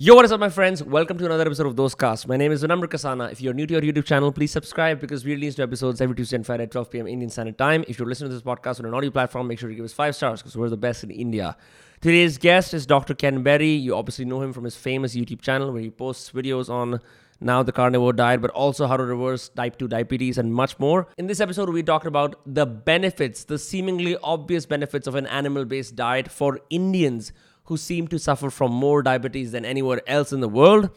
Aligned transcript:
Yo, 0.00 0.14
what 0.14 0.24
is 0.24 0.30
up, 0.30 0.38
my 0.38 0.48
friends? 0.48 0.80
Welcome 0.80 1.18
to 1.18 1.26
another 1.26 1.44
episode 1.44 1.66
of 1.66 1.74
Those 1.74 1.92
Cast. 1.92 2.28
My 2.28 2.36
name 2.36 2.52
is 2.52 2.62
Vinamr 2.62 2.86
Kasana. 2.86 3.32
If 3.32 3.40
you're 3.40 3.52
new 3.52 3.66
to 3.66 3.74
our 3.74 3.80
YouTube 3.80 4.04
channel, 4.04 4.30
please 4.30 4.52
subscribe 4.52 5.00
because 5.00 5.24
we 5.24 5.32
release 5.32 5.58
new 5.58 5.64
episodes 5.64 6.00
every 6.00 6.14
Tuesday 6.14 6.36
and 6.36 6.46
Friday 6.46 6.62
at 6.62 6.70
12 6.70 6.90
p.m. 6.92 7.08
Indian 7.08 7.28
Standard 7.28 7.58
Time. 7.58 7.84
If 7.88 7.98
you're 7.98 8.06
listening 8.06 8.30
to 8.30 8.36
this 8.36 8.44
podcast 8.44 8.78
on 8.78 8.86
an 8.86 8.94
audio 8.94 9.10
platform, 9.10 9.48
make 9.48 9.58
sure 9.58 9.68
to 9.68 9.74
give 9.74 9.84
us 9.84 9.92
five 9.92 10.14
stars 10.14 10.40
because 10.40 10.56
we're 10.56 10.68
the 10.68 10.76
best 10.76 11.02
in 11.02 11.10
India. 11.10 11.56
Today's 12.00 12.38
guest 12.38 12.74
is 12.74 12.86
Dr. 12.86 13.12
Ken 13.12 13.42
Berry. 13.42 13.72
You 13.72 13.96
obviously 13.96 14.24
know 14.24 14.40
him 14.40 14.52
from 14.52 14.62
his 14.62 14.76
famous 14.76 15.16
YouTube 15.16 15.40
channel 15.40 15.72
where 15.72 15.82
he 15.82 15.90
posts 15.90 16.30
videos 16.30 16.70
on 16.70 17.00
now 17.40 17.64
the 17.64 17.72
carnivore 17.72 18.12
diet, 18.12 18.40
but 18.40 18.52
also 18.52 18.86
how 18.86 18.96
to 18.96 19.02
reverse 19.02 19.48
type 19.48 19.80
2 19.80 19.88
diabetes 19.88 20.38
and 20.38 20.54
much 20.54 20.78
more. 20.78 21.08
In 21.18 21.26
this 21.26 21.40
episode, 21.40 21.70
we 21.70 21.82
talked 21.82 22.06
about 22.06 22.36
the 22.46 22.66
benefits, 22.66 23.42
the 23.42 23.58
seemingly 23.58 24.16
obvious 24.22 24.64
benefits 24.64 25.08
of 25.08 25.16
an 25.16 25.26
animal 25.26 25.64
based 25.64 25.96
diet 25.96 26.30
for 26.30 26.60
Indians 26.70 27.32
who 27.68 27.76
seem 27.76 28.08
to 28.08 28.18
suffer 28.18 28.50
from 28.50 28.72
more 28.72 29.02
diabetes 29.02 29.52
than 29.52 29.64
anywhere 29.64 30.02
else 30.06 30.32
in 30.32 30.40
the 30.40 30.48
world. 30.48 30.90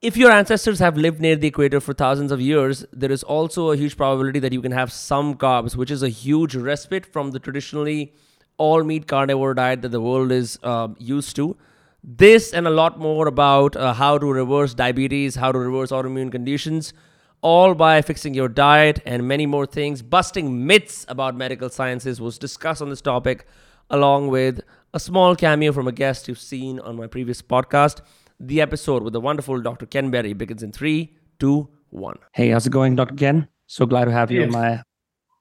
If 0.00 0.16
your 0.16 0.32
ancestors 0.32 0.80
have 0.80 0.96
lived 0.96 1.20
near 1.20 1.36
the 1.36 1.46
equator 1.46 1.80
for 1.80 1.94
thousands 1.94 2.32
of 2.32 2.40
years, 2.40 2.84
there 2.92 3.12
is 3.12 3.22
also 3.22 3.70
a 3.70 3.76
huge 3.76 3.96
probability 3.96 4.40
that 4.40 4.52
you 4.52 4.60
can 4.60 4.72
have 4.72 4.92
some 4.92 5.36
carbs, 5.36 5.76
which 5.76 5.92
is 5.92 6.02
a 6.02 6.08
huge 6.08 6.56
respite 6.56 7.06
from 7.06 7.30
the 7.30 7.38
traditionally 7.38 8.12
all 8.56 8.82
meat 8.82 9.06
carnivore 9.06 9.54
diet 9.54 9.82
that 9.82 9.90
the 9.90 10.00
world 10.00 10.32
is 10.32 10.58
uh, 10.62 10.88
used 10.98 11.36
to. 11.36 11.56
This 12.02 12.52
and 12.52 12.66
a 12.66 12.70
lot 12.70 12.98
more 12.98 13.28
about 13.28 13.76
uh, 13.76 13.92
how 13.92 14.18
to 14.18 14.26
reverse 14.26 14.74
diabetes, 14.74 15.36
how 15.36 15.52
to 15.52 15.58
reverse 15.58 15.90
autoimmune 15.90 16.32
conditions, 16.32 16.92
all 17.40 17.74
by 17.74 18.02
fixing 18.02 18.34
your 18.34 18.48
diet 18.48 19.00
and 19.06 19.26
many 19.26 19.46
more 19.46 19.66
things. 19.66 20.02
Busting 20.02 20.66
myths 20.66 21.04
about 21.08 21.36
medical 21.36 21.68
sciences 21.68 22.20
was 22.20 22.38
discussed 22.38 22.82
on 22.82 22.90
this 22.90 23.00
topic, 23.00 23.46
along 23.88 24.28
with 24.28 24.62
a 24.94 25.00
small 25.00 25.34
cameo 25.34 25.72
from 25.72 25.88
a 25.88 25.92
guest 25.92 26.28
you've 26.28 26.38
seen 26.38 26.78
on 26.80 26.96
my 26.96 27.06
previous 27.06 27.40
podcast. 27.40 28.02
The 28.38 28.60
episode 28.60 29.02
with 29.02 29.14
the 29.14 29.20
wonderful 29.20 29.60
Dr. 29.60 29.86
Ken 29.86 30.10
Berry 30.10 30.34
begins 30.34 30.62
in 30.62 30.72
three, 30.72 31.16
two, 31.38 31.68
one. 31.88 32.18
Hey, 32.32 32.50
how's 32.50 32.66
it 32.66 32.70
going, 32.70 32.96
Dr. 32.96 33.14
Ken? 33.14 33.48
So 33.66 33.86
glad 33.86 34.04
to 34.04 34.12
have 34.12 34.30
you 34.30 34.40
yes. 34.40 34.54
on 34.54 34.60
my 34.60 34.82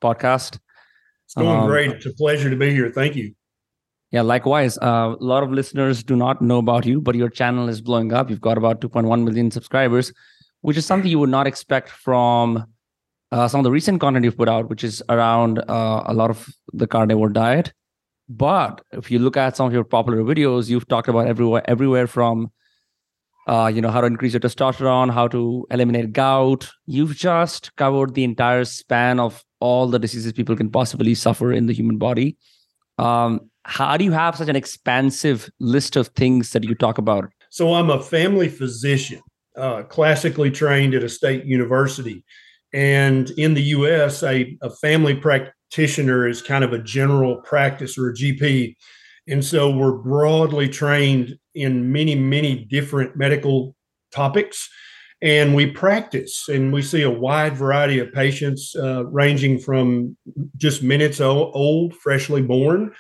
podcast. 0.02 0.60
It's 1.26 1.36
going 1.36 1.60
um, 1.60 1.68
great. 1.68 1.92
It's 1.92 2.06
a 2.06 2.14
pleasure 2.14 2.50
to 2.50 2.56
be 2.56 2.72
here. 2.72 2.92
Thank 2.92 3.16
you. 3.16 3.34
Yeah, 4.12 4.22
likewise. 4.22 4.78
Uh, 4.78 5.16
a 5.20 5.24
lot 5.24 5.44
of 5.44 5.52
listeners 5.52 6.04
do 6.04 6.16
not 6.16 6.42
know 6.42 6.60
about 6.60 6.86
you, 6.86 7.02
but 7.02 7.16
your 7.16 7.30
channel 7.30 7.68
is 7.68 7.82
blowing 7.82 8.14
up. 8.14 8.30
You've 8.30 8.42
got 8.42 8.58
about 8.58 8.80
2.1 8.80 9.24
million 9.24 9.52
subscribers, 9.52 10.14
which 10.62 10.78
is 10.78 10.86
something 10.86 11.10
you 11.10 11.20
would 11.20 11.30
not 11.30 11.48
expect 11.48 11.90
from 11.90 12.66
uh, 13.32 13.48
some 13.50 13.60
of 13.60 13.64
the 13.64 13.72
recent 13.72 14.00
content 14.00 14.24
you've 14.24 14.38
put 14.38 14.50
out, 14.50 14.70
which 14.70 14.84
is 14.84 15.04
around 15.10 15.60
uh, 15.60 16.04
a 16.06 16.14
lot 16.14 16.30
of 16.30 16.48
the 16.74 16.88
carnivore 16.88 17.30
diet. 17.30 17.74
But 18.38 18.82
if 18.94 19.12
you 19.12 19.20
look 19.20 19.36
at 19.36 19.58
some 19.58 19.68
of 19.68 19.74
your 19.74 19.84
popular 19.84 20.24
videos, 20.24 20.70
you've 20.70 20.88
talked 20.88 21.10
about 21.10 21.28
everywhere, 21.28 21.64
everywhere 21.70 22.08
from, 22.08 22.50
uh, 23.46 23.70
you 23.74 23.82
know, 23.82 23.92
how 23.92 24.00
to 24.00 24.08
increase 24.08 24.32
your 24.32 24.40
testosterone, 24.40 25.12
how 25.12 25.28
to 25.28 25.68
eliminate 25.70 26.14
gout. 26.14 26.70
You've 26.86 27.16
just 27.16 27.76
covered 27.76 28.14
the 28.14 28.24
entire 28.24 28.64
span 28.64 29.20
of 29.20 29.44
all 29.60 29.88
the 29.88 30.00
diseases 30.00 30.32
people 30.32 30.56
can 30.56 30.72
possibly 30.72 31.14
suffer 31.14 31.52
in 31.52 31.66
the 31.66 31.74
human 31.74 31.98
body. 31.98 32.38
Um, 32.98 33.50
how 33.64 33.98
do 33.98 34.06
you 34.06 34.14
have 34.14 34.38
such 34.38 34.48
an 34.48 34.56
expansive 34.56 35.50
list 35.60 35.98
of 35.98 36.08
things 36.10 36.54
that 36.54 36.64
you 36.64 36.74
talk 36.74 36.98
about? 36.98 37.30
So 37.50 37.74
I'm 37.74 37.90
a 37.90 38.02
family 38.02 38.48
physician, 38.48 39.20
uh, 39.58 39.84
classically 39.84 40.52
trained 40.52 40.94
at 40.94 41.04
a 41.04 41.10
state 41.10 41.44
university. 41.44 42.24
And 42.72 43.30
in 43.32 43.56
the 43.56 43.64
US, 43.64 44.24
a, 44.24 44.58
a 44.62 44.70
family 44.70 45.16
practice 45.16 45.54
practitioner 45.72 46.28
is 46.28 46.42
kind 46.42 46.66
of 46.66 46.74
a 46.74 46.80
general 46.80 47.38
practice 47.38 47.98
or 47.98 48.10
a 48.10 48.14
GP. 48.14 48.76
And 49.28 49.44
so 49.44 49.70
we're 49.70 49.94
broadly 49.94 50.68
trained 50.68 51.38
in 51.56 51.94
many, 51.94 52.14
many 52.14 52.66
different 52.66 53.16
medical 53.16 53.76
topics. 54.12 54.70
And 55.22 55.56
we 55.56 55.68
practice 55.68 56.50
and 56.50 56.74
we 56.74 56.82
see 56.82 57.04
a 57.04 57.10
wide 57.10 57.56
variety 57.56 58.00
of 58.00 58.12
patients, 58.12 58.76
uh, 58.76 59.06
ranging 59.06 59.60
from 59.60 60.18
just 60.58 60.84
minutes 60.84 61.22
old, 61.22 61.96
freshly 61.96 62.42
born, 62.42 62.92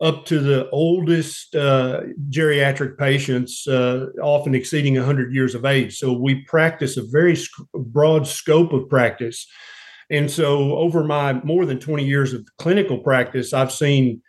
up 0.00 0.24
to 0.26 0.38
the 0.38 0.70
oldest 0.70 1.54
uh, 1.54 2.02
geriatric 2.30 2.96
patients, 2.96 3.66
uh, 3.66 4.06
often 4.22 4.54
exceeding 4.54 4.94
100 4.94 5.34
years 5.34 5.54
of 5.54 5.66
age. 5.66 5.98
So 5.98 6.12
we 6.14 6.42
practice 6.46 6.96
a 6.96 7.02
very 7.02 7.36
sc- 7.36 7.50
broad 7.74 8.26
scope 8.26 8.72
of 8.72 8.88
practice 8.88 9.46
and 10.10 10.30
so, 10.30 10.76
over 10.76 11.04
my 11.04 11.34
more 11.44 11.66
than 11.66 11.80
20 11.80 12.04
years 12.04 12.32
of 12.32 12.46
clinical 12.58 12.98
practice, 12.98 13.52
I've 13.52 13.72
seen 13.72 14.22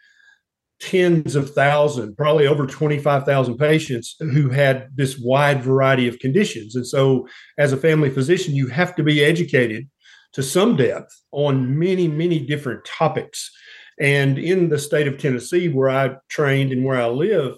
tens 0.80 1.36
of 1.36 1.54
thousands, 1.54 2.16
probably 2.16 2.48
over 2.48 2.68
25,000 2.68 3.58
patients 3.58 4.16
who 4.20 4.50
had 4.50 4.90
this 4.96 5.18
wide 5.18 5.64
variety 5.64 6.08
of 6.08 6.20
conditions. 6.20 6.76
And 6.76 6.86
so, 6.86 7.28
as 7.58 7.74
a 7.74 7.78
family 7.78 8.10
physician, 8.10 8.56
you 8.56 8.68
have 8.68 8.96
to 8.96 9.04
be 9.04 9.24
educated 9.24 9.90
to 10.34 10.44
some 10.44 10.76
depth 10.76 11.14
on 11.32 11.80
many, 11.80 12.08
many 12.08 12.40
different 12.40 12.84
topics. 12.86 13.50
And 14.00 14.38
in 14.38 14.68
the 14.70 14.78
state 14.78 15.08
of 15.08 15.18
Tennessee, 15.18 15.70
where 15.70 15.90
I 15.90 16.16
trained 16.30 16.74
and 16.74 16.84
where 16.84 17.02
I 17.02 17.08
live, 17.08 17.56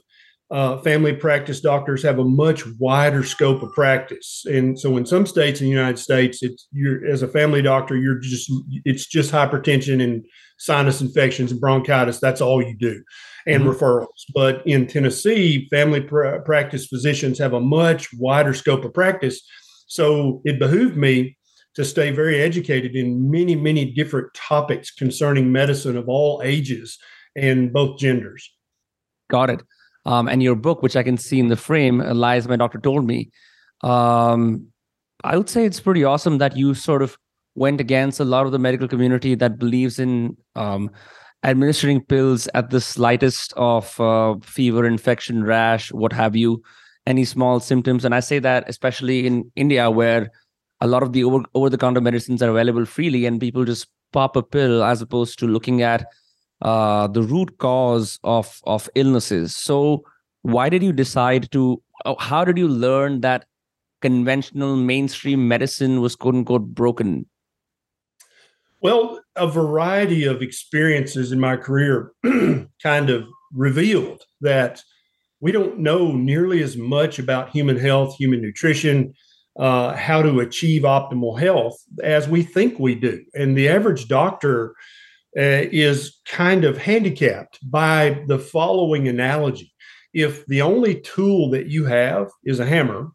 uh, 0.50 0.78
family 0.82 1.14
practice 1.14 1.60
doctors 1.60 2.02
have 2.04 2.20
a 2.20 2.24
much 2.24 2.66
wider 2.80 3.24
scope 3.24 3.62
of 3.62 3.72
practice, 3.74 4.46
and 4.46 4.80
so 4.80 4.96
in 4.96 5.06
some 5.06 5.26
states 5.26 5.60
in 5.60 5.66
the 5.66 5.72
United 5.72 6.00
States, 6.00 6.42
it's 6.42 6.68
you're 6.72 7.06
as 7.06 7.22
a 7.22 7.28
family 7.28 7.62
doctor, 7.62 7.98
you're 7.98 8.20
just 8.20 8.52
it's 8.86 9.06
just 9.06 9.32
hypertension 9.32 10.02
and 10.02 10.26
sinus 10.58 11.02
infections 11.02 11.52
and 11.52 11.60
bronchitis. 11.60 12.20
That's 12.20 12.40
all 12.40 12.62
you 12.62 12.78
do, 12.78 13.04
and 13.46 13.64
mm-hmm. 13.64 13.72
referrals. 13.72 14.08
But 14.34 14.66
in 14.66 14.88
Tennessee, 14.88 15.68
family 15.70 16.02
pr- 16.02 16.38
practice 16.46 16.88
physicians 16.88 17.38
have 17.40 17.54
a 17.54 17.60
much 17.60 18.08
wider 18.14 18.54
scope 18.54 18.86
of 18.86 18.94
practice. 18.94 19.42
So 19.88 20.42
it 20.46 20.60
behooved 20.60 20.98
me 20.98 21.38
to 21.76 21.86
stay 21.86 22.12
very 22.12 22.42
educated 22.42 22.96
in 22.96 23.30
many, 23.30 23.56
many 23.56 23.86
different 23.92 24.34
topics 24.34 24.92
concerning 24.92 25.52
medicine 25.52 25.96
of 25.96 26.10
all 26.10 26.42
ages 26.44 26.98
and 27.36 27.72
both 27.72 28.00
genders. 28.00 28.52
Got 29.30 29.52
it. 29.52 29.62
Um, 30.08 30.28
and 30.30 30.42
your 30.42 30.56
book, 30.56 30.82
which 30.82 30.96
I 30.96 31.04
can 31.04 31.18
see 31.18 31.40
in 31.40 31.50
the 31.50 31.58
frame, 31.58 32.00
uh, 32.02 32.14
Lies 32.14 32.48
My 32.48 32.56
Doctor 32.56 32.80
Told 32.80 33.06
Me. 33.06 33.30
Um, 33.82 34.68
I 35.24 35.36
would 35.38 35.50
say 35.50 35.66
it's 35.66 35.82
pretty 35.82 36.04
awesome 36.04 36.38
that 36.38 36.56
you 36.56 36.74
sort 36.74 37.02
of 37.02 37.18
went 37.56 37.82
against 37.82 38.20
a 38.20 38.26
lot 38.26 38.46
of 38.46 38.52
the 38.54 38.60
medical 38.60 38.88
community 38.88 39.36
that 39.36 39.60
believes 39.60 40.00
in 40.00 40.38
um, 40.56 40.90
administering 41.44 42.02
pills 42.02 42.48
at 42.54 42.70
the 42.70 42.80
slightest 42.80 43.54
of 43.58 44.00
uh, 44.00 44.36
fever, 44.42 44.86
infection, 44.86 45.44
rash, 45.44 45.92
what 45.92 46.14
have 46.14 46.36
you, 46.36 46.62
any 47.06 47.26
small 47.26 47.60
symptoms. 47.60 48.06
And 48.06 48.16
I 48.16 48.22
say 48.22 48.40
that 48.40 48.64
especially 48.70 49.28
in 49.28 49.52
India, 49.56 49.92
where 49.92 50.32
a 50.80 50.88
lot 50.88 51.04
of 51.04 51.12
the 51.12 51.24
over, 51.24 51.44
over-the-counter 51.54 52.02
medicines 52.02 52.42
are 52.42 52.50
available 52.50 52.86
freely, 52.86 53.26
and 53.26 53.42
people 53.42 53.66
just 53.66 53.88
pop 54.14 54.36
a 54.36 54.44
pill 54.44 54.84
as 54.84 55.02
opposed 55.02 55.40
to 55.40 55.48
looking 55.48 55.82
at 55.82 56.06
uh, 56.62 57.08
the 57.08 57.24
root 57.24 57.58
cause 57.58 58.20
of 58.24 58.60
of 58.66 58.90
illnesses. 58.96 59.56
So, 59.56 60.04
why 60.42 60.70
did 60.70 60.84
you 60.84 60.94
decide 60.94 61.52
to? 61.52 61.82
Oh, 62.06 62.16
how 62.20 62.46
did 62.46 62.58
you 62.58 62.68
learn 62.68 63.22
that 63.22 63.46
conventional 64.02 64.76
mainstream 64.76 65.48
medicine 65.48 66.02
was 66.02 66.16
quote 66.16 66.36
unquote 66.36 66.68
broken? 66.74 67.26
Well, 68.82 69.22
a 69.36 69.48
variety 69.48 70.26
of 70.26 70.42
experiences 70.42 71.32
in 71.32 71.40
my 71.40 71.58
career 71.58 72.12
kind 72.84 73.10
of 73.10 73.26
revealed 73.52 74.22
that 74.42 74.84
we 75.40 75.52
don't 75.52 75.80
know 75.80 76.12
nearly 76.12 76.62
as 76.62 76.78
much 76.78 77.20
about 77.20 77.50
human 77.50 77.78
health, 77.78 78.16
human 78.18 78.42
nutrition, 78.42 79.14
uh, 79.58 79.96
how 79.96 80.22
to 80.22 80.40
achieve 80.40 80.84
optimal 80.84 81.40
health 81.40 81.76
as 82.04 82.28
we 82.28 82.44
think 82.44 82.80
we 82.80 82.96
do. 82.96 83.24
And 83.34 83.58
the 83.58 83.70
average 83.70 84.08
doctor 84.08 84.76
is 85.38 86.20
kind 86.26 86.66
of 86.66 86.78
handicapped 86.78 87.60
by 87.70 88.24
the 88.28 88.40
following 88.40 89.08
analogy. 89.08 89.72
If 90.14 90.46
the 90.48 90.62
only 90.62 91.02
tool 91.02 91.52
that 91.52 91.68
you 91.68 91.86
have 91.86 92.30
is 92.44 92.60
a 92.60 92.66
hammer, 92.66 93.10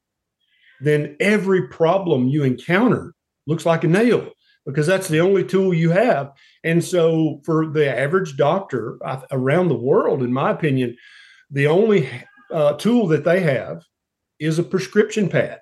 then 0.81 1.17
every 1.21 1.69
problem 1.69 2.29
you 2.29 2.45
encounter 2.45 3.15
looks 3.47 3.67
like 3.67 3.83
a 3.83 3.89
nail 3.89 4.31
because 4.67 4.87
that's 4.87 5.09
the 5.09 5.21
only 5.21 5.45
tool 5.45 5.75
you 5.75 5.91
have. 5.91 6.31
And 6.63 6.83
so, 6.85 7.41
for 7.45 7.67
the 7.67 7.99
average 7.99 8.37
doctor 8.37 8.99
around 9.33 9.69
the 9.69 9.75
world, 9.75 10.23
in 10.23 10.33
my 10.33 10.51
opinion, 10.51 10.97
the 11.51 11.67
only 11.67 12.09
uh, 12.53 12.75
tool 12.75 13.09
that 13.09 13.25
they 13.25 13.41
have 13.41 13.83
is 14.39 14.59
a 14.59 14.65
prescription 14.65 15.29
pad. 15.29 15.61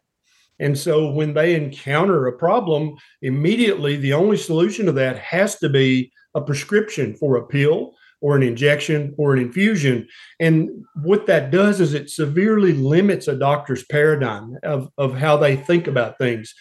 And 0.58 0.78
so, 0.78 1.10
when 1.10 1.32
they 1.32 1.54
encounter 1.54 2.26
a 2.26 2.36
problem, 2.36 2.96
immediately 3.22 3.96
the 3.96 4.12
only 4.12 4.36
solution 4.36 4.86
to 4.86 4.92
that 4.92 5.18
has 5.18 5.58
to 5.60 5.70
be 5.70 6.12
a 6.34 6.40
prescription 6.40 7.14
for 7.14 7.36
a 7.36 7.46
pill 7.46 7.94
or 8.20 8.36
an 8.36 8.42
injection 8.42 9.14
or 9.16 9.32
an 9.32 9.40
infusion. 9.40 10.06
And 10.38 10.84
what 11.02 11.26
that 11.26 11.50
does 11.50 11.80
is 11.80 11.94
it 11.94 12.10
severely 12.10 12.72
limits 12.72 13.28
a 13.28 13.36
doctor's 13.36 13.84
paradigm 13.84 14.56
of, 14.62 14.90
of 14.98 15.16
how 15.16 15.36
they 15.36 15.56
think 15.56 15.86
about 15.86 16.18
things. 16.18 16.54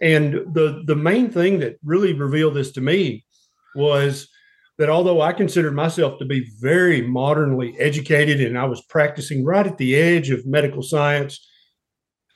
And 0.00 0.32
the, 0.54 0.82
the 0.86 0.96
main 0.96 1.30
thing 1.30 1.60
that 1.60 1.76
really 1.84 2.12
revealed 2.14 2.54
this 2.54 2.72
to 2.72 2.80
me 2.80 3.24
was 3.74 4.28
that 4.78 4.88
although 4.88 5.20
I 5.20 5.32
considered 5.32 5.74
myself 5.74 6.18
to 6.18 6.24
be 6.24 6.50
very 6.60 7.02
modernly 7.02 7.76
educated 7.78 8.40
and 8.40 8.58
I 8.58 8.64
was 8.64 8.82
practicing 8.88 9.44
right 9.44 9.66
at 9.66 9.78
the 9.78 9.94
edge 9.94 10.30
of 10.30 10.46
medical 10.46 10.82
science, 10.82 11.46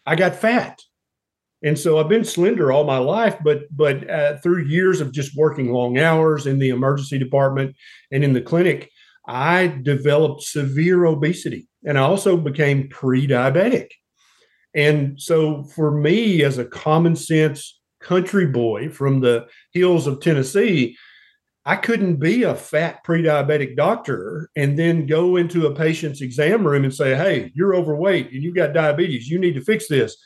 I 0.05 0.17
got 0.17 0.37
fat. 0.37 0.81
And 1.67 1.77
so 1.77 1.99
I've 1.99 2.09
been 2.09 2.23
slender 2.23 2.71
all 2.71 2.85
my 2.85 2.99
life, 2.99 3.37
but 3.43 3.63
but 3.77 4.09
uh, 4.09 4.39
through 4.39 4.67
years 4.67 5.01
of 5.01 5.11
just 5.11 5.37
working 5.37 5.73
long 5.73 5.99
hours 5.99 6.47
in 6.47 6.61
the 6.61 6.69
emergency 6.69 7.19
department 7.19 7.75
and 8.13 8.23
in 8.23 8.35
the 8.35 8.41
clinic, 8.41 8.89
I 9.27 9.77
developed 9.83 10.45
severe 10.45 11.07
obesity, 11.07 11.67
and 11.85 11.99
I 11.99 12.03
also 12.03 12.37
became 12.37 12.89
pre-diabetic. 12.89 13.89
And 14.75 15.21
so 15.21 15.65
for 15.75 15.91
me, 15.91 16.45
as 16.45 16.59
a 16.59 16.65
common 16.65 17.17
sense 17.17 17.81
country 18.01 18.47
boy 18.47 18.89
from 18.91 19.21
the 19.21 19.49
hills 19.73 20.07
of 20.07 20.21
Tennessee, 20.21 20.97
I 21.65 21.75
couldn't 21.75 22.21
be 22.21 22.45
a 22.45 22.55
fat 22.55 23.03
pre-diabetic 23.03 23.75
doctor 23.75 24.51
and 24.55 24.79
then 24.79 25.07
go 25.07 25.35
into 25.35 25.67
a 25.67 25.75
patient's 25.75 26.21
exam 26.21 26.65
room 26.65 26.85
and 26.85 26.95
say, 26.95 27.17
"Hey, 27.17 27.51
you're 27.57 27.75
overweight 27.75 28.31
and 28.31 28.41
you've 28.41 28.55
got 28.55 28.73
diabetes. 28.73 29.29
You 29.29 29.41
need 29.41 29.55
to 29.55 29.65
fix 29.65 29.89
this." 29.89 30.17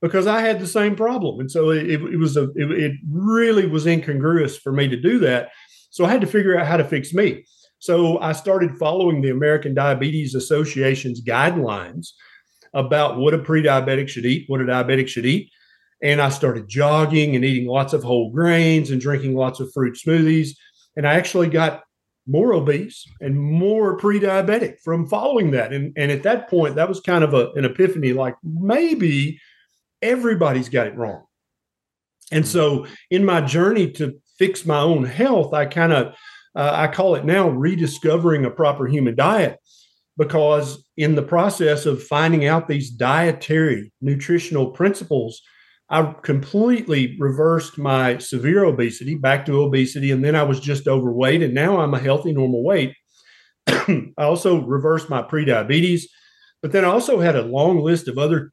Because 0.00 0.26
I 0.26 0.40
had 0.40 0.60
the 0.60 0.66
same 0.66 0.96
problem, 0.96 1.40
and 1.40 1.50
so 1.50 1.70
it, 1.70 1.90
it 1.90 2.18
was 2.18 2.36
a 2.36 2.44
it, 2.54 2.70
it 2.70 2.92
really 3.10 3.66
was 3.66 3.86
incongruous 3.86 4.56
for 4.56 4.72
me 4.72 4.88
to 4.88 4.96
do 4.96 5.18
that. 5.18 5.50
So 5.90 6.04
I 6.04 6.10
had 6.10 6.22
to 6.22 6.26
figure 6.26 6.58
out 6.58 6.66
how 6.66 6.78
to 6.78 6.84
fix 6.84 7.12
me. 7.12 7.44
So 7.80 8.18
I 8.20 8.32
started 8.32 8.78
following 8.78 9.20
the 9.20 9.30
American 9.30 9.74
Diabetes 9.74 10.34
Association's 10.34 11.22
guidelines 11.22 12.08
about 12.72 13.18
what 13.18 13.34
a 13.34 13.38
pre-diabetic 13.38 14.08
should 14.08 14.26
eat, 14.26 14.44
what 14.48 14.60
a 14.60 14.64
diabetic 14.64 15.08
should 15.08 15.26
eat. 15.26 15.50
And 16.02 16.20
I 16.20 16.28
started 16.28 16.68
jogging 16.68 17.34
and 17.34 17.44
eating 17.44 17.68
lots 17.68 17.92
of 17.92 18.02
whole 18.02 18.30
grains 18.30 18.90
and 18.90 19.00
drinking 19.00 19.34
lots 19.34 19.60
of 19.60 19.70
fruit 19.72 19.96
smoothies 19.96 20.52
and 20.96 21.06
I 21.06 21.14
actually 21.14 21.48
got 21.48 21.82
more 22.26 22.52
obese 22.52 23.06
and 23.20 23.38
more 23.38 23.96
pre-diabetic 23.96 24.80
from 24.84 25.08
following 25.08 25.50
that. 25.52 25.72
And, 25.72 25.92
and 25.96 26.10
at 26.10 26.22
that 26.24 26.48
point, 26.48 26.74
that 26.76 26.88
was 26.88 27.00
kind 27.00 27.24
of 27.24 27.34
a, 27.34 27.50
an 27.52 27.64
epiphany 27.64 28.12
like 28.12 28.36
maybe 28.44 29.40
everybody's 30.02 30.68
got 30.68 30.86
it 30.86 30.96
wrong. 30.96 31.24
And 32.32 32.46
so 32.46 32.86
in 33.10 33.24
my 33.24 33.40
journey 33.40 33.90
to 33.92 34.20
fix 34.38 34.64
my 34.64 34.78
own 34.78 35.04
health, 35.04 35.52
I 35.52 35.66
kind 35.66 35.92
of 35.92 36.14
uh, 36.54 36.72
I 36.74 36.88
call 36.88 37.14
it 37.14 37.24
now 37.24 37.48
rediscovering 37.48 38.44
a 38.44 38.50
proper 38.50 38.86
human 38.86 39.14
diet 39.14 39.58
because 40.18 40.84
in 40.96 41.14
the 41.14 41.22
process 41.22 41.86
of 41.86 42.02
finding 42.02 42.44
out 42.44 42.66
these 42.66 42.90
dietary 42.90 43.92
nutritional 44.00 44.70
principles 44.70 45.40
I 45.90 46.14
completely 46.22 47.16
reversed 47.18 47.76
my 47.76 48.18
severe 48.18 48.62
obesity 48.62 49.16
back 49.16 49.44
to 49.46 49.60
obesity, 49.60 50.12
and 50.12 50.24
then 50.24 50.36
I 50.36 50.44
was 50.44 50.60
just 50.60 50.86
overweight, 50.86 51.42
and 51.42 51.52
now 51.52 51.80
I'm 51.80 51.94
a 51.94 51.98
healthy, 51.98 52.32
normal 52.32 52.62
weight. 52.62 52.94
I 53.66 54.12
also 54.16 54.64
reversed 54.64 55.10
my 55.10 55.20
prediabetes, 55.20 56.04
but 56.62 56.70
then 56.70 56.84
I 56.84 56.88
also 56.88 57.18
had 57.18 57.34
a 57.34 57.42
long 57.42 57.80
list 57.80 58.06
of 58.06 58.18
other 58.18 58.52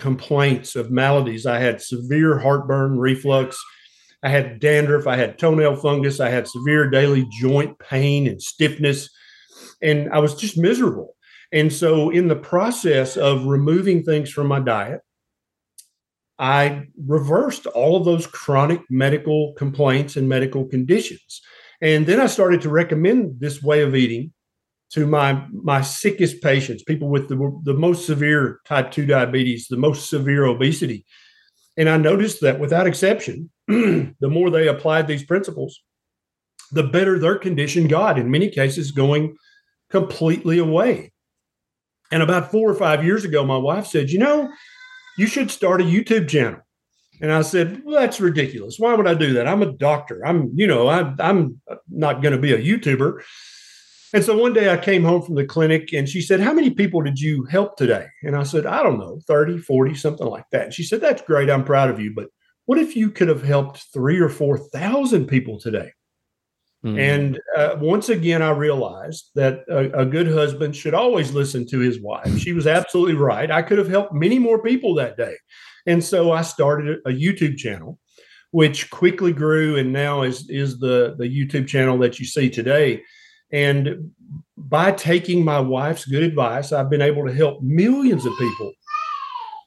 complaints 0.00 0.76
of 0.76 0.90
maladies. 0.90 1.46
I 1.46 1.58
had 1.58 1.80
severe 1.80 2.38
heartburn, 2.38 2.98
reflux. 2.98 3.62
I 4.22 4.28
had 4.28 4.60
dandruff. 4.60 5.06
I 5.06 5.16
had 5.16 5.38
toenail 5.38 5.76
fungus. 5.76 6.20
I 6.20 6.28
had 6.28 6.48
severe 6.48 6.90
daily 6.90 7.26
joint 7.40 7.78
pain 7.78 8.26
and 8.26 8.42
stiffness. 8.42 9.08
And 9.82 10.10
I 10.12 10.18
was 10.18 10.34
just 10.34 10.58
miserable. 10.58 11.16
And 11.52 11.72
so, 11.72 12.10
in 12.10 12.28
the 12.28 12.36
process 12.36 13.16
of 13.16 13.46
removing 13.46 14.02
things 14.02 14.30
from 14.30 14.46
my 14.46 14.60
diet, 14.60 15.00
I 16.38 16.86
reversed 17.06 17.66
all 17.66 17.96
of 17.96 18.04
those 18.04 18.26
chronic 18.26 18.82
medical 18.88 19.52
complaints 19.54 20.16
and 20.16 20.28
medical 20.28 20.64
conditions. 20.64 21.42
And 21.82 22.06
then 22.06 22.20
I 22.20 22.26
started 22.26 22.60
to 22.62 22.68
recommend 22.70 23.40
this 23.40 23.62
way 23.62 23.82
of 23.82 23.94
eating 23.94 24.32
to 24.92 25.06
my 25.06 25.44
my 25.52 25.80
sickest 25.80 26.42
patients, 26.42 26.82
people 26.82 27.08
with 27.08 27.28
the, 27.28 27.60
the 27.64 27.74
most 27.74 28.06
severe 28.06 28.60
type 28.66 28.90
2 28.90 29.06
diabetes, 29.06 29.68
the 29.68 29.76
most 29.76 30.10
severe 30.10 30.44
obesity. 30.44 31.04
And 31.76 31.88
I 31.88 31.96
noticed 31.96 32.40
that 32.40 32.58
without 32.58 32.86
exception, 32.86 33.50
the 33.68 34.14
more 34.22 34.50
they 34.50 34.68
applied 34.68 35.06
these 35.06 35.24
principles, 35.24 35.80
the 36.72 36.82
better 36.82 37.18
their 37.18 37.38
condition 37.38 37.88
got, 37.88 38.18
in 38.18 38.30
many 38.30 38.50
cases, 38.50 38.90
going 38.90 39.36
completely 39.90 40.58
away. 40.58 41.12
And 42.12 42.22
about 42.22 42.50
four 42.50 42.68
or 42.68 42.74
five 42.74 43.04
years 43.04 43.24
ago, 43.24 43.44
my 43.44 43.56
wife 43.56 43.86
said, 43.86 44.10
You 44.10 44.18
know, 44.18 44.52
you 45.16 45.26
should 45.26 45.50
start 45.50 45.80
a 45.80 45.84
YouTube 45.84 46.28
channel. 46.28 46.60
And 47.20 47.30
I 47.30 47.42
said, 47.42 47.82
well, 47.84 48.00
that's 48.00 48.20
ridiculous. 48.20 48.76
Why 48.78 48.94
would 48.94 49.06
I 49.06 49.14
do 49.14 49.34
that? 49.34 49.46
I'm 49.46 49.62
a 49.62 49.72
doctor. 49.72 50.26
I'm, 50.26 50.50
you 50.54 50.66
know, 50.66 50.88
I, 50.88 51.14
I'm 51.18 51.60
not 51.90 52.22
going 52.22 52.32
to 52.32 52.40
be 52.40 52.52
a 52.52 52.58
YouTuber. 52.58 53.22
And 54.12 54.24
so 54.24 54.36
one 54.36 54.52
day 54.52 54.72
I 54.72 54.76
came 54.76 55.04
home 55.04 55.22
from 55.22 55.36
the 55.36 55.44
clinic 55.44 55.92
and 55.92 56.08
she 56.08 56.20
said, 56.20 56.40
How 56.40 56.52
many 56.52 56.70
people 56.70 57.00
did 57.02 57.18
you 57.18 57.44
help 57.44 57.76
today? 57.76 58.06
And 58.22 58.36
I 58.36 58.42
said, 58.42 58.66
I 58.66 58.82
don't 58.82 58.98
know, 58.98 59.20
30, 59.26 59.58
40, 59.58 59.94
something 59.94 60.26
like 60.26 60.46
that. 60.50 60.64
And 60.64 60.74
she 60.74 60.82
said, 60.82 61.00
That's 61.00 61.22
great. 61.22 61.48
I'm 61.48 61.64
proud 61.64 61.90
of 61.90 62.00
you. 62.00 62.12
But 62.14 62.28
what 62.66 62.78
if 62.78 62.96
you 62.96 63.10
could 63.10 63.28
have 63.28 63.42
helped 63.42 63.86
three 63.92 64.18
or 64.18 64.28
4,000 64.28 65.26
people 65.26 65.58
today? 65.58 65.92
Mm. 66.84 66.98
And 66.98 67.40
uh, 67.56 67.76
once 67.78 68.08
again, 68.08 68.42
I 68.42 68.50
realized 68.50 69.30
that 69.34 69.60
a, 69.68 70.00
a, 70.00 70.06
good 70.06 70.28
husband 70.28 70.74
should 70.74 70.94
always 70.94 71.32
listen 71.32 71.66
to 71.66 71.78
his 71.78 72.00
wife. 72.00 72.38
She 72.38 72.54
was 72.54 72.66
absolutely 72.66 73.16
right. 73.16 73.50
I 73.50 73.60
could 73.60 73.76
have 73.76 73.88
helped 73.88 74.14
many 74.14 74.38
more 74.38 74.62
people 74.62 74.94
that 74.94 75.18
day. 75.18 75.34
And 75.86 76.02
so 76.02 76.32
I 76.32 76.40
started 76.40 77.00
a 77.04 77.10
YouTube 77.10 77.58
channel, 77.58 77.98
which 78.50 78.88
quickly 78.90 79.34
grew 79.34 79.76
and 79.76 79.92
now 79.92 80.22
is, 80.22 80.48
is 80.48 80.78
the, 80.78 81.16
the 81.18 81.26
YouTube 81.26 81.68
channel 81.68 81.98
that 81.98 82.18
you 82.18 82.24
see 82.24 82.48
today. 82.48 83.02
And 83.52 84.12
by 84.56 84.92
taking 84.92 85.44
my 85.44 85.60
wife's 85.60 86.04
good 86.04 86.22
advice, 86.22 86.72
I've 86.72 86.90
been 86.90 87.02
able 87.02 87.26
to 87.26 87.32
help 87.32 87.62
millions 87.62 88.26
of 88.26 88.32
people 88.38 88.72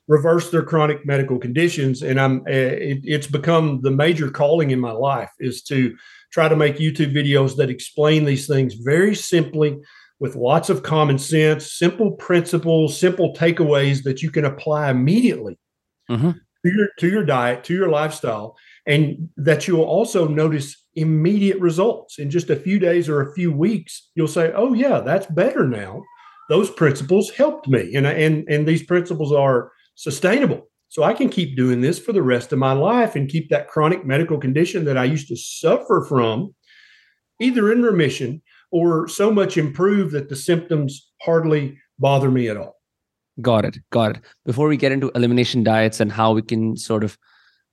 reverse 0.08 0.50
their 0.50 0.64
chronic 0.64 1.06
medical 1.06 1.40
conditions. 1.40 2.02
And 2.02 2.20
I'm, 2.20 2.44
eh, 2.48 2.52
it, 2.52 3.00
it's 3.04 3.28
become 3.28 3.82
the 3.82 3.92
major 3.92 4.30
calling 4.30 4.72
in 4.72 4.80
my 4.80 4.92
life 4.92 5.32
is 5.40 5.62
to 5.64 5.96
try 6.32 6.50
to 6.50 6.56
make 6.56 6.78
YouTube 6.78 7.14
videos 7.14 7.56
that 7.58 7.70
explain 7.70 8.26
these 8.26 8.48
things 8.48 8.74
very 8.74 9.16
simply 9.16 9.78
with 10.20 10.36
lots 10.36 10.70
of 10.70 10.84
common 10.84 11.18
sense, 11.18 11.72
simple 11.72 12.12
principles, 12.12 12.98
simple 12.98 13.34
takeaways 13.34 14.04
that 14.04 14.22
you 14.22 14.32
can 14.32 14.46
apply 14.46 14.90
immediately 14.90 15.58
mm-hmm. 16.10 16.32
to, 16.32 16.72
your, 16.72 16.88
to 17.00 17.10
your 17.10 17.26
diet, 17.26 17.64
to 17.66 17.74
your 17.74 17.90
lifestyle, 17.90 18.56
and 18.86 19.30
that 19.38 19.68
you'll 19.68 19.84
also 19.84 20.28
notice 20.28 20.76
immediate 20.96 21.60
results 21.60 22.20
in 22.20 22.30
just 22.30 22.50
a 22.50 22.56
few 22.56 22.80
days 22.80 23.10
or 23.10 23.22
a 23.22 23.34
few 23.34 23.52
weeks. 23.52 24.10
You'll 24.16 24.28
say, 24.28 24.52
"Oh 24.56 24.74
yeah, 24.74 25.00
that's 25.00 25.28
better 25.28 25.68
now." 25.68 26.04
Those 26.50 26.70
principles 26.70 27.32
helped 27.32 27.68
me, 27.68 27.96
and 27.96 28.06
and 28.06 28.46
and 28.50 28.68
these 28.68 28.84
principles 28.84 29.32
are 29.32 29.72
sustainable. 29.96 30.70
So 30.90 31.02
I 31.04 31.14
can 31.14 31.30
keep 31.30 31.58
doing 31.58 31.82
this 31.82 31.98
for 31.98 32.14
the 32.14 32.22
rest 32.22 32.54
of 32.54 32.60
my 32.60 32.74
life 32.74 33.16
and 33.16 33.28
keep 33.28 33.50
that 33.50 33.68
chronic 33.68 34.06
medical 34.06 34.38
condition 34.38 34.86
that 34.86 34.98
I 34.98 35.06
used 35.06 35.28
to 35.30 35.36
suffer 35.36 36.06
from 36.08 36.54
either 37.40 37.72
in 37.72 37.82
remission 37.82 38.44
or 38.72 39.08
so 39.08 39.32
much 39.32 39.58
improved 39.58 40.14
that 40.14 40.30
the 40.30 40.36
symptoms 40.36 41.12
hardly 41.22 41.78
bother 41.98 42.30
me 42.30 42.48
at 42.48 42.58
all. 42.58 42.76
Got 43.42 43.66
it. 43.66 43.78
Got 43.92 44.18
it. 44.18 44.24
Before 44.46 44.68
we 44.68 44.78
get 44.78 44.92
into 44.92 45.12
elimination 45.16 45.64
diets 45.64 46.00
and 46.00 46.12
how 46.12 46.34
we 46.34 46.44
can 46.44 46.78
sort 46.78 47.04
of 47.04 47.18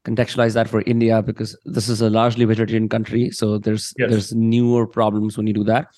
contextualize 0.05 0.55
that 0.55 0.69
for 0.69 0.83
India, 0.83 1.23
because 1.23 1.59
this 1.65 1.89
is 1.89 2.01
a 2.01 2.11
largely 2.11 2.45
vegetarian 2.45 2.89
country, 2.89 3.31
so 3.31 3.59
there's 3.59 3.93
yes. 3.99 4.11
there's 4.11 4.35
newer 4.35 4.87
problems 4.87 5.37
when 5.37 5.47
you 5.47 5.53
do 5.53 5.65
that. 5.65 5.89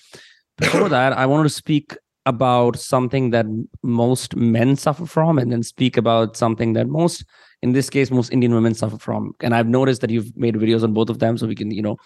Before 0.57 0.89
that, 0.89 1.13
I 1.13 1.25
wanted 1.25 1.43
to 1.43 1.49
speak 1.49 1.97
about 2.25 2.77
something 2.77 3.31
that 3.31 3.45
most 3.81 4.35
men 4.35 4.75
suffer 4.75 5.05
from 5.05 5.37
and 5.37 5.51
then 5.51 5.63
speak 5.63 5.97
about 5.97 6.37
something 6.37 6.73
that 6.73 6.87
most 6.87 7.25
in 7.61 7.73
this 7.73 7.89
case 7.89 8.11
most 8.11 8.31
indian 8.31 8.53
women 8.53 8.73
suffer 8.73 8.97
from 8.97 9.33
and 9.41 9.53
i've 9.53 9.67
noticed 9.67 9.99
that 9.99 10.09
you've 10.09 10.35
made 10.37 10.55
videos 10.55 10.83
on 10.83 10.93
both 10.93 11.09
of 11.09 11.19
them 11.19 11.37
so 11.37 11.45
we 11.45 11.55
can 11.55 11.69
you 11.71 11.81
know 11.81 11.97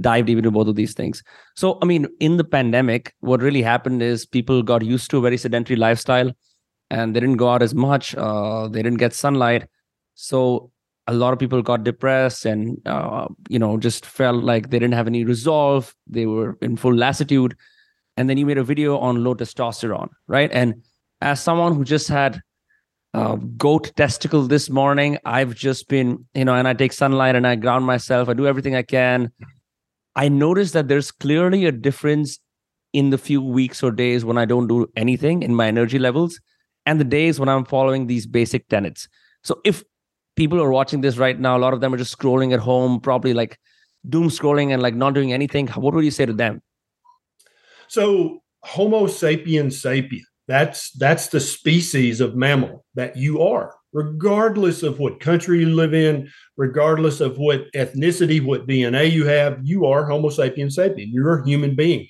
dive 0.00 0.26
deep 0.26 0.38
into 0.38 0.50
both 0.52 0.68
of 0.68 0.76
these 0.76 0.94
things 0.94 1.22
so 1.56 1.78
i 1.82 1.84
mean 1.84 2.06
in 2.20 2.36
the 2.36 2.44
pandemic 2.44 3.12
what 3.20 3.40
really 3.40 3.62
happened 3.62 4.02
is 4.02 4.24
people 4.24 4.62
got 4.62 4.84
used 4.84 5.10
to 5.10 5.18
a 5.18 5.20
very 5.20 5.36
sedentary 5.36 5.76
lifestyle 5.76 6.30
and 6.90 7.16
they 7.16 7.20
didn't 7.20 7.36
go 7.36 7.50
out 7.50 7.62
as 7.62 7.74
much 7.74 8.14
uh, 8.14 8.68
they 8.68 8.82
didn't 8.82 8.98
get 8.98 9.12
sunlight 9.12 9.66
so 10.14 10.70
a 11.08 11.14
lot 11.14 11.32
of 11.32 11.38
people 11.38 11.62
got 11.62 11.84
depressed 11.84 12.44
and 12.46 12.80
uh, 12.86 13.28
you 13.48 13.58
know 13.58 13.76
just 13.76 14.04
felt 14.04 14.42
like 14.42 14.70
they 14.70 14.78
didn't 14.78 14.94
have 14.94 15.06
any 15.06 15.24
resolve 15.24 15.94
they 16.06 16.26
were 16.26 16.58
in 16.60 16.76
full 16.76 16.94
lassitude 16.94 17.56
and 18.16 18.30
then 18.30 18.38
you 18.38 18.46
made 18.46 18.58
a 18.58 18.64
video 18.64 18.98
on 18.98 19.22
low 19.22 19.34
testosterone, 19.34 20.08
right? 20.26 20.50
And 20.52 20.82
as 21.20 21.40
someone 21.40 21.74
who 21.74 21.84
just 21.84 22.08
had 22.08 22.40
uh, 23.14 23.36
goat 23.56 23.92
testicle 23.96 24.46
this 24.46 24.70
morning, 24.70 25.18
I've 25.24 25.54
just 25.54 25.88
been, 25.88 26.26
you 26.34 26.44
know, 26.44 26.54
and 26.54 26.66
I 26.66 26.74
take 26.74 26.92
sunlight 26.92 27.36
and 27.36 27.46
I 27.46 27.56
ground 27.56 27.84
myself. 27.84 28.28
I 28.28 28.34
do 28.34 28.46
everything 28.46 28.74
I 28.74 28.82
can. 28.82 29.30
I 30.14 30.28
noticed 30.28 30.72
that 30.72 30.88
there's 30.88 31.10
clearly 31.10 31.66
a 31.66 31.72
difference 31.72 32.38
in 32.92 33.10
the 33.10 33.18
few 33.18 33.42
weeks 33.42 33.82
or 33.82 33.90
days 33.90 34.24
when 34.24 34.38
I 34.38 34.46
don't 34.46 34.66
do 34.66 34.86
anything 34.96 35.42
in 35.42 35.54
my 35.54 35.66
energy 35.66 35.98
levels 35.98 36.40
and 36.86 36.98
the 36.98 37.04
days 37.04 37.38
when 37.38 37.48
I'm 37.48 37.66
following 37.66 38.06
these 38.06 38.26
basic 38.26 38.68
tenets. 38.68 39.08
So 39.42 39.60
if 39.64 39.84
people 40.36 40.60
are 40.60 40.70
watching 40.70 41.00
this 41.00 41.16
right 41.16 41.38
now, 41.38 41.56
a 41.56 41.58
lot 41.58 41.72
of 41.72 41.80
them 41.80 41.92
are 41.92 41.96
just 41.96 42.16
scrolling 42.16 42.52
at 42.52 42.60
home, 42.60 43.00
probably 43.00 43.34
like 43.34 43.58
doom 44.08 44.28
scrolling 44.28 44.72
and 44.72 44.80
like 44.80 44.94
not 44.94 45.14
doing 45.14 45.32
anything. 45.32 45.66
What 45.68 45.94
would 45.94 46.04
you 46.04 46.10
say 46.10 46.26
to 46.26 46.32
them? 46.32 46.62
So, 47.88 48.42
Homo 48.62 49.06
sapiens 49.06 49.80
sapiens 49.80 50.26
That's 50.48 50.90
that's 50.92 51.28
the 51.28 51.40
species 51.40 52.20
of 52.20 52.34
mammal 52.34 52.84
that 52.94 53.16
you 53.16 53.42
are, 53.42 53.74
regardless 53.92 54.82
of 54.82 54.98
what 54.98 55.20
country 55.20 55.60
you 55.60 55.70
live 55.74 55.94
in, 55.94 56.28
regardless 56.56 57.20
of 57.20 57.38
what 57.38 57.72
ethnicity, 57.74 58.44
what 58.44 58.66
DNA 58.66 59.10
you 59.10 59.24
have. 59.26 59.60
You 59.62 59.86
are 59.86 60.04
Homo 60.04 60.30
sapiens 60.30 60.76
sapien. 60.76 61.08
You're 61.10 61.40
a 61.40 61.46
human 61.46 61.76
being. 61.76 62.08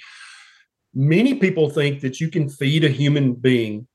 Many 0.95 1.35
people 1.35 1.69
think 1.69 2.01
that 2.01 2.21
you 2.21 2.31
can 2.31 2.49
feed 2.49 2.85
a 2.85 2.89
human 2.89 3.35
being 3.35 3.87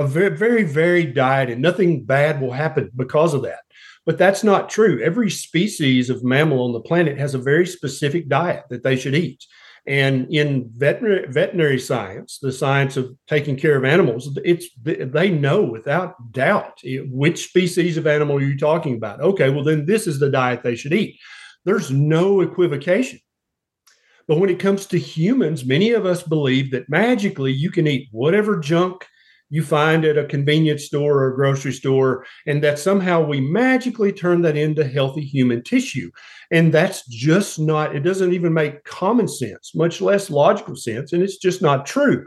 a 0.00 0.06
very, 0.06 0.34
very 0.34 0.62
varied 0.64 1.14
diet 1.14 1.50
and 1.50 1.60
nothing 1.60 2.04
bad 2.04 2.40
will 2.40 2.52
happen 2.52 2.90
because 2.96 3.34
of 3.34 3.42
that. 3.42 3.60
But 4.06 4.16
that's 4.16 4.42
not 4.42 4.70
true. 4.70 4.98
Every 5.02 5.30
species 5.30 6.08
of 6.08 6.24
mammal 6.24 6.64
on 6.64 6.72
the 6.72 6.80
planet 6.80 7.18
has 7.18 7.34
a 7.34 7.38
very 7.38 7.66
specific 7.66 8.26
diet 8.26 8.64
that 8.70 8.82
they 8.82 8.96
should 8.96 9.14
eat. 9.14 9.44
And 9.86 10.26
in 10.34 10.70
veterinary, 10.74 11.26
veterinary 11.30 11.78
science, 11.78 12.38
the 12.40 12.50
science 12.50 12.96
of 12.96 13.14
taking 13.28 13.56
care 13.56 13.76
of 13.76 13.84
animals, 13.84 14.38
it's 14.42 14.68
they 14.82 15.30
know 15.30 15.64
without 15.64 16.32
doubt 16.32 16.80
which 17.10 17.48
species 17.48 17.98
of 17.98 18.06
animal 18.06 18.38
are 18.38 18.42
you 18.42 18.56
talking 18.56 18.94
about. 18.94 19.20
Okay, 19.20 19.50
well 19.50 19.64
then 19.64 19.84
this 19.84 20.06
is 20.06 20.18
the 20.18 20.30
diet 20.30 20.62
they 20.62 20.76
should 20.76 20.94
eat. 20.94 21.18
There's 21.66 21.90
no 21.90 22.40
equivocation. 22.40 23.20
But 24.26 24.38
when 24.38 24.48
it 24.48 24.60
comes 24.60 24.86
to 24.86 24.98
humans, 24.98 25.66
many 25.66 25.90
of 25.90 26.06
us 26.06 26.22
believe 26.22 26.70
that 26.70 26.88
magically 26.88 27.52
you 27.52 27.70
can 27.70 27.86
eat 27.86 28.08
whatever 28.12 28.58
junk 28.58 29.06
you 29.50 29.62
find 29.62 30.04
at 30.04 30.16
a 30.16 30.24
convenience 30.24 30.84
store 30.84 31.18
or 31.18 31.32
a 31.32 31.34
grocery 31.34 31.72
store, 31.72 32.24
and 32.46 32.62
that 32.62 32.78
somehow 32.78 33.20
we 33.22 33.40
magically 33.40 34.12
turn 34.12 34.42
that 34.42 34.56
into 34.56 34.84
healthy 34.84 35.24
human 35.24 35.62
tissue. 35.62 36.10
And 36.52 36.72
that's 36.72 37.04
just 37.06 37.58
not, 37.58 37.94
it 37.94 38.00
doesn't 38.00 38.32
even 38.32 38.54
make 38.54 38.84
common 38.84 39.28
sense, 39.28 39.74
much 39.74 40.00
less 40.00 40.30
logical 40.30 40.76
sense. 40.76 41.12
And 41.12 41.22
it's 41.22 41.36
just 41.36 41.60
not 41.60 41.84
true. 41.84 42.26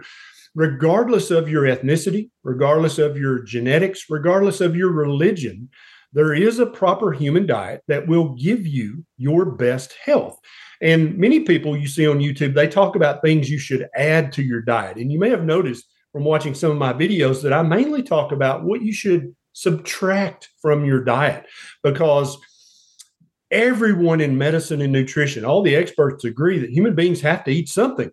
Regardless 0.54 1.32
of 1.32 1.50
your 1.50 1.64
ethnicity, 1.64 2.30
regardless 2.44 3.00
of 3.00 3.18
your 3.18 3.42
genetics, 3.42 4.06
regardless 4.10 4.62
of 4.62 4.76
your 4.76 4.92
religion, 4.92 5.70
there 6.12 6.34
is 6.34 6.60
a 6.60 6.68
proper 6.68 7.12
human 7.12 7.48
diet 7.48 7.82
that 7.88 8.08
will 8.08 8.36
give 8.36 8.68
you 8.68 9.04
your 9.18 9.46
best 9.46 9.96
health. 10.06 10.38
And 10.82 11.18
many 11.18 11.40
people 11.40 11.76
you 11.76 11.88
see 11.88 12.06
on 12.06 12.20
YouTube, 12.20 12.54
they 12.54 12.68
talk 12.68 12.96
about 12.96 13.22
things 13.22 13.50
you 13.50 13.58
should 13.58 13.88
add 13.96 14.32
to 14.34 14.44
your 14.44 14.62
diet. 14.62 14.98
And 14.98 15.12
you 15.12 15.18
may 15.18 15.30
have 15.30 15.46
noticed 15.46 15.86
from 16.14 16.24
watching 16.24 16.54
some 16.54 16.72
of 16.72 16.78
my 16.78 16.94
videos 16.94 17.42
that 17.42 17.52
I 17.52 17.64
mainly 17.64 18.04
talk 18.04 18.32
about 18.32 18.64
what 18.64 18.82
you 18.82 18.94
should 18.94 19.36
subtract 19.52 20.50
from 20.62 20.86
your 20.86 21.04
diet 21.04 21.46
because 21.84 22.38
everyone 23.52 24.22
in 24.22 24.38
medicine 24.38 24.82
and 24.82 24.94
nutrition, 24.94 25.44
all 25.44 25.64
the 25.64 25.76
experts 25.76 26.24
agree 26.24 26.60
that 26.60 26.70
human 26.70 26.96
beings 26.96 27.20
have 27.22 27.44
to 27.44 27.52
eat 27.52 27.68
something, 27.68 28.12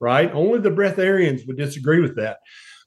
right? 0.00 0.30
Only 0.32 0.60
the 0.60 0.70
breatharians 0.70 1.46
would 1.46 1.58
disagree 1.58 2.00
with 2.00 2.16
that. 2.16 2.38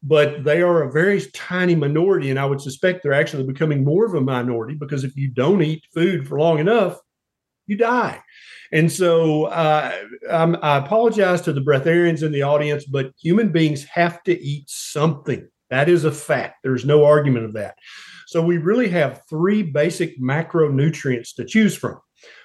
But 0.02 0.44
they 0.44 0.62
are 0.62 0.84
a 0.84 0.92
very 0.92 1.22
tiny 1.34 1.76
minority, 1.76 2.30
and 2.30 2.38
I 2.38 2.46
would 2.46 2.60
suspect 2.60 3.04
they're 3.04 3.14
actually 3.14 3.46
becoming 3.46 3.86
more 3.86 4.06
of 4.06 4.16
a 4.16 4.22
minority 4.22 4.76
because 4.76 5.06
if 5.06 5.16
you 5.16 5.30
don't 5.30 5.62
eat 5.62 5.86
food 5.94 6.28
for 6.28 6.38
long 6.38 6.60
enough, 6.60 7.00
you 7.68 7.78
die. 7.78 8.22
And 8.72 8.92
so 8.92 9.46
uh, 9.46 9.92
i 10.32 10.78
apologize 10.78 11.42
to 11.42 11.54
the 11.54 11.62
breatharians 11.62 12.24
in 12.24 12.32
the 12.32 12.42
audience, 12.42 12.86
but 12.86 13.12
human 13.22 13.52
beings 13.52 13.84
have 13.86 14.24
to 14.24 14.40
eat 14.40 14.66
something. 14.68 15.48
That 15.70 15.90
is 15.90 16.06
a 16.06 16.12
fact. 16.12 16.58
There's 16.64 16.86
no 16.86 17.06
argument 17.06 17.46
of 17.46 17.54
that. 17.54 17.76
So 18.28 18.42
we 18.42 18.58
really 18.58 18.90
have 18.90 19.22
three 19.30 19.64
basic 19.64 20.20
macronutrients 20.20 21.36
to 21.36 21.46
choose 21.46 21.76
from. 21.76 22.00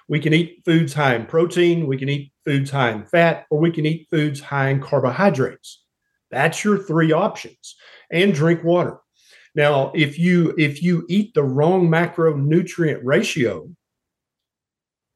We 0.08 0.20
can 0.20 0.34
eat 0.34 0.62
foods 0.64 0.94
high 0.94 1.14
in 1.14 1.26
protein, 1.26 1.86
we 1.86 1.98
can 1.98 2.08
eat 2.08 2.32
foods 2.44 2.70
high 2.70 2.90
in 2.90 3.04
fat, 3.04 3.46
or 3.50 3.58
we 3.58 3.70
can 3.70 3.86
eat 3.86 4.08
foods 4.10 4.40
high 4.40 4.68
in 4.68 4.80
carbohydrates. 4.80 5.84
That's 6.30 6.64
your 6.64 6.78
three 6.78 7.12
options. 7.12 7.76
And 8.10 8.34
drink 8.34 8.64
water. 8.64 8.98
Now, 9.54 9.92
if 9.94 10.18
you 10.18 10.54
if 10.56 10.82
you 10.82 11.04
eat 11.08 11.34
the 11.34 11.42
wrong 11.42 11.88
macronutrient 11.88 13.00
ratio, 13.02 13.68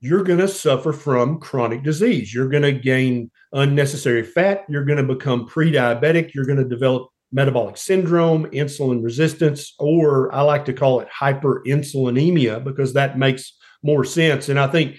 you're 0.02 0.25
going 0.25 0.40
to 0.40 0.49
suffer 0.49 0.92
from 0.92 1.38
chronic 1.38 1.85
disease. 1.85 2.35
You're 2.35 2.49
going 2.49 2.64
to 2.64 2.73
gain 2.73 3.30
unnecessary 3.52 4.25
fat. 4.25 4.64
You're 4.68 4.85
going 4.85 4.99
to 4.99 5.14
become 5.14 5.47
pre 5.47 5.71
diabetic. 5.71 6.35
You're 6.35 6.44
going 6.44 6.59
to 6.59 6.68
develop 6.68 7.09
metabolic 7.30 7.76
syndrome, 7.76 8.47
insulin 8.47 9.02
resistance, 9.02 9.75
or 9.78 10.35
I 10.35 10.42
like 10.42 10.64
to 10.64 10.73
call 10.73 11.00
it 11.00 11.09
hyperinsulinemia 11.09 12.64
because 12.64 12.92
that 12.94 13.16
makes 13.16 13.56
more 13.85 14.04
sense. 14.04 14.49
And 14.49 14.59
I 14.59 14.66
think 14.66 14.97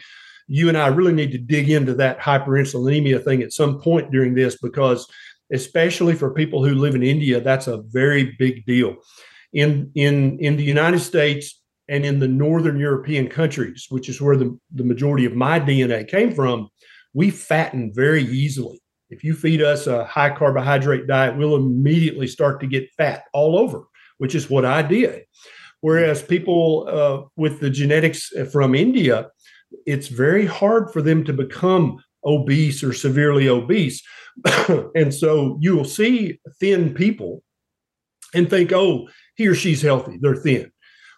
you 0.48 0.70
and 0.70 0.78
I 0.78 0.88
really 0.88 1.14
need 1.14 1.34
to 1.34 1.38
dig 1.38 1.70
into 1.70 1.94
that 1.96 2.20
hyperinsulinemia 2.20 3.26
thing 3.26 3.44
at 3.44 3.52
some 3.52 3.82
point 3.82 4.10
during 4.10 4.34
this 4.34 4.58
because, 4.58 5.06
especially 5.52 6.16
for 6.16 6.34
people 6.34 6.66
who 6.66 6.76
live 6.76 6.96
in 6.96 7.04
India, 7.04 7.42
that's 7.42 7.68
a 7.68 7.82
very 7.90 8.36
big 8.40 8.66
deal. 8.66 8.96
In, 9.52 9.92
in, 9.96 10.40
in 10.40 10.56
the 10.56 10.64
United 10.64 11.00
States, 11.00 11.62
and 11.90 12.06
in 12.06 12.20
the 12.20 12.28
northern 12.28 12.80
European 12.80 13.28
countries, 13.28 13.88
which 13.90 14.10
is 14.10 14.22
where 14.22 14.38
the, 14.38 14.58
the 14.74 14.84
majority 14.84 15.26
of 15.26 15.36
my 15.36 15.60
DNA 15.60 16.08
came 16.08 16.34
from, 16.34 16.70
we 17.14 17.30
fatten 17.30 17.92
very 17.94 18.24
easily. 18.24 18.82
If 19.10 19.24
you 19.24 19.36
feed 19.36 19.62
us 19.62 19.86
a 19.86 20.06
high 20.06 20.32
carbohydrate 20.32 21.08
diet, 21.08 21.38
we'll 21.38 21.56
immediately 21.56 22.28
start 22.28 22.60
to 22.62 22.68
get 22.68 22.92
fat 22.98 23.26
all 23.34 23.58
over, 23.58 23.84
which 24.18 24.34
is 24.34 24.50
what 24.50 24.66
I 24.66 24.82
did. 24.82 25.24
Whereas 25.82 26.24
people 26.24 26.88
uh, 26.88 27.28
with 27.36 27.60
the 27.60 27.70
genetics 27.70 28.32
from 28.52 28.74
India, 28.74 29.30
it's 29.86 30.08
very 30.08 30.46
hard 30.46 30.92
for 30.92 31.02
them 31.02 31.24
to 31.26 31.34
become 31.34 31.98
obese 32.26 32.84
or 32.84 32.94
severely 32.94 33.50
obese. 33.50 34.02
and 34.96 35.14
so 35.14 35.58
you 35.62 35.76
will 35.76 35.86
see 35.86 36.40
thin 36.60 36.94
people 36.94 37.44
and 38.34 38.50
think, 38.50 38.72
oh, 38.72 39.08
he 39.36 39.48
or 39.48 39.56
she's 39.56 39.82
healthy, 39.82 40.18
they're 40.22 40.36
thin. 40.36 40.72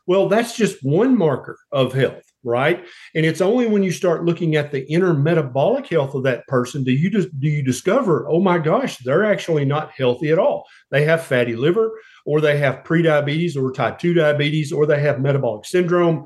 Well, 0.07 0.27
that's 0.27 0.55
just 0.55 0.83
one 0.83 1.17
marker 1.17 1.57
of 1.71 1.93
health, 1.93 2.23
right? 2.43 2.85
And 3.15 3.25
it's 3.25 3.41
only 3.41 3.67
when 3.67 3.83
you 3.83 3.91
start 3.91 4.25
looking 4.25 4.55
at 4.55 4.71
the 4.71 4.89
inner 4.91 5.13
metabolic 5.13 5.87
health 5.87 6.13
of 6.13 6.23
that 6.23 6.45
person 6.47 6.83
do 6.83 6.91
you 6.91 7.09
just 7.09 7.39
do 7.39 7.47
you 7.47 7.63
discover, 7.63 8.29
oh 8.29 8.39
my 8.39 8.59
gosh, 8.59 8.97
they're 8.99 9.25
actually 9.25 9.65
not 9.65 9.91
healthy 9.91 10.31
at 10.31 10.39
all. 10.39 10.65
They 10.91 11.03
have 11.05 11.25
fatty 11.25 11.55
liver, 11.55 11.91
or 12.25 12.41
they 12.41 12.57
have 12.57 12.83
prediabetes 12.83 13.55
or 13.57 13.71
type 13.71 13.99
2 13.99 14.13
diabetes, 14.13 14.71
or 14.71 14.85
they 14.85 15.01
have 15.01 15.21
metabolic 15.21 15.65
syndrome. 15.65 16.25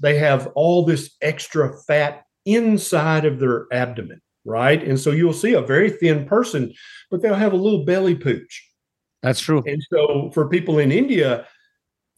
They 0.00 0.18
have 0.18 0.48
all 0.54 0.84
this 0.84 1.16
extra 1.20 1.76
fat 1.86 2.22
inside 2.44 3.24
of 3.24 3.40
their 3.40 3.66
abdomen, 3.72 4.20
right? 4.44 4.82
And 4.82 5.00
so 5.00 5.10
you'll 5.10 5.32
see 5.32 5.54
a 5.54 5.60
very 5.60 5.90
thin 5.90 6.26
person, 6.26 6.72
but 7.10 7.22
they'll 7.22 7.34
have 7.34 7.52
a 7.52 7.56
little 7.56 7.84
belly 7.84 8.14
pooch. 8.14 8.62
That's 9.22 9.40
true. 9.40 9.62
And 9.66 9.82
so 9.90 10.30
for 10.32 10.48
people 10.48 10.78
in 10.78 10.92
India, 10.92 11.46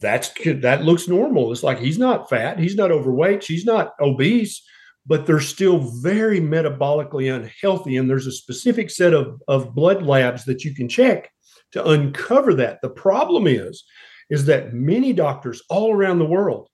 that's 0.01 0.31
that 0.61 0.85
looks 0.85 1.07
normal. 1.07 1.51
It's 1.51 1.63
like 1.63 1.79
he's 1.79 1.97
not 1.97 2.29
fat, 2.29 2.59
he's 2.59 2.75
not 2.75 2.91
overweight, 2.91 3.43
she's 3.43 3.65
not 3.65 3.93
obese, 3.99 4.61
but 5.05 5.25
they're 5.25 5.39
still 5.39 5.79
very 6.01 6.39
metabolically 6.39 7.33
unhealthy. 7.33 7.97
And 7.97 8.09
there's 8.09 8.27
a 8.27 8.31
specific 8.31 8.89
set 8.89 9.13
of, 9.13 9.41
of 9.47 9.75
blood 9.75 10.03
labs 10.03 10.45
that 10.45 10.63
you 10.63 10.73
can 10.73 10.87
check 10.87 11.31
to 11.71 11.85
uncover 11.85 12.53
that. 12.55 12.79
The 12.81 12.89
problem 12.89 13.47
is, 13.47 13.83
is 14.29 14.45
that 14.45 14.73
many 14.73 15.13
doctors 15.13 15.61
all 15.69 15.93
around 15.93 16.19
the 16.19 16.25
world 16.25 16.69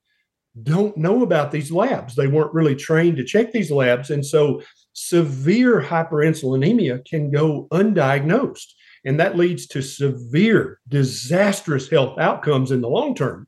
don't 0.63 0.95
know 0.97 1.23
about 1.23 1.51
these 1.51 1.71
labs. 1.71 2.15
They 2.15 2.27
weren't 2.27 2.53
really 2.53 2.75
trained 2.75 3.17
to 3.17 3.25
check 3.25 3.51
these 3.51 3.71
labs. 3.71 4.09
And 4.09 4.25
so 4.25 4.61
severe 4.93 5.81
hyperinsulinemia 5.81 7.05
can 7.05 7.31
go 7.31 7.67
undiagnosed. 7.71 8.67
And 9.05 9.19
that 9.19 9.37
leads 9.37 9.67
to 9.67 9.81
severe, 9.81 10.79
disastrous 10.87 11.89
health 11.89 12.17
outcomes 12.19 12.71
in 12.71 12.81
the 12.81 12.89
long 12.89 13.13
term. 13.13 13.47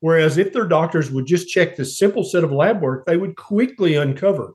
Whereas 0.00 0.36
if 0.36 0.52
their 0.52 0.66
doctors 0.66 1.10
would 1.10 1.26
just 1.26 1.48
check 1.48 1.76
this 1.76 1.98
simple 1.98 2.24
set 2.24 2.44
of 2.44 2.52
lab 2.52 2.82
work, 2.82 3.06
they 3.06 3.16
would 3.16 3.36
quickly 3.36 3.94
uncover 3.94 4.52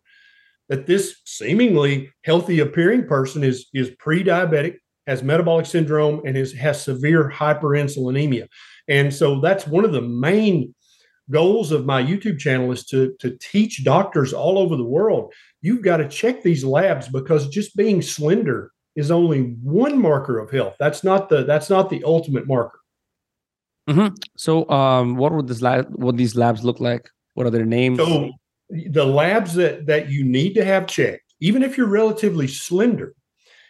that 0.69 0.85
this 0.85 1.17
seemingly 1.25 2.11
healthy 2.23 2.59
appearing 2.59 3.07
person 3.07 3.43
is, 3.43 3.67
is 3.73 3.91
pre 3.99 4.23
diabetic, 4.23 4.75
has 5.07 5.23
metabolic 5.23 5.65
syndrome, 5.65 6.21
and 6.25 6.37
is, 6.37 6.53
has 6.53 6.83
severe 6.83 7.29
hyperinsulinemia. 7.29 8.47
And 8.87 9.13
so 9.13 9.39
that's 9.41 9.67
one 9.67 9.83
of 9.83 9.91
the 9.91 10.01
main 10.01 10.75
goals 11.29 11.71
of 11.71 11.85
my 11.85 12.03
YouTube 12.03 12.39
channel 12.39 12.71
is 12.71 12.85
to, 12.85 13.13
to 13.19 13.37
teach 13.39 13.83
doctors 13.83 14.33
all 14.33 14.57
over 14.57 14.75
the 14.75 14.83
world. 14.83 15.33
You've 15.61 15.83
got 15.83 15.97
to 15.97 16.07
check 16.07 16.43
these 16.43 16.63
labs 16.63 17.07
because 17.07 17.49
just 17.49 17.75
being 17.75 18.01
slender 18.01 18.71
is 18.95 19.11
only 19.11 19.55
one 19.63 20.01
marker 20.01 20.39
of 20.39 20.51
health. 20.51 20.75
That's 20.79 21.03
not 21.03 21.29
the 21.29 21.43
that's 21.43 21.69
not 21.69 21.89
the 21.89 22.03
ultimate 22.03 22.47
marker. 22.47 22.79
Mm-hmm. 23.89 24.15
So, 24.37 24.69
um, 24.69 25.15
what 25.15 25.31
would 25.31 25.47
this 25.47 25.61
lab? 25.61 25.87
What 25.95 26.17
these 26.17 26.35
labs 26.35 26.63
look 26.63 26.79
like? 26.79 27.09
What 27.33 27.47
are 27.47 27.51
their 27.51 27.65
names? 27.65 27.97
So, 27.97 28.31
the 28.69 29.05
labs 29.05 29.53
that 29.55 29.85
that 29.87 30.09
you 30.09 30.23
need 30.23 30.53
to 30.53 30.65
have 30.65 30.87
checked, 30.87 31.33
even 31.39 31.63
if 31.63 31.77
you're 31.77 31.87
relatively 31.87 32.47
slender, 32.47 33.13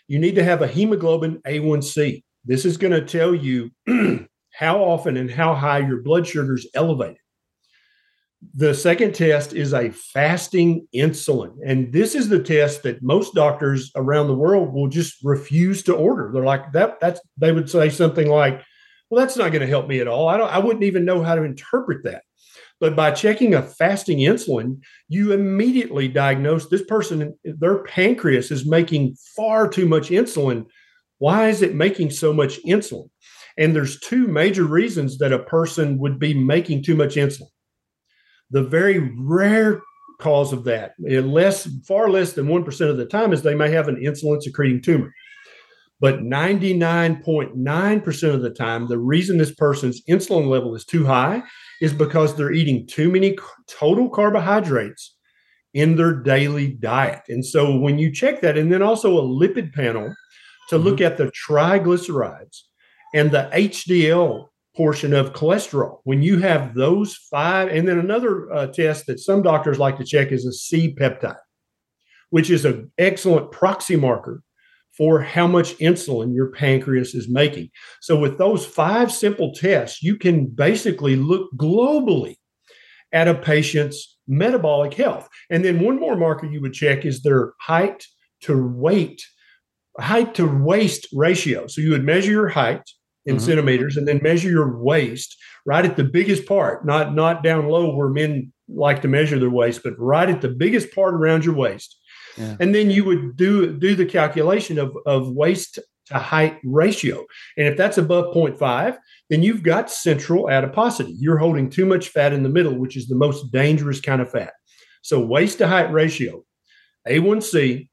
you 0.07 0.19
need 0.19 0.35
to 0.35 0.43
have 0.43 0.61
a 0.61 0.67
hemoglobin 0.67 1.41
A1C. 1.47 2.23
This 2.43 2.65
is 2.65 2.77
going 2.77 2.91
to 2.91 3.05
tell 3.05 3.33
you 3.33 3.71
how 4.53 4.83
often 4.83 5.17
and 5.17 5.29
how 5.29 5.53
high 5.53 5.79
your 5.79 6.01
blood 6.01 6.27
sugar 6.27 6.55
is 6.55 6.67
elevated. 6.73 7.17
The 8.55 8.73
second 8.73 9.13
test 9.13 9.53
is 9.53 9.73
a 9.73 9.91
fasting 9.91 10.87
insulin. 10.95 11.57
And 11.65 11.93
this 11.93 12.15
is 12.15 12.27
the 12.27 12.41
test 12.41 12.83
that 12.83 13.03
most 13.03 13.35
doctors 13.35 13.91
around 13.95 14.27
the 14.27 14.33
world 14.35 14.73
will 14.73 14.87
just 14.87 15.17
refuse 15.23 15.83
to 15.83 15.95
order. 15.95 16.31
They're 16.33 16.43
like, 16.43 16.73
that 16.73 16.99
that's 16.99 17.21
they 17.37 17.51
would 17.51 17.69
say 17.69 17.89
something 17.89 18.27
like, 18.27 18.61
well, 19.09 19.23
that's 19.23 19.37
not 19.37 19.51
going 19.51 19.61
to 19.61 19.67
help 19.67 19.87
me 19.87 19.99
at 19.99 20.07
all. 20.07 20.27
I 20.27 20.37
don't 20.37 20.51
I 20.51 20.57
wouldn't 20.57 20.85
even 20.85 21.05
know 21.05 21.21
how 21.23 21.35
to 21.35 21.43
interpret 21.43 22.03
that. 22.05 22.23
But 22.79 22.95
by 22.95 23.11
checking 23.11 23.53
a 23.53 23.61
fasting 23.61 24.17
insulin, 24.17 24.81
you 25.07 25.33
immediately 25.33 26.07
diagnose 26.07 26.67
this 26.67 26.83
person, 26.83 27.37
their 27.43 27.83
pancreas 27.83 28.49
is 28.49 28.67
making 28.67 29.15
far 29.35 29.69
too 29.69 29.87
much 29.87 30.09
insulin. 30.09 30.65
Why 31.19 31.49
is 31.49 31.61
it 31.61 31.75
making 31.75 32.09
so 32.09 32.33
much 32.33 32.59
insulin? 32.63 33.09
And 33.55 33.75
there's 33.75 33.99
two 33.99 34.27
major 34.27 34.63
reasons 34.63 35.19
that 35.19 35.31
a 35.31 35.37
person 35.37 35.99
would 35.99 36.17
be 36.17 36.33
making 36.33 36.81
too 36.81 36.95
much 36.95 37.15
insulin. 37.15 37.49
The 38.51 38.63
very 38.63 38.99
rare 39.17 39.81
cause 40.19 40.53
of 40.53 40.63
that, 40.65 40.93
less, 40.99 41.67
far 41.87 42.09
less 42.09 42.33
than 42.33 42.47
1% 42.47 42.89
of 42.89 42.97
the 42.97 43.05
time, 43.05 43.31
is 43.33 43.41
they 43.41 43.55
may 43.55 43.71
have 43.71 43.87
an 43.87 43.95
insulin 43.95 44.39
secreting 44.41 44.81
tumor. 44.81 45.13
But 45.99 46.21
99.9% 46.21 48.33
of 48.33 48.41
the 48.41 48.49
time, 48.49 48.87
the 48.87 48.97
reason 48.97 49.37
this 49.37 49.53
person's 49.53 50.01
insulin 50.09 50.47
level 50.47 50.73
is 50.75 50.83
too 50.83 51.05
high 51.05 51.43
is 51.79 51.93
because 51.93 52.35
they're 52.35 52.51
eating 52.51 52.87
too 52.87 53.11
many 53.11 53.37
total 53.67 54.09
carbohydrates 54.09 55.15
in 55.73 55.95
their 55.95 56.13
daily 56.13 56.73
diet. 56.73 57.21
And 57.29 57.45
so 57.45 57.77
when 57.77 57.99
you 57.99 58.11
check 58.11 58.41
that, 58.41 58.57
and 58.57 58.73
then 58.73 58.81
also 58.81 59.17
a 59.17 59.21
lipid 59.21 59.73
panel 59.73 60.13
to 60.69 60.77
look 60.77 60.95
mm-hmm. 60.95 61.05
at 61.05 61.17
the 61.17 61.31
triglycerides 61.47 62.63
and 63.13 63.31
the 63.31 63.49
HDL 63.53 64.47
portion 64.75 65.13
of 65.13 65.33
cholesterol, 65.33 65.99
when 66.03 66.21
you 66.21 66.39
have 66.39 66.73
those 66.73 67.15
five, 67.15 67.67
and 67.69 67.87
then 67.87 67.99
another 67.99 68.51
uh, 68.53 68.67
test 68.67 69.05
that 69.07 69.19
some 69.19 69.41
doctors 69.41 69.79
like 69.79 69.97
to 69.97 70.05
check 70.05 70.31
is 70.31 70.45
a 70.45 70.53
C 70.53 70.95
peptide, 70.97 71.35
which 72.29 72.49
is 72.49 72.65
an 72.65 72.91
excellent 72.97 73.51
proxy 73.51 73.95
marker 73.95 74.43
for 74.97 75.21
how 75.21 75.47
much 75.47 75.77
insulin 75.77 76.33
your 76.33 76.51
pancreas 76.51 77.15
is 77.15 77.29
making. 77.29 77.69
So, 78.01 78.17
with 78.17 78.37
those 78.37 78.65
five 78.65 79.11
simple 79.11 79.53
tests, 79.53 80.01
you 80.01 80.15
can 80.17 80.47
basically 80.47 81.15
look 81.15 81.51
globally 81.55 82.35
at 83.13 83.27
a 83.27 83.35
patient's 83.35 84.17
metabolic 84.27 84.93
health. 84.93 85.27
And 85.49 85.65
then 85.65 85.81
one 85.81 85.99
more 85.99 86.15
marker 86.15 86.45
you 86.45 86.61
would 86.61 86.73
check 86.73 87.05
is 87.05 87.21
their 87.21 87.53
height 87.59 88.05
to 88.41 88.67
weight, 88.67 89.25
height 89.99 90.35
to 90.35 90.45
waist 90.45 91.07
ratio. 91.13 91.67
So, 91.67 91.81
you 91.81 91.91
would 91.91 92.05
measure 92.05 92.31
your 92.31 92.49
height 92.49 92.83
in 93.25 93.35
mm-hmm. 93.35 93.45
centimeters 93.45 93.97
and 93.97 94.07
then 94.07 94.19
measure 94.23 94.49
your 94.49 94.77
waist 94.77 95.37
right 95.65 95.85
at 95.85 95.95
the 95.95 96.03
biggest 96.03 96.45
part, 96.45 96.85
not, 96.85 97.13
not 97.13 97.43
down 97.43 97.67
low 97.67 97.95
where 97.95 98.09
men 98.09 98.51
like 98.67 99.01
to 99.01 99.07
measure 99.07 99.37
their 99.37 99.49
waist, 99.49 99.81
but 99.83 99.97
right 99.99 100.29
at 100.29 100.41
the 100.41 100.49
biggest 100.49 100.93
part 100.93 101.13
around 101.13 101.45
your 101.45 101.55
waist 101.55 101.97
and 102.37 102.73
then 102.73 102.89
you 102.89 103.03
would 103.03 103.35
do 103.35 103.77
do 103.77 103.95
the 103.95 104.05
calculation 104.05 104.77
of, 104.79 104.95
of 105.05 105.31
waist 105.31 105.79
to 106.07 106.17
height 106.17 106.57
ratio. 106.63 107.25
And 107.57 107.67
if 107.67 107.77
that's 107.77 107.97
above 107.97 108.33
0.5, 108.33 108.97
then 109.29 109.43
you've 109.43 109.63
got 109.63 109.89
central 109.89 110.49
adiposity. 110.49 111.15
You're 111.17 111.37
holding 111.37 111.69
too 111.69 111.85
much 111.85 112.09
fat 112.09 112.33
in 112.33 112.43
the 112.43 112.49
middle, 112.49 112.77
which 112.77 112.97
is 112.97 113.07
the 113.07 113.15
most 113.15 113.51
dangerous 113.51 114.01
kind 114.01 114.21
of 114.21 114.31
fat. 114.31 114.53
So 115.03 115.23
waist 115.23 115.59
to 115.59 115.67
height 115.67 115.91
ratio, 115.91 116.43
A1C, 117.07 117.87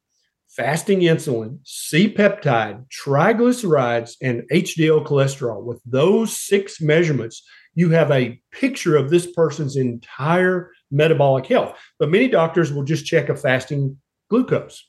fasting 0.59 1.01
insulin, 1.01 1.61
C 1.65 2.13
peptide, 2.13 2.85
triglycerides, 2.91 4.17
and 4.21 4.43
HDL 4.53 5.07
cholesterol. 5.07 5.63
With 5.63 5.81
those 5.87 6.37
six 6.37 6.81
measurements, 6.81 7.45
you 7.75 7.91
have 7.91 8.11
a 8.11 8.41
picture 8.51 8.97
of 8.97 9.09
this 9.09 9.31
person's 9.31 9.77
entire 9.77 10.73
metabolic 10.91 11.47
health. 11.47 11.79
But 12.01 12.11
many 12.11 12.27
doctors 12.27 12.73
will 12.73 12.83
just 12.83 13.07
check 13.07 13.29
a 13.29 13.37
fasting 13.37 13.97
glucose. 14.31 14.85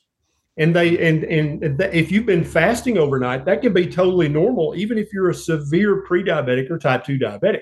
And 0.58 0.74
they 0.74 0.98
and 0.98 1.22
and 1.22 1.80
if 1.80 2.10
you've 2.10 2.26
been 2.26 2.44
fasting 2.44 2.98
overnight, 2.98 3.44
that 3.44 3.62
can 3.62 3.72
be 3.72 3.86
totally 3.86 4.28
normal, 4.28 4.74
even 4.76 4.98
if 4.98 5.12
you're 5.12 5.30
a 5.30 5.34
severe 5.34 6.02
pre-diabetic 6.02 6.68
or 6.68 6.78
type 6.78 7.04
2 7.04 7.16
diabetic. 7.16 7.60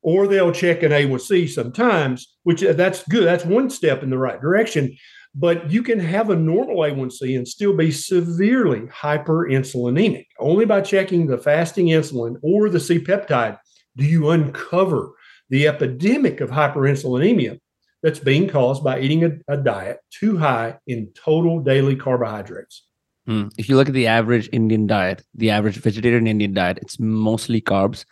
Or 0.00 0.26
they'll 0.26 0.52
check 0.52 0.82
an 0.82 0.92
A1C 0.92 1.50
sometimes, 1.50 2.36
which 2.44 2.64
uh, 2.64 2.72
that's 2.72 3.06
good. 3.06 3.26
That's 3.26 3.44
one 3.44 3.68
step 3.68 4.02
in 4.02 4.08
the 4.08 4.16
right 4.16 4.40
direction. 4.40 4.96
But 5.34 5.70
you 5.70 5.82
can 5.82 6.00
have 6.00 6.30
a 6.30 6.36
normal 6.36 6.78
A1C 6.78 7.36
and 7.36 7.46
still 7.46 7.76
be 7.76 7.90
severely 7.90 8.80
hyperinsulinemic. 8.80 10.26
Only 10.38 10.64
by 10.64 10.80
checking 10.80 11.26
the 11.26 11.38
fasting 11.38 11.86
insulin 11.86 12.36
or 12.42 12.70
the 12.70 12.80
C 12.80 12.98
peptide 12.98 13.58
do 13.96 14.04
you 14.04 14.30
uncover 14.30 15.12
the 15.50 15.66
epidemic 15.68 16.40
of 16.40 16.50
hyperinsulinemia 16.50 17.58
that's 18.02 18.18
being 18.18 18.48
caused 18.48 18.84
by 18.84 19.00
eating 19.00 19.24
a, 19.24 19.30
a 19.48 19.56
diet 19.56 19.98
too 20.10 20.38
high 20.38 20.78
in 20.86 21.10
total 21.14 21.60
daily 21.60 21.96
carbohydrates. 21.96 22.84
Mm. 23.28 23.50
If 23.58 23.68
you 23.68 23.76
look 23.76 23.88
at 23.88 23.94
the 23.94 24.06
average 24.06 24.48
Indian 24.52 24.86
diet, 24.86 25.22
the 25.34 25.50
average 25.50 25.76
vegetarian 25.76 26.26
Indian 26.26 26.54
diet, 26.54 26.78
it's 26.80 26.98
mostly 26.98 27.60
carbs. 27.60 28.04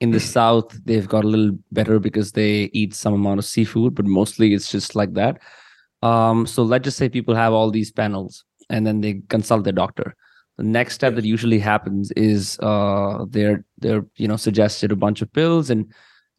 In 0.00 0.10
the 0.10 0.20
South, 0.20 0.76
they've 0.84 1.08
got 1.08 1.24
a 1.24 1.28
little 1.28 1.56
better 1.70 2.00
because 2.00 2.32
they 2.32 2.70
eat 2.72 2.92
some 2.94 3.14
amount 3.14 3.38
of 3.38 3.44
seafood, 3.44 3.94
but 3.94 4.04
mostly 4.04 4.52
it's 4.52 4.70
just 4.70 4.96
like 4.96 5.14
that. 5.14 5.40
Um, 6.02 6.46
so 6.46 6.62
let's 6.62 6.84
just 6.84 6.96
say 6.96 7.08
people 7.08 7.34
have 7.34 7.52
all 7.52 7.70
these 7.70 7.92
panels 7.92 8.44
and 8.70 8.86
then 8.86 9.00
they 9.00 9.22
consult 9.28 9.64
their 9.64 9.72
doctor. 9.72 10.14
The 10.58 10.64
next 10.64 10.94
step 10.94 11.14
that 11.14 11.24
usually 11.24 11.58
happens 11.58 12.10
is 12.12 12.58
uh, 12.60 13.24
they're 13.28 13.64
they're 13.78 14.04
you 14.16 14.28
know 14.28 14.36
suggested 14.36 14.92
a 14.92 14.96
bunch 14.96 15.22
of 15.22 15.32
pills 15.32 15.70
and 15.70 15.92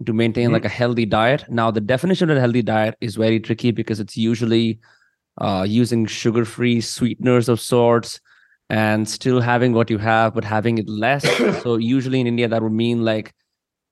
to 0.06 0.14
maintain 0.14 0.46
mm-hmm. 0.46 0.54
like 0.54 0.66
a 0.66 0.70
healthy 0.70 1.06
diet. 1.06 1.46
Now, 1.50 1.72
the 1.72 1.82
definition 1.82 2.30
of 2.30 2.38
a 2.38 2.40
healthy 2.40 2.62
diet 2.62 2.96
is 3.02 3.16
very 3.16 3.40
tricky 3.40 3.72
because 3.72 4.00
it's 4.00 4.18
usually 4.18 4.80
uh, 5.40 5.66
using 5.68 6.06
sugar 6.06 6.46
free 6.46 6.82
sweeteners 6.82 7.50
of 7.50 7.60
sorts 7.60 8.20
and 8.70 9.08
still 9.08 9.42
having 9.42 9.74
what 9.74 9.90
you 9.90 9.98
have, 9.98 10.34
but 10.34 10.44
having 10.44 10.78
it 10.78 10.90
less. 10.90 11.24
so, 11.64 11.78
usually 11.78 12.20
in 12.20 12.28
India, 12.28 12.48
that 12.48 12.62
would 12.62 12.72
mean 12.72 13.04
like 13.04 13.34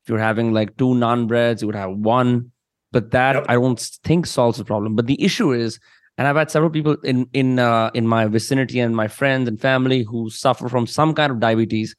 if 0.04 0.10
you're 0.10 0.20
having 0.20 0.54
like 0.54 0.78
two 0.78 0.90
naan 0.90 1.28
breads, 1.28 1.62
you 1.62 1.68
would 1.68 1.76
have 1.76 1.92
one. 1.92 2.51
But 2.92 3.12
that 3.12 3.36
yep. 3.36 3.46
I 3.48 3.54
don't 3.54 3.80
think 4.04 4.26
solves 4.26 4.58
the 4.58 4.66
problem. 4.66 4.96
But 4.96 5.08
the 5.08 5.22
issue 5.24 5.54
is, 5.54 5.80
and 6.18 6.28
I've 6.28 6.36
had 6.36 6.52
several 6.52 6.72
people 6.72 6.98
in 7.04 7.28
in 7.34 7.60
uh, 7.60 7.92
in 7.94 8.08
my 8.08 8.26
vicinity 8.26 8.80
and 8.80 8.96
my 8.96 9.08
friends 9.08 9.48
and 9.48 9.60
family 9.60 10.04
who 10.04 10.30
suffer 10.30 10.68
from 10.70 10.88
some 10.88 11.14
kind 11.14 11.32
of 11.32 11.40
diabetes 11.40 11.96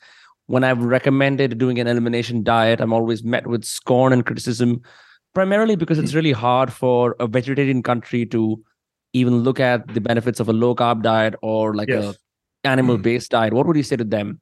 when 0.46 0.64
I've 0.64 0.82
recommended 0.82 1.58
doing 1.58 1.78
an 1.78 1.86
elimination 1.86 2.42
diet, 2.42 2.80
I'm 2.80 2.92
always 2.92 3.22
met 3.24 3.46
with 3.46 3.64
scorn 3.64 4.12
and 4.12 4.26
criticism, 4.26 4.82
primarily 5.34 5.76
because 5.76 5.98
it's 5.98 6.14
really 6.14 6.32
hard 6.32 6.72
for 6.72 7.16
a 7.20 7.26
vegetarian 7.26 7.82
country 7.82 8.26
to 8.26 8.62
even 9.12 9.38
look 9.40 9.60
at 9.60 9.86
the 9.94 10.00
benefits 10.00 10.40
of 10.40 10.48
a 10.48 10.52
low 10.52 10.74
carb 10.74 11.02
diet 11.02 11.34
or 11.42 11.74
like 11.74 11.88
yes. 11.88 12.16
a 12.64 12.68
animal 12.68 12.98
based 12.98 13.30
diet. 13.30 13.52
What 13.52 13.66
would 13.66 13.76
you 13.76 13.82
say 13.82 13.96
to 13.96 14.04
them? 14.04 14.40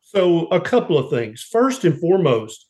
So, 0.00 0.46
a 0.46 0.60
couple 0.60 0.96
of 0.96 1.10
things. 1.10 1.42
First 1.42 1.84
and 1.84 1.98
foremost, 1.98 2.66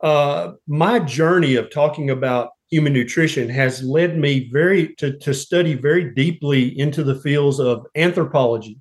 uh, 0.00 0.52
my 0.66 0.98
journey 0.98 1.56
of 1.56 1.70
talking 1.70 2.10
about 2.10 2.50
human 2.70 2.92
nutrition 2.92 3.48
has 3.48 3.82
led 3.82 4.18
me 4.18 4.50
very 4.52 4.94
to, 4.96 5.16
to 5.18 5.32
study 5.32 5.74
very 5.74 6.12
deeply 6.14 6.78
into 6.78 7.02
the 7.04 7.14
fields 7.14 7.60
of 7.60 7.86
anthropology 7.94 8.78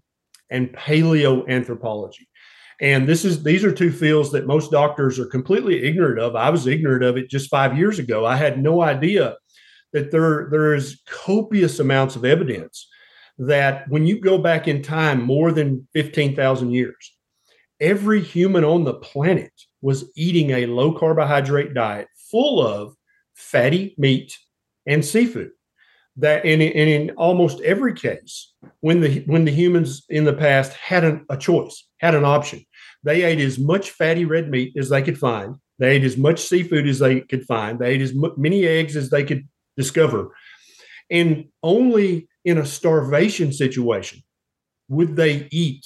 and 0.49 0.73
paleoanthropology. 0.73 2.27
And 2.81 3.07
this 3.07 3.23
is 3.23 3.43
these 3.43 3.63
are 3.63 3.71
two 3.71 3.91
fields 3.91 4.31
that 4.31 4.47
most 4.47 4.71
doctors 4.71 5.17
are 5.17 5.25
completely 5.25 5.83
ignorant 5.83 6.19
of. 6.19 6.35
I 6.35 6.49
was 6.49 6.67
ignorant 6.67 7.03
of 7.03 7.15
it 7.15 7.29
just 7.29 7.49
five 7.49 7.77
years 7.77 7.99
ago. 7.99 8.25
I 8.25 8.35
had 8.35 8.61
no 8.61 8.81
idea 8.81 9.37
that 9.93 10.11
there 10.11 10.49
there 10.51 10.75
is 10.75 11.01
copious 11.07 11.79
amounts 11.79 12.17
of 12.17 12.25
evidence 12.25 12.87
that 13.37 13.87
when 13.89 14.05
you 14.05 14.19
go 14.19 14.37
back 14.37 14.67
in 14.67 14.81
time 14.81 15.21
more 15.21 15.51
than 15.51 15.87
15,000 15.93 16.71
years, 16.71 17.17
every 17.79 18.21
human 18.21 18.63
on 18.63 18.83
the 18.83 18.93
planet 18.95 19.51
was 19.81 20.11
eating 20.15 20.51
a 20.51 20.65
low 20.65 20.91
carbohydrate 20.91 21.73
diet 21.73 22.07
full 22.31 22.65
of 22.65 22.95
fatty 23.33 23.95
meat 23.97 24.37
and 24.85 25.03
seafood. 25.03 25.51
That 26.17 26.45
in, 26.45 26.61
in 26.61 27.11
almost 27.17 27.59
every 27.61 27.93
case 27.93 28.53
when 28.79 29.01
the 29.01 29.19
when 29.25 29.43
the 29.43 29.51
humans 29.51 30.05
in 30.09 30.23
the 30.23 30.31
past 30.31 30.71
had 30.71 31.03
an, 31.03 31.25
a 31.29 31.35
choice 31.35 31.85
had 31.97 32.15
an 32.15 32.23
option 32.23 32.65
they 33.05 33.21
ate 33.21 33.39
as 33.39 33.59
much 33.59 33.91
fatty 33.91 34.25
red 34.25 34.49
meat 34.49 34.73
as 34.75 34.89
they 34.89 35.03
could 35.03 35.17
find. 35.17 35.55
They 35.77 35.91
ate 35.91 36.03
as 36.03 36.17
much 36.17 36.39
seafood 36.39 36.87
as 36.87 36.99
they 36.99 37.21
could 37.21 37.45
find. 37.45 37.77
They 37.77 37.91
ate 37.91 38.01
as 38.01 38.13
many 38.35 38.65
eggs 38.65 38.95
as 38.95 39.11
they 39.11 39.23
could 39.23 39.47
discover. 39.77 40.35
And 41.11 41.45
only 41.61 42.27
in 42.43 42.57
a 42.57 42.65
starvation 42.65 43.53
situation 43.53 44.23
would 44.89 45.15
they 45.15 45.47
eat 45.51 45.85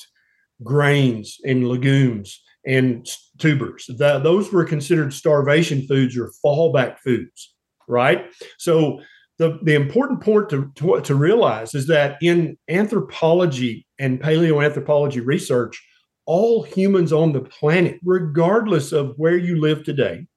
grains 0.63 1.37
and 1.45 1.67
legumes 1.67 2.41
and 2.65 3.05
tubers. 3.39 3.85
The, 3.87 4.19
those 4.19 4.51
were 4.51 4.65
considered 4.65 5.13
starvation 5.13 5.87
foods 5.87 6.17
or 6.17 6.31
fallback 6.43 6.99
foods 6.99 7.53
right? 7.89 8.27
So 8.57 9.01
the, 9.37 9.59
the 9.63 9.73
important 9.73 10.21
point 10.21 10.49
to, 10.49 10.71
to, 10.75 11.01
to 11.01 11.15
realize 11.15 11.75
is 11.75 11.87
that 11.87 12.17
in 12.21 12.57
anthropology 12.69 13.85
and 13.99 14.21
paleoanthropology 14.21 15.25
research, 15.25 15.83
all 16.25 16.63
humans 16.63 17.11
on 17.11 17.33
the 17.33 17.41
planet, 17.41 17.99
regardless 18.03 18.91
of 18.91 19.13
where 19.17 19.37
you 19.37 19.59
live 19.59 19.83
today, 19.83 20.27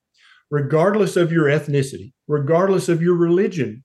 regardless 0.50 1.16
of 1.16 1.30
your 1.30 1.46
ethnicity, 1.46 2.12
regardless 2.26 2.88
of 2.88 3.02
your 3.02 3.14
religion, 3.14 3.84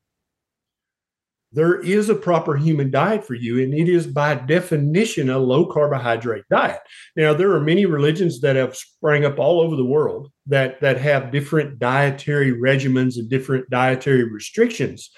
there 1.58 1.80
is 1.80 2.08
a 2.08 2.16
proper 2.16 2.56
human 2.56 2.92
diet 2.92 3.26
for 3.26 3.34
you, 3.34 3.60
and 3.64 3.74
it 3.74 3.90
is 3.90 4.06
by 4.06 4.36
definition 4.36 5.32
a 5.32 5.40
low 5.40 5.66
carbohydrate 5.66 6.44
diet. 6.52 6.82
Now, 7.16 7.34
there 7.34 7.52
are 7.54 7.60
many 7.60 7.88
religions 7.88 8.42
that 8.42 8.56
have 8.56 8.76
sprang 8.76 9.26
up 9.26 9.40
all 9.40 9.60
over 9.60 9.76
the 9.76 9.84
world 9.84 10.32
that, 10.46 10.80
that 10.82 11.00
have 11.00 11.32
different 11.32 11.80
dietary 11.80 12.54
regimens 12.54 13.18
and 13.18 13.28
different 13.28 13.68
dietary 13.72 14.32
restrictions. 14.32 15.10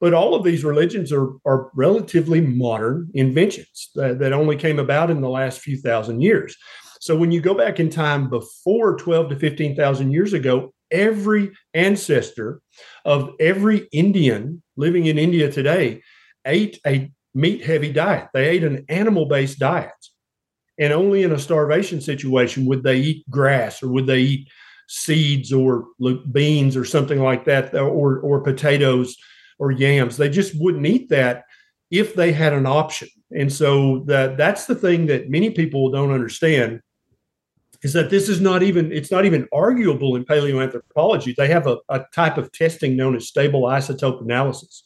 But 0.00 0.14
all 0.14 0.36
of 0.36 0.44
these 0.44 0.62
religions 0.62 1.12
are, 1.12 1.30
are 1.44 1.72
relatively 1.74 2.40
modern 2.40 3.10
inventions 3.14 3.90
that, 3.96 4.20
that 4.20 4.32
only 4.32 4.54
came 4.54 4.78
about 4.78 5.10
in 5.10 5.20
the 5.20 5.28
last 5.28 5.58
few 5.58 5.78
thousand 5.78 6.20
years. 6.20 6.56
So 7.00 7.16
when 7.16 7.32
you 7.32 7.40
go 7.40 7.54
back 7.54 7.80
in 7.80 7.90
time 7.90 8.30
before 8.30 8.96
12 8.98 9.30
to 9.30 9.36
15,000 9.36 10.12
years 10.12 10.32
ago, 10.32 10.72
every 10.92 11.50
ancestor 11.74 12.60
of 13.04 13.30
every 13.40 13.88
Indian 13.90 14.62
living 14.78 15.06
in 15.06 15.18
India 15.18 15.50
today 15.50 16.02
ate 16.46 16.80
a 16.86 17.10
meat 17.34 17.64
heavy 17.64 17.92
diet. 17.92 18.28
They 18.32 18.48
ate 18.48 18.64
an 18.64 18.84
animal 18.88 19.26
based 19.26 19.58
diet. 19.58 19.92
And 20.78 20.92
only 20.92 21.24
in 21.24 21.32
a 21.32 21.38
starvation 21.38 22.00
situation 22.00 22.64
would 22.66 22.84
they 22.84 22.98
eat 22.98 23.30
grass 23.30 23.82
or 23.82 23.88
would 23.88 24.06
they 24.06 24.20
eat 24.20 24.48
seeds 24.88 25.52
or 25.52 25.86
beans 26.32 26.76
or 26.76 26.84
something 26.84 27.22
like 27.22 27.44
that 27.44 27.74
or, 27.74 28.20
or 28.20 28.40
potatoes 28.40 29.16
or 29.58 29.72
yams. 29.72 30.16
They 30.16 30.30
just 30.30 30.58
wouldn't 30.58 30.86
eat 30.86 31.10
that 31.10 31.44
if 31.90 32.14
they 32.14 32.32
had 32.32 32.52
an 32.52 32.66
option. 32.66 33.08
And 33.36 33.52
so 33.52 34.04
that 34.06 34.36
that's 34.36 34.66
the 34.66 34.74
thing 34.74 35.06
that 35.06 35.28
many 35.28 35.50
people 35.50 35.90
don't 35.90 36.12
understand 36.12 36.80
is 37.82 37.92
that 37.92 38.10
this 38.10 38.28
is 38.28 38.40
not 38.40 38.62
even 38.62 38.90
it's 38.92 39.10
not 39.10 39.24
even 39.24 39.46
arguable 39.52 40.16
in 40.16 40.24
paleoanthropology. 40.24 41.34
They 41.34 41.48
have 41.48 41.66
a, 41.66 41.78
a 41.88 42.04
type 42.14 42.36
of 42.36 42.52
testing 42.52 42.96
known 42.96 43.14
as 43.16 43.28
stable 43.28 43.62
isotope 43.62 44.22
analysis, 44.22 44.82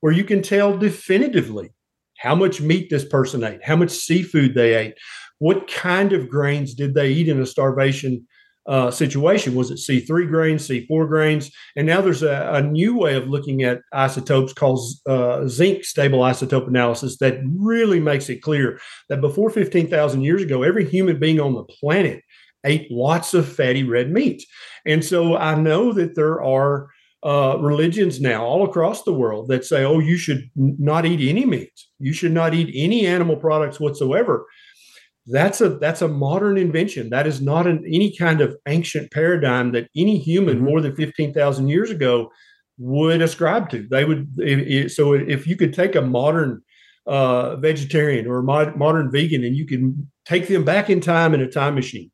where 0.00 0.12
you 0.12 0.24
can 0.24 0.42
tell 0.42 0.76
definitively 0.76 1.70
how 2.18 2.34
much 2.34 2.60
meat 2.60 2.90
this 2.90 3.04
person 3.04 3.42
ate, 3.42 3.64
how 3.64 3.76
much 3.76 3.90
seafood 3.90 4.54
they 4.54 4.74
ate, 4.74 4.94
what 5.38 5.68
kind 5.68 6.12
of 6.12 6.28
grains 6.28 6.74
did 6.74 6.94
they 6.94 7.10
eat 7.10 7.28
in 7.28 7.40
a 7.40 7.46
starvation 7.46 8.26
uh, 8.66 8.90
situation. 8.90 9.54
Was 9.54 9.70
it 9.70 9.78
C3 9.78 10.28
grains, 10.28 10.68
C4 10.68 11.08
grains? 11.08 11.50
And 11.76 11.86
now 11.86 12.00
there's 12.00 12.22
a, 12.22 12.50
a 12.54 12.62
new 12.62 12.96
way 12.96 13.16
of 13.16 13.28
looking 13.28 13.62
at 13.62 13.80
isotopes 13.92 14.52
called 14.52 14.80
uh, 15.06 15.46
zinc 15.46 15.84
stable 15.84 16.20
isotope 16.20 16.68
analysis 16.68 17.18
that 17.18 17.40
really 17.44 18.00
makes 18.00 18.28
it 18.28 18.42
clear 18.42 18.80
that 19.08 19.20
before 19.20 19.50
15,000 19.50 20.22
years 20.22 20.42
ago, 20.42 20.62
every 20.62 20.88
human 20.88 21.18
being 21.18 21.40
on 21.40 21.54
the 21.54 21.64
planet 21.64 22.22
ate 22.64 22.90
lots 22.90 23.34
of 23.34 23.48
fatty 23.50 23.84
red 23.84 24.10
meat. 24.10 24.44
And 24.86 25.04
so 25.04 25.36
I 25.36 25.54
know 25.54 25.92
that 25.92 26.14
there 26.14 26.42
are 26.42 26.88
uh, 27.22 27.58
religions 27.58 28.20
now 28.20 28.44
all 28.44 28.64
across 28.64 29.02
the 29.02 29.12
world 29.12 29.48
that 29.48 29.64
say, 29.64 29.84
oh, 29.84 29.98
you 29.98 30.16
should 30.16 30.50
not 30.54 31.04
eat 31.04 31.28
any 31.28 31.44
meat. 31.44 31.72
You 31.98 32.12
should 32.12 32.32
not 32.32 32.54
eat 32.54 32.72
any 32.74 33.06
animal 33.06 33.36
products 33.36 33.78
whatsoever 33.78 34.46
that's 35.26 35.60
a 35.60 35.70
that's 35.70 36.02
a 36.02 36.08
modern 36.08 36.56
invention 36.56 37.10
that 37.10 37.26
is 37.26 37.40
not 37.40 37.66
an, 37.66 37.84
any 37.86 38.14
kind 38.16 38.40
of 38.40 38.56
ancient 38.66 39.10
paradigm 39.12 39.72
that 39.72 39.88
any 39.96 40.18
human 40.18 40.56
mm-hmm. 40.56 40.64
more 40.64 40.80
than 40.80 40.94
15,000 40.96 41.68
years 41.68 41.90
ago 41.90 42.30
would 42.78 43.20
ascribe 43.20 43.68
to 43.70 43.86
they 43.90 44.04
would 44.04 44.28
if, 44.38 44.92
so 44.92 45.12
if 45.12 45.46
you 45.46 45.56
could 45.56 45.74
take 45.74 45.94
a 45.94 46.00
modern 46.00 46.62
uh, 47.06 47.56
vegetarian 47.56 48.26
or 48.26 48.42
mod, 48.42 48.76
modern 48.76 49.10
vegan 49.10 49.44
and 49.44 49.56
you 49.56 49.66
can 49.66 50.10
take 50.24 50.48
them 50.48 50.64
back 50.64 50.88
in 50.88 51.00
time 51.00 51.34
in 51.34 51.40
a 51.40 51.50
time 51.50 51.74
machine 51.74 52.10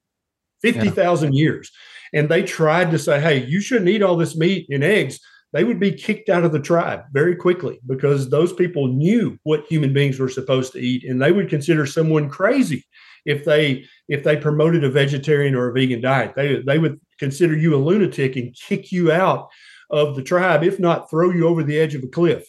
50,000 0.63 1.33
yeah. 1.33 1.39
years 1.39 1.71
and 2.13 2.29
they 2.29 2.43
tried 2.43 2.91
to 2.91 2.99
say 2.99 3.21
hey 3.21 3.45
you 3.45 3.61
shouldn't 3.61 3.89
eat 3.89 4.03
all 4.03 4.17
this 4.17 4.37
meat 4.37 4.67
and 4.71 4.83
eggs 4.83 5.21
they 5.53 5.65
would 5.65 5.81
be 5.81 5.93
kicked 5.93 6.29
out 6.29 6.45
of 6.45 6.53
the 6.53 6.61
tribe 6.61 7.05
very 7.13 7.37
quickly 7.37 7.81
because 7.87 8.29
those 8.29 8.53
people 8.53 8.89
knew 8.89 9.39
what 9.45 9.67
human 9.67 9.93
beings 9.93 10.19
were 10.19 10.29
supposed 10.29 10.73
to 10.73 10.81
eat. 10.81 11.05
And 11.05 11.21
they 11.21 11.33
would 11.33 11.49
consider 11.49 11.87
someone 11.87 12.29
crazy 12.29 12.85
if 13.25 13.45
they 13.45 13.85
if 14.09 14.23
they 14.23 14.37
promoted 14.37 14.85
a 14.85 14.91
vegetarian 14.91 15.55
or 15.55 15.69
a 15.69 15.73
vegan 15.73 16.01
diet. 16.01 16.35
They 16.37 16.61
they 16.63 16.79
would 16.79 17.01
consider 17.19 17.57
you 17.57 17.75
a 17.75 17.79
lunatic 17.79 18.37
and 18.37 18.55
kick 18.55 18.93
you 18.93 19.13
out 19.13 19.49
of 19.91 20.17
the 20.17 20.23
tribe 20.23 20.65
if 20.65 20.81
not 20.81 21.09
throw 21.09 21.31
you 21.31 21.47
over 21.47 21.63
the 21.63 21.79
edge 21.79 21.95
of 21.95 22.03
a 22.03 22.09
cliff. 22.09 22.49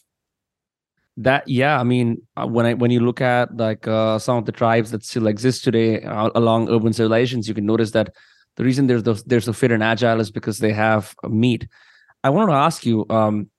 That 1.19 1.47
yeah 1.47 1.79
i 1.79 1.83
mean 1.83 2.21
uh, 2.35 2.45
when 2.45 2.67
i 2.67 2.73
when 2.75 2.91
you 2.91 2.99
look 2.99 3.21
at 3.21 3.55
like 3.57 3.87
uh, 3.87 4.19
some 4.19 4.37
of 4.37 4.45
the 4.45 4.51
tribes 4.51 4.91
that 4.91 5.03
still 5.03 5.25
exist 5.25 5.63
today 5.63 6.03
uh, 6.03 6.29
along 6.35 6.69
urban 6.69 6.93
civilizations 6.93 7.47
you 7.47 7.55
can 7.55 7.65
notice 7.65 7.89
that 7.91 8.13
the 8.55 8.63
reason 8.63 8.85
they're, 8.85 9.01
they're 9.01 9.41
so 9.41 9.53
fit 9.53 9.71
and 9.71 9.83
agile 9.83 10.19
is 10.19 10.29
because 10.29 10.59
they 10.59 10.71
have 10.73 11.15
meat 11.27 11.67
I 12.27 12.29
wanted 12.29 12.47
to 12.47 12.57
ask 12.57 12.85
you 12.85 13.05
um, 13.09 13.49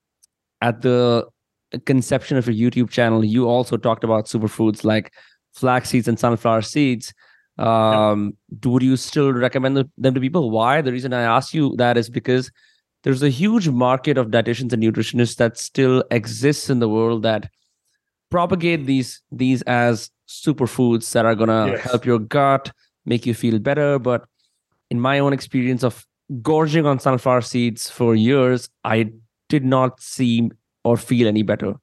at 0.61 0.81
the 0.81 1.27
conception 1.87 2.37
of 2.37 2.47
your 2.47 2.71
YouTube 2.71 2.91
channel, 2.91 3.25
you 3.25 3.47
also 3.47 3.77
talked 3.77 4.03
about 4.03 4.27
superfoods 4.27 4.83
like 4.83 5.11
flax 5.55 5.89
seeds 5.89 6.07
and 6.07 6.19
sunflower 6.19 6.61
seeds. 6.61 7.11
Um, 7.57 8.37
yep. 8.51 8.65
Would 8.65 8.83
you 8.83 8.95
still 8.95 9.33
recommend 9.33 9.83
them 9.97 10.13
to 10.13 10.21
people? 10.21 10.51
Why? 10.51 10.81
The 10.81 10.91
reason 10.91 11.13
I 11.13 11.23
ask 11.23 11.51
you 11.51 11.75
that 11.77 11.97
is 11.97 12.11
because 12.11 12.51
there's 13.03 13.23
a 13.23 13.29
huge 13.29 13.69
market 13.69 14.19
of 14.19 14.27
dietitians 14.27 14.71
and 14.71 14.83
nutritionists 14.83 15.37
that 15.37 15.57
still 15.57 16.03
exists 16.11 16.69
in 16.69 16.77
the 16.77 16.89
world 16.89 17.23
that 17.23 17.49
propagate 18.29 18.85
these 18.85 19.23
these 19.31 19.63
as 19.63 20.11
superfoods 20.27 21.11
that 21.13 21.25
are 21.25 21.33
gonna 21.33 21.71
yes. 21.71 21.81
help 21.81 22.05
your 22.05 22.19
gut, 22.19 22.71
make 23.05 23.25
you 23.25 23.33
feel 23.33 23.57
better. 23.57 23.97
But 23.97 24.25
in 24.91 24.99
my 24.99 25.17
own 25.17 25.33
experience 25.33 25.83
of 25.83 26.05
gorging 26.41 26.85
on 26.85 26.99
sunflower 26.99 27.41
seeds 27.41 27.89
for 27.89 28.15
years, 28.15 28.69
I 28.83 29.11
did 29.47 29.65
not 29.65 30.01
see 30.01 30.51
or 30.83 30.97
feel 30.97 31.27
any 31.27 31.43
better. 31.43 31.75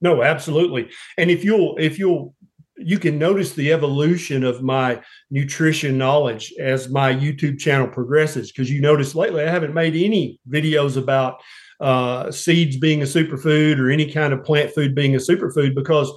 No, 0.00 0.22
absolutely. 0.22 0.90
And 1.18 1.30
if 1.30 1.44
you'll, 1.44 1.76
if 1.78 1.98
you'll, 1.98 2.34
you 2.76 2.98
can 2.98 3.18
notice 3.18 3.52
the 3.52 3.72
evolution 3.72 4.44
of 4.44 4.62
my 4.62 5.00
nutrition 5.30 5.96
knowledge 5.96 6.52
as 6.58 6.88
my 6.88 7.14
YouTube 7.14 7.58
channel 7.58 7.88
progresses. 7.88 8.50
Because 8.50 8.70
you 8.70 8.80
notice 8.80 9.14
lately, 9.14 9.44
I 9.44 9.50
haven't 9.50 9.74
made 9.74 9.94
any 9.94 10.40
videos 10.48 10.96
about 10.96 11.40
uh, 11.80 12.30
seeds 12.30 12.76
being 12.76 13.02
a 13.02 13.06
superfood 13.06 13.78
or 13.78 13.90
any 13.90 14.10
kind 14.10 14.32
of 14.32 14.44
plant 14.44 14.72
food 14.72 14.94
being 14.94 15.14
a 15.14 15.18
superfood 15.18 15.74
because 15.74 16.12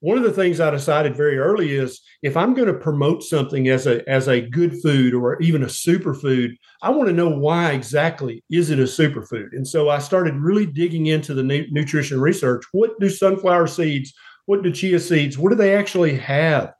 one 0.00 0.16
of 0.16 0.22
the 0.22 0.32
things 0.32 0.60
I 0.60 0.70
decided 0.70 1.16
very 1.16 1.38
early 1.38 1.74
is 1.74 2.00
if 2.22 2.36
I'm 2.36 2.54
going 2.54 2.68
to 2.68 2.74
promote 2.74 3.22
something 3.22 3.68
as 3.68 3.86
a 3.86 4.08
as 4.08 4.28
a 4.28 4.40
good 4.40 4.80
food 4.80 5.12
or 5.12 5.40
even 5.40 5.62
a 5.62 5.66
superfood, 5.66 6.50
I 6.82 6.90
want 6.90 7.08
to 7.08 7.14
know 7.14 7.28
why 7.28 7.72
exactly 7.72 8.44
is 8.50 8.70
it 8.70 8.78
a 8.78 8.84
superfood. 8.84 9.48
And 9.52 9.66
so 9.66 9.88
I 9.88 9.98
started 9.98 10.34
really 10.34 10.66
digging 10.66 11.06
into 11.06 11.34
the 11.34 11.42
nu- 11.42 11.66
nutrition 11.70 12.20
research. 12.20 12.64
What 12.72 12.98
do 13.00 13.08
sunflower 13.08 13.66
seeds? 13.66 14.14
What 14.46 14.62
do 14.62 14.70
chia 14.70 15.00
seeds? 15.00 15.36
What 15.36 15.50
do 15.50 15.56
they 15.56 15.74
actually 15.74 16.16
have 16.18 16.72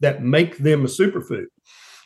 that 0.00 0.22
make 0.22 0.58
them 0.58 0.84
a 0.84 0.88
superfood? 0.88 1.46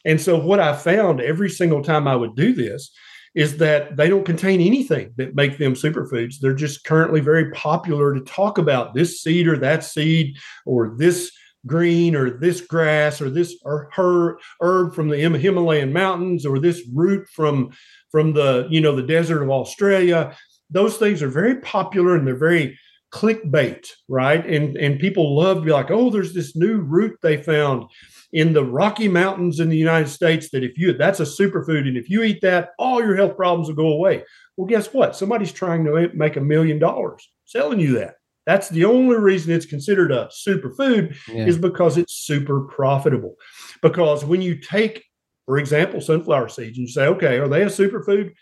And 0.05 0.21
so 0.21 0.39
what 0.39 0.61
I 0.61 0.77
found 0.77 1.21
every 1.21 1.51
single 1.51 1.83
time 1.83 2.07
I 2.07 2.17
would 2.17 2.37
do 2.37 2.55
this 2.55 2.91
is 3.35 3.59
that 3.59 3.97
they 3.97 4.09
don't 4.09 4.25
contain 4.25 4.61
anything 4.61 5.13
that 5.17 5.35
make 5.35 5.59
them 5.59 5.75
superfoods. 5.75 6.37
They're 6.41 6.53
just 6.53 6.85
currently 6.85 7.21
very 7.21 7.51
popular 7.53 8.15
to 8.15 8.21
talk 8.21 8.59
about 8.59 8.95
this 8.95 9.23
seed 9.23 9.47
or 9.47 9.57
that 9.59 9.85
seed 9.85 10.37
or 10.67 10.95
this 10.99 11.31
green 11.67 12.17
or 12.17 12.31
this 12.31 12.61
grass 12.61 13.21
or 13.21 13.31
this 13.31 13.57
or 13.65 13.89
her 13.93 14.39
herb 14.61 14.95
from 14.95 15.09
the 15.09 15.19
Himalayan 15.19 15.93
mountains 15.93 16.45
or 16.47 16.59
this 16.59 16.83
root 16.95 17.29
from 17.29 17.71
from 18.11 18.33
the 18.33 18.67
you 18.71 18.81
know 18.81 18.97
the 18.97 19.03
desert 19.03 19.43
of 19.43 19.51
Australia. 19.51 20.37
Those 20.71 20.97
things 20.97 21.23
are 21.23 21.29
very 21.29 21.57
popular 21.57 22.17
and 22.17 22.27
they're 22.27 22.37
very 22.37 22.79
clickbait, 23.13 23.87
right? 24.09 24.45
And 24.45 24.77
and 24.77 24.99
people 24.99 25.37
love 25.37 25.59
to 25.59 25.65
be 25.65 25.73
like, 25.73 25.91
oh, 25.91 26.11
there's 26.11 26.33
this 26.33 26.57
new 26.57 26.79
root 26.79 27.19
they 27.23 27.37
found 27.37 27.85
in 28.33 28.53
the 28.53 28.65
Rocky 28.65 29.09
Mountains 29.09 29.61
in 29.61 29.69
the 29.69 29.77
United 29.77 30.09
States 30.09 30.51
that 30.51 30.63
if 30.63 30.79
you 30.79 30.93
that's 30.93 31.21
a 31.21 31.25
superfood 31.25 31.89
and 31.89 31.97
if 31.97 32.09
you 32.09 32.23
eat 32.23 32.41
that, 32.43 32.71
all 32.79 33.03
your 33.03 33.17
health 33.17 33.37
problems 33.37 33.69
will 33.69 33.77
go 33.77 33.89
away. 33.89 34.25
Well, 34.57 34.67
guess 34.67 34.93
what? 34.93 35.17
Somebody's 35.17 35.53
trying 35.53 35.85
to 35.85 36.11
make 36.15 36.37
a 36.37 36.41
million 36.41 36.79
dollars 36.79 37.29
selling 37.45 37.81
you 37.81 37.95
that. 37.95 38.15
That's 38.47 38.69
the 38.69 38.85
only 38.85 39.17
reason 39.17 39.53
it's 39.53 39.67
considered 39.67 40.13
a 40.13 40.29
superfood 40.47 41.17
yeah. 41.29 41.47
is 41.47 41.59
because 41.59 41.99
it's 41.99 42.25
super 42.25 42.63
profitable. 42.63 43.35
Because 43.83 44.25
when 44.25 44.43
you 44.43 44.57
take, 44.57 45.05
for 45.47 45.59
example, 45.59 46.01
sunflower 46.01 46.49
seeds 46.49 46.79
and 46.79 46.87
you 46.87 46.93
say, 46.93 47.07
okay, 47.07 47.39
are 47.39 47.49
they 47.49 47.63
a 47.63 47.67
superfood? 47.67 48.33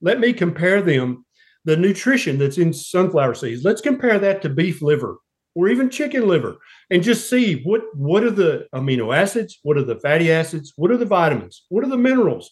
Let 0.00 0.20
me 0.20 0.32
compare 0.32 0.80
them, 0.80 1.24
the 1.64 1.76
nutrition 1.76 2.38
that's 2.38 2.58
in 2.58 2.72
sunflower 2.72 3.34
seeds. 3.34 3.64
Let's 3.64 3.80
compare 3.80 4.18
that 4.18 4.42
to 4.42 4.48
beef 4.48 4.80
liver 4.80 5.16
or 5.58 5.68
even 5.68 5.90
chicken 5.90 6.28
liver 6.28 6.56
and 6.88 7.02
just 7.02 7.28
see 7.28 7.62
what 7.64 7.82
what 7.96 8.22
are 8.22 8.30
the 8.30 8.68
amino 8.72 9.14
acids 9.14 9.58
what 9.64 9.76
are 9.76 9.82
the 9.82 9.98
fatty 9.98 10.30
acids 10.30 10.72
what 10.76 10.90
are 10.92 10.96
the 10.96 11.04
vitamins 11.04 11.66
what 11.68 11.82
are 11.82 11.88
the 11.88 11.96
minerals. 11.96 12.50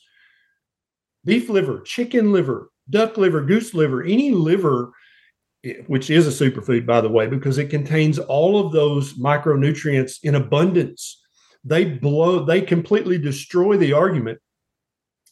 Beef 1.25 1.49
liver 1.49 1.81
chicken 1.83 2.33
liver 2.33 2.71
duck 2.91 3.17
liver 3.17 3.43
goose 3.43 3.75
liver 3.75 4.03
any 4.03 4.33
liver 4.33 4.91
eh, 5.65 5.75
which 5.87 6.11
is 6.11 6.27
a 6.27 6.51
superfood 6.51 6.85
by 6.85 7.01
the 7.01 7.09
way 7.09 7.29
because 7.29 7.59
it 7.59 7.71
contains 7.71 8.19
all 8.19 8.59
of 8.59 8.73
those 8.73 9.15
micronutrients 9.15 10.19
in 10.25 10.35
abundance. 10.35 11.23
They 11.63 11.85
blow 11.85 12.45
they 12.45 12.61
completely 12.61 13.19
destroy 13.19 13.77
the 13.77 13.93
argument 13.93 14.41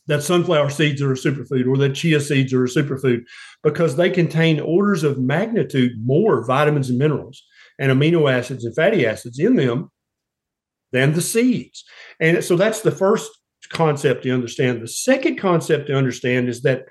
that 0.06 0.22
sunflower 0.22 0.70
seeds 0.70 1.02
are 1.02 1.12
a 1.12 1.16
superfood 1.16 1.66
or 1.66 1.76
that 1.78 1.96
chia 1.96 2.20
seeds 2.20 2.52
are 2.52 2.64
a 2.64 2.68
superfood 2.68 3.24
because 3.64 3.96
they 3.96 4.10
contain 4.10 4.60
orders 4.60 5.02
of 5.02 5.18
magnitude 5.18 5.92
more 6.04 6.44
vitamins 6.44 6.90
and 6.90 6.98
minerals 6.98 7.42
and 7.78 7.92
amino 7.92 8.32
acids 8.32 8.64
and 8.64 8.74
fatty 8.74 9.06
acids 9.06 9.38
in 9.38 9.56
them 9.56 9.90
than 10.92 11.12
the 11.12 11.22
seeds. 11.22 11.84
And 12.20 12.42
so 12.44 12.56
that's 12.56 12.82
the 12.82 12.90
first 12.92 13.30
concept 13.70 14.22
to 14.22 14.30
understand. 14.30 14.82
The 14.82 14.88
second 14.88 15.38
concept 15.38 15.88
to 15.88 15.96
understand 15.96 16.48
is 16.48 16.62
that 16.62 16.84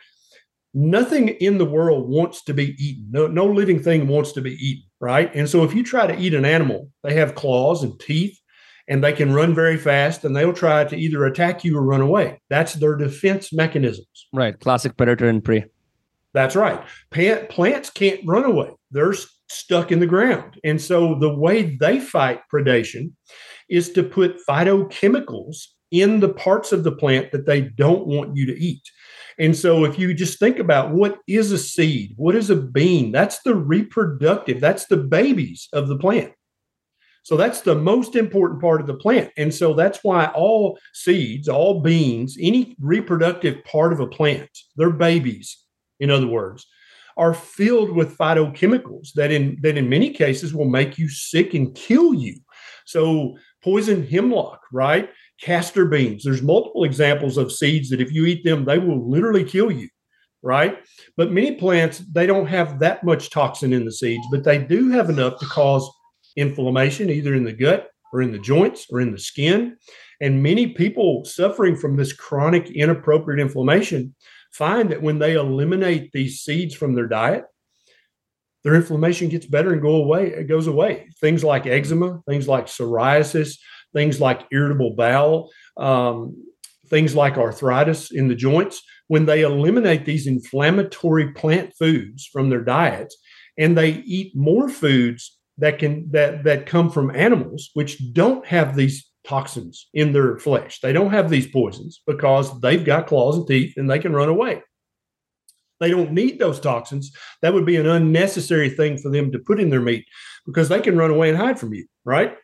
nothing 0.73 1.29
in 1.29 1.57
the 1.57 1.65
world 1.65 2.09
wants 2.09 2.43
to 2.45 2.53
be 2.53 2.75
eaten. 2.83 3.07
No, 3.11 3.27
no 3.27 3.45
living 3.45 3.81
thing 3.81 4.07
wants 4.07 4.31
to 4.33 4.41
be 4.41 4.53
eaten, 4.53 4.83
right? 4.99 5.33
And 5.35 5.47
so 5.47 5.63
if 5.63 5.73
you 5.73 5.83
try 5.83 6.07
to 6.07 6.19
eat 6.19 6.33
an 6.33 6.45
animal, 6.45 6.89
they 7.03 7.13
have 7.13 7.35
claws 7.35 7.83
and 7.83 7.97
teeth 7.99 8.37
and 8.89 9.01
they 9.01 9.13
can 9.13 9.33
run 9.33 9.55
very 9.55 9.77
fast 9.77 10.25
and 10.25 10.35
they'll 10.35 10.51
try 10.51 10.83
to 10.83 10.97
either 10.97 11.25
attack 11.25 11.63
you 11.63 11.77
or 11.77 11.83
run 11.83 12.01
away. 12.01 12.41
That's 12.49 12.73
their 12.73 12.95
defense 12.95 13.53
mechanisms. 13.53 14.27
Right. 14.33 14.59
Classic 14.59 14.97
predator 14.97 15.29
and 15.29 15.41
prey. 15.43 15.65
That's 16.33 16.55
right. 16.55 16.83
Plants 17.11 17.91
can't 17.91 18.19
run 18.25 18.43
away. 18.43 18.71
They're 18.91 19.13
stuck 19.53 19.91
in 19.91 19.99
the 19.99 20.07
ground. 20.07 20.59
And 20.63 20.81
so 20.81 21.15
the 21.15 21.33
way 21.33 21.75
they 21.77 21.99
fight 21.99 22.41
predation 22.53 23.11
is 23.69 23.91
to 23.93 24.03
put 24.03 24.39
phytochemicals 24.47 25.67
in 25.91 26.19
the 26.19 26.29
parts 26.29 26.71
of 26.71 26.83
the 26.83 26.91
plant 26.91 27.31
that 27.31 27.45
they 27.45 27.61
don't 27.61 28.07
want 28.07 28.35
you 28.35 28.45
to 28.47 28.59
eat. 28.59 28.81
And 29.39 29.55
so 29.55 29.83
if 29.83 29.97
you 29.97 30.13
just 30.13 30.39
think 30.39 30.59
about 30.59 30.91
what 30.91 31.19
is 31.27 31.51
a 31.51 31.57
seed, 31.57 32.13
what 32.17 32.35
is 32.35 32.49
a 32.49 32.55
bean, 32.55 33.11
that's 33.11 33.41
the 33.43 33.55
reproductive, 33.55 34.59
that's 34.59 34.85
the 34.87 34.97
babies 34.97 35.69
of 35.73 35.87
the 35.87 35.97
plant. 35.97 36.33
So 37.23 37.37
that's 37.37 37.61
the 37.61 37.75
most 37.75 38.15
important 38.15 38.61
part 38.61 38.81
of 38.81 38.87
the 38.87 38.95
plant. 38.95 39.31
And 39.37 39.53
so 39.53 39.73
that's 39.73 40.03
why 40.03 40.25
all 40.35 40.77
seeds, 40.93 41.47
all 41.47 41.79
beans, 41.79 42.37
any 42.39 42.75
reproductive 42.81 43.63
part 43.63 43.93
of 43.93 44.01
a 44.01 44.07
plant, 44.07 44.49
they're 44.75 44.89
babies, 44.89 45.57
in 45.99 46.11
other 46.11 46.27
words, 46.27 46.65
are 47.17 47.33
filled 47.33 47.91
with 47.91 48.17
phytochemicals 48.17 49.13
that 49.15 49.31
in 49.31 49.57
that 49.61 49.77
in 49.77 49.89
many 49.89 50.09
cases 50.09 50.53
will 50.53 50.69
make 50.69 50.97
you 50.97 51.09
sick 51.09 51.53
and 51.53 51.75
kill 51.75 52.13
you. 52.13 52.35
So 52.85 53.37
poison 53.63 54.05
hemlock, 54.05 54.61
right? 54.71 55.09
Castor 55.41 55.85
beans. 55.85 56.23
There's 56.23 56.41
multiple 56.41 56.83
examples 56.83 57.37
of 57.37 57.51
seeds 57.51 57.89
that 57.89 58.01
if 58.01 58.11
you 58.11 58.25
eat 58.25 58.43
them, 58.43 58.65
they 58.65 58.77
will 58.77 59.09
literally 59.09 59.43
kill 59.43 59.71
you, 59.71 59.89
right? 60.41 60.77
But 61.17 61.31
many 61.31 61.55
plants, 61.55 61.99
they 61.99 62.25
don't 62.25 62.47
have 62.47 62.79
that 62.79 63.03
much 63.03 63.29
toxin 63.29 63.73
in 63.73 63.85
the 63.85 63.91
seeds, 63.91 64.25
but 64.31 64.43
they 64.43 64.57
do 64.57 64.89
have 64.91 65.09
enough 65.09 65.39
to 65.39 65.45
cause 65.45 65.89
inflammation 66.35 67.09
either 67.09 67.35
in 67.35 67.43
the 67.43 67.53
gut 67.53 67.89
or 68.11 68.21
in 68.21 68.31
the 68.31 68.39
joints 68.39 68.87
or 68.91 69.01
in 69.01 69.11
the 69.11 69.19
skin. 69.19 69.77
And 70.21 70.43
many 70.43 70.67
people 70.67 71.25
suffering 71.25 71.75
from 71.75 71.97
this 71.97 72.13
chronic 72.13 72.69
inappropriate 72.71 73.39
inflammation 73.39 74.15
find 74.53 74.91
that 74.91 75.01
when 75.01 75.19
they 75.19 75.33
eliminate 75.33 76.11
these 76.11 76.41
seeds 76.41 76.75
from 76.75 76.93
their 76.93 77.07
diet, 77.07 77.45
their 78.63 78.75
inflammation 78.75 79.29
gets 79.29 79.45
better 79.45 79.73
and 79.73 79.81
go 79.81 79.95
away. 79.95 80.27
It 80.27 80.47
goes 80.47 80.67
away. 80.67 81.09
Things 81.19 81.43
like 81.43 81.67
eczema, 81.67 82.21
things 82.27 82.47
like 82.47 82.67
psoriasis, 82.67 83.57
things 83.93 84.21
like 84.21 84.47
irritable 84.51 84.95
bowel, 84.95 85.51
um, 85.75 86.45
things 86.87 87.15
like 87.15 87.37
arthritis 87.37 88.11
in 88.11 88.27
the 88.27 88.35
joints. 88.35 88.81
When 89.07 89.25
they 89.25 89.41
eliminate 89.41 90.05
these 90.05 90.27
inflammatory 90.27 91.33
plant 91.33 91.73
foods 91.77 92.25
from 92.25 92.49
their 92.49 92.63
diets, 92.63 93.17
and 93.57 93.77
they 93.77 93.91
eat 93.91 94.35
more 94.35 94.69
foods 94.69 95.37
that 95.57 95.77
can 95.77 96.09
that 96.11 96.43
that 96.45 96.65
come 96.65 96.89
from 96.89 97.15
animals 97.15 97.69
which 97.73 98.13
don't 98.13 98.45
have 98.47 98.75
these 98.75 99.11
toxins 99.27 99.87
in 99.93 100.11
their 100.11 100.37
flesh. 100.37 100.79
They 100.81 100.93
don't 100.93 101.11
have 101.11 101.29
these 101.29 101.47
poisons 101.47 102.01
because 102.05 102.59
they've 102.61 102.83
got 102.83 103.07
claws 103.07 103.37
and 103.37 103.47
teeth 103.47 103.73
and 103.77 103.89
they 103.89 103.99
can 103.99 104.13
run 104.13 104.29
away. 104.29 104.61
They 105.79 105.89
don't 105.89 106.11
need 106.11 106.39
those 106.39 106.59
toxins. 106.59 107.11
That 107.41 107.53
would 107.53 107.65
be 107.65 107.75
an 107.75 107.87
unnecessary 107.87 108.69
thing 108.69 108.97
for 108.97 109.09
them 109.09 109.31
to 109.31 109.39
put 109.39 109.59
in 109.59 109.69
their 109.69 109.81
meat 109.81 110.05
because 110.45 110.69
they 110.69 110.79
can 110.79 110.97
run 110.97 111.11
away 111.11 111.29
and 111.29 111.37
hide 111.37 111.59
from 111.59 111.73
you, 111.73 111.85
right? 112.05 112.35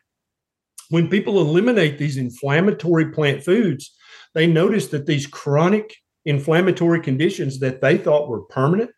When 0.90 1.08
people 1.08 1.40
eliminate 1.40 1.98
these 1.98 2.16
inflammatory 2.16 3.12
plant 3.12 3.44
foods, 3.44 3.96
they 4.34 4.46
notice 4.46 4.88
that 4.88 5.06
these 5.06 5.26
chronic 5.26 5.94
inflammatory 6.24 7.00
conditions 7.00 7.60
that 7.60 7.80
they 7.80 7.96
thought 7.96 8.28
were 8.28 8.42
permanent, 8.42 8.90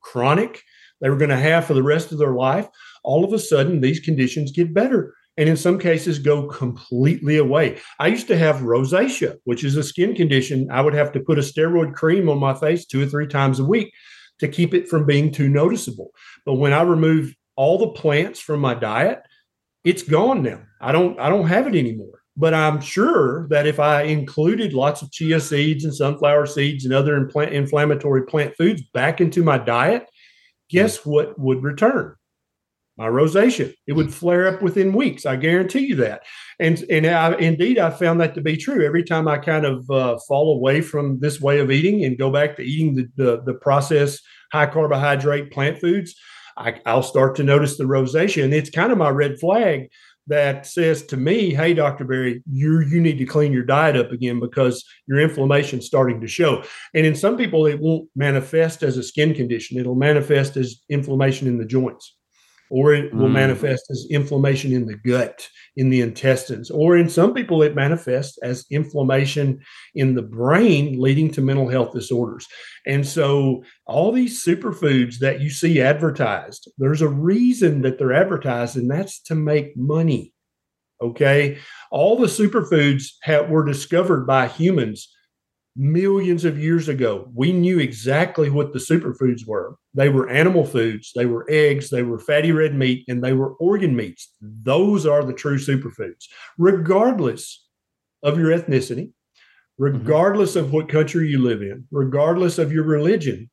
chronic, 0.00 0.62
they 1.00 1.10
were 1.10 1.16
going 1.16 1.30
to 1.30 1.36
have 1.36 1.66
for 1.66 1.74
the 1.74 1.82
rest 1.82 2.12
of 2.12 2.18
their 2.18 2.32
life, 2.32 2.68
all 3.02 3.24
of 3.24 3.32
a 3.32 3.38
sudden 3.38 3.80
these 3.80 4.00
conditions 4.00 4.52
get 4.52 4.72
better 4.72 5.14
and 5.36 5.48
in 5.48 5.56
some 5.56 5.78
cases 5.78 6.18
go 6.18 6.46
completely 6.46 7.38
away. 7.38 7.80
I 7.98 8.08
used 8.08 8.26
to 8.28 8.38
have 8.38 8.56
rosacea, 8.56 9.36
which 9.44 9.64
is 9.64 9.76
a 9.76 9.82
skin 9.82 10.14
condition. 10.14 10.70
I 10.70 10.80
would 10.82 10.94
have 10.94 11.12
to 11.12 11.20
put 11.20 11.38
a 11.38 11.42
steroid 11.42 11.94
cream 11.94 12.28
on 12.28 12.38
my 12.38 12.54
face 12.54 12.84
two 12.84 13.02
or 13.02 13.06
three 13.06 13.26
times 13.26 13.58
a 13.58 13.64
week 13.64 13.92
to 14.40 14.48
keep 14.48 14.74
it 14.74 14.88
from 14.88 15.06
being 15.06 15.32
too 15.32 15.48
noticeable. 15.48 16.10
But 16.44 16.54
when 16.54 16.72
I 16.72 16.82
remove 16.82 17.34
all 17.56 17.78
the 17.78 17.88
plants 17.88 18.40
from 18.40 18.60
my 18.60 18.74
diet, 18.74 19.22
it's 19.84 20.02
gone 20.02 20.42
now. 20.42 20.60
I 20.80 20.92
don't 20.92 21.18
I 21.18 21.28
don't 21.28 21.48
have 21.48 21.66
it 21.66 21.76
anymore. 21.76 22.22
But 22.36 22.54
I'm 22.54 22.80
sure 22.80 23.46
that 23.48 23.66
if 23.66 23.78
I 23.78 24.02
included 24.02 24.72
lots 24.72 25.02
of 25.02 25.12
chia 25.12 25.38
seeds 25.38 25.84
and 25.84 25.94
sunflower 25.94 26.46
seeds 26.46 26.84
and 26.84 26.94
other 26.94 27.16
inflammatory 27.16 28.24
plant 28.24 28.56
foods 28.56 28.82
back 28.94 29.20
into 29.20 29.42
my 29.42 29.58
diet, 29.58 30.02
hmm. 30.02 30.76
guess 30.76 31.04
what 31.04 31.38
would 31.38 31.62
return? 31.62 32.16
My 33.02 33.08
rosacea. 33.08 33.74
It 33.88 33.94
would 33.94 34.14
flare 34.14 34.46
up 34.46 34.62
within 34.62 34.92
weeks. 34.92 35.26
I 35.26 35.34
guarantee 35.34 35.86
you 35.86 35.96
that. 35.96 36.22
And 36.60 36.84
and 36.88 37.04
I, 37.04 37.34
indeed, 37.34 37.76
I 37.76 37.90
found 37.90 38.20
that 38.20 38.36
to 38.36 38.40
be 38.40 38.56
true. 38.56 38.86
Every 38.86 39.02
time 39.02 39.26
I 39.26 39.38
kind 39.38 39.66
of 39.66 39.90
uh, 39.90 40.18
fall 40.28 40.54
away 40.54 40.82
from 40.82 41.18
this 41.18 41.40
way 41.40 41.58
of 41.58 41.72
eating 41.72 42.04
and 42.04 42.16
go 42.16 42.30
back 42.30 42.54
to 42.56 42.62
eating 42.62 42.94
the 42.94 43.08
the, 43.16 43.42
the 43.42 43.54
processed 43.54 44.22
high 44.52 44.66
carbohydrate 44.66 45.50
plant 45.50 45.80
foods, 45.80 46.14
I, 46.56 46.80
I'll 46.86 47.02
start 47.02 47.34
to 47.36 47.42
notice 47.42 47.76
the 47.76 47.88
rosacea, 47.88 48.44
and 48.44 48.54
it's 48.54 48.70
kind 48.70 48.92
of 48.92 48.98
my 48.98 49.10
red 49.10 49.40
flag 49.40 49.88
that 50.28 50.64
says 50.64 51.04
to 51.06 51.16
me, 51.16 51.52
"Hey, 51.52 51.74
Doctor 51.74 52.04
Berry, 52.04 52.40
you 52.52 52.82
you 52.82 53.00
need 53.00 53.18
to 53.18 53.26
clean 53.26 53.52
your 53.52 53.64
diet 53.64 53.96
up 53.96 54.12
again 54.12 54.38
because 54.38 54.84
your 55.08 55.18
inflammation's 55.18 55.86
starting 55.86 56.20
to 56.20 56.28
show." 56.28 56.62
And 56.94 57.04
in 57.04 57.16
some 57.16 57.36
people, 57.36 57.66
it 57.66 57.80
won't 57.80 58.08
manifest 58.14 58.84
as 58.84 58.96
a 58.96 59.02
skin 59.02 59.34
condition; 59.34 59.80
it'll 59.80 59.96
manifest 59.96 60.56
as 60.56 60.82
inflammation 60.88 61.48
in 61.48 61.58
the 61.58 61.66
joints 61.66 62.14
or 62.72 62.94
it 62.94 63.12
will 63.12 63.28
mm. 63.28 63.32
manifest 63.32 63.84
as 63.90 64.06
inflammation 64.10 64.72
in 64.72 64.86
the 64.86 64.96
gut, 64.96 65.46
in 65.76 65.90
the 65.90 66.00
intestines, 66.00 66.70
or 66.70 66.96
in 66.96 67.06
some 67.06 67.34
people, 67.34 67.62
it 67.62 67.74
manifests 67.74 68.38
as 68.38 68.64
inflammation 68.70 69.60
in 69.94 70.14
the 70.14 70.22
brain, 70.22 70.98
leading 70.98 71.30
to 71.30 71.42
mental 71.42 71.68
health 71.68 71.92
disorders. 71.92 72.46
And 72.86 73.06
so, 73.06 73.62
all 73.84 74.10
these 74.10 74.42
superfoods 74.42 75.18
that 75.18 75.42
you 75.42 75.50
see 75.50 75.82
advertised, 75.82 76.70
there's 76.78 77.02
a 77.02 77.08
reason 77.08 77.82
that 77.82 77.98
they're 77.98 78.14
advertised, 78.14 78.78
and 78.78 78.90
that's 78.90 79.20
to 79.24 79.34
make 79.34 79.76
money. 79.76 80.32
Okay. 81.02 81.58
All 81.90 82.16
the 82.16 82.26
superfoods 82.26 83.04
have, 83.22 83.50
were 83.50 83.66
discovered 83.66 84.26
by 84.26 84.48
humans 84.48 85.12
millions 85.76 86.44
of 86.44 86.58
years 86.58 86.88
ago, 86.88 87.28
we 87.34 87.52
knew 87.52 87.78
exactly 87.78 88.50
what 88.50 88.72
the 88.72 88.78
superfoods 88.78 89.46
were. 89.46 89.76
They 89.94 90.08
were 90.08 90.28
animal 90.28 90.64
foods, 90.64 91.12
they 91.14 91.26
were 91.26 91.46
eggs, 91.48 91.90
they 91.90 92.02
were 92.02 92.18
fatty 92.18 92.52
red 92.52 92.74
meat, 92.74 93.04
and 93.08 93.22
they 93.22 93.32
were 93.32 93.54
organ 93.54 93.96
meats. 93.96 94.34
Those 94.40 95.06
are 95.06 95.24
the 95.24 95.32
true 95.32 95.58
superfoods, 95.58 96.26
regardless 96.58 97.66
of 98.22 98.38
your 98.38 98.50
ethnicity, 98.50 99.06
mm-hmm. 99.06 99.84
regardless 99.84 100.56
mm-hmm. 100.56 100.66
of 100.66 100.72
what 100.72 100.88
country 100.88 101.28
you 101.28 101.40
live 101.40 101.62
in, 101.62 101.86
regardless 101.90 102.58
of 102.58 102.72
your 102.72 102.84
religion. 102.84 103.50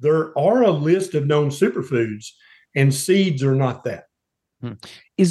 There 0.00 0.36
are 0.38 0.62
a 0.62 0.70
list 0.70 1.14
of 1.14 1.26
known 1.26 1.50
superfoods, 1.50 2.28
and 2.74 2.94
seeds 2.94 3.42
are 3.42 3.54
not 3.54 3.84
that. 3.84 4.04
Hmm. 4.60 4.72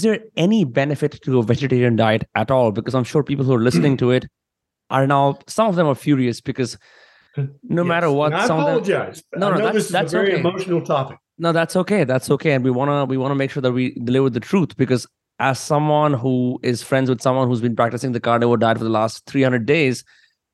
There 0.01 0.19
any 0.37 0.65
benefit 0.65 1.19
to 1.23 1.39
a 1.39 1.43
vegetarian 1.43 1.95
diet 1.95 2.27
at 2.35 2.49
all? 2.49 2.71
Because 2.71 2.95
I'm 2.95 3.03
sure 3.03 3.23
people 3.23 3.45
who 3.45 3.53
are 3.53 3.61
listening 3.61 3.97
to 3.97 4.11
it 4.11 4.25
are 4.89 5.07
now 5.07 5.39
some 5.47 5.67
of 5.67 5.75
them 5.75 5.87
are 5.87 5.95
furious 5.95 6.41
because 6.41 6.77
no 7.37 7.83
yes. 7.83 7.87
matter 7.87 8.11
what, 8.11 8.33
and 8.33 8.41
I 8.41 8.47
some 8.47 8.59
apologize. 8.59 9.23
Them, 9.31 9.39
no, 9.39 9.51
no, 9.51 9.57
that's, 9.61 9.73
this 9.73 9.85
is 9.85 9.91
that's 9.91 10.13
a 10.13 10.17
very 10.17 10.31
okay. 10.33 10.39
emotional 10.39 10.81
topic. 10.81 11.17
No, 11.37 11.51
that's 11.51 11.75
okay. 11.75 12.03
That's 12.03 12.29
okay, 12.31 12.53
and 12.53 12.63
we 12.63 12.71
wanna 12.71 13.05
we 13.05 13.17
wanna 13.17 13.35
make 13.35 13.51
sure 13.51 13.61
that 13.61 13.71
we 13.71 13.91
deliver 14.03 14.29
the 14.29 14.39
truth 14.39 14.75
because 14.77 15.07
as 15.39 15.59
someone 15.59 16.13
who 16.13 16.59
is 16.63 16.83
friends 16.83 17.09
with 17.09 17.21
someone 17.21 17.47
who's 17.47 17.61
been 17.61 17.75
practicing 17.75 18.11
the 18.11 18.19
carnivore 18.19 18.57
diet 18.57 18.77
for 18.77 18.83
the 18.83 18.89
last 18.89 19.25
300 19.25 19.65
days, 19.65 20.03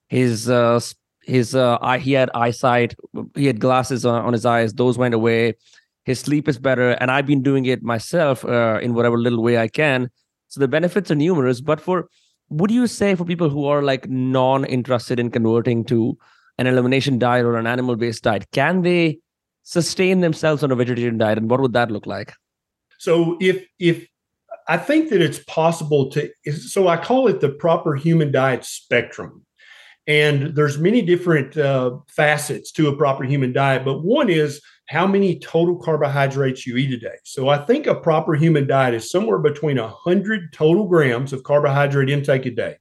his 0.09 0.49
uh 0.49 0.79
his 1.23 1.55
uh 1.55 1.77
eye, 1.81 1.97
he 1.97 2.13
had 2.13 2.29
eyesight, 2.35 2.95
he 3.35 3.47
had 3.47 3.59
glasses 3.59 4.05
on, 4.05 4.23
on 4.23 4.33
his 4.33 4.45
eyes, 4.45 4.73
those 4.73 4.97
went 4.97 5.13
away. 5.13 5.55
His 6.03 6.19
sleep 6.19 6.47
is 6.47 6.59
better, 6.59 6.91
and 6.91 7.09
I've 7.09 7.25
been 7.25 7.41
doing 7.41 7.65
it 7.65 7.81
myself 7.81 8.45
uh, 8.45 8.79
in 8.79 8.93
whatever 8.93 9.17
little 9.17 9.41
way 9.41 9.57
I 9.57 9.67
can. 9.67 10.11
So 10.49 10.59
the 10.59 10.67
benefits 10.67 11.09
are 11.09 11.15
numerous, 11.15 11.61
but 11.61 11.81
for 11.81 12.09
would 12.49 12.71
you 12.71 12.87
say 12.87 13.15
for 13.15 13.25
people 13.25 13.49
who 13.49 13.65
are 13.65 13.81
like 13.81 14.09
non-interested 14.09 15.19
in 15.19 15.31
converting 15.31 15.83
to 15.85 16.17
an 16.57 16.67
elimination 16.67 17.19
diet 17.19 17.45
or 17.45 17.57
an 17.57 17.67
animal-based 17.67 18.23
diet, 18.23 18.45
can 18.51 18.81
they 18.81 19.19
sustain 19.63 20.21
themselves 20.21 20.63
on 20.63 20.71
a 20.71 20.75
vegetarian 20.75 21.17
diet, 21.17 21.37
and 21.37 21.49
what 21.49 21.59
would 21.59 21.73
that 21.73 21.91
look 21.91 22.05
like? 22.05 22.33
So 22.97 23.37
if 23.41 23.65
if 23.79 24.07
I 24.67 24.77
think 24.77 25.09
that 25.09 25.21
it's 25.21 25.39
possible 25.39 26.09
to, 26.11 26.31
so 26.51 26.87
I 26.87 26.97
call 26.97 27.27
it 27.27 27.39
the 27.39 27.49
proper 27.49 27.95
human 27.95 28.31
diet 28.31 28.65
spectrum. 28.65 29.45
And 30.07 30.55
there's 30.55 30.77
many 30.77 31.01
different 31.01 31.57
uh, 31.57 31.97
facets 32.07 32.71
to 32.73 32.87
a 32.87 32.95
proper 32.95 33.23
human 33.23 33.53
diet, 33.53 33.83
but 33.83 34.03
one 34.03 34.29
is 34.29 34.61
how 34.87 35.07
many 35.07 35.39
total 35.39 35.77
carbohydrates 35.77 36.65
you 36.67 36.77
eat 36.77 36.93
a 36.93 36.97
day. 36.97 37.15
So 37.23 37.49
I 37.49 37.57
think 37.57 37.87
a 37.87 37.95
proper 37.95 38.35
human 38.35 38.67
diet 38.67 38.93
is 38.93 39.09
somewhere 39.09 39.39
between 39.39 39.77
100 39.77 40.53
total 40.53 40.87
grams 40.87 41.33
of 41.33 41.43
carbohydrate 41.43 42.09
intake 42.09 42.45
a 42.45 42.51
day. 42.51 42.77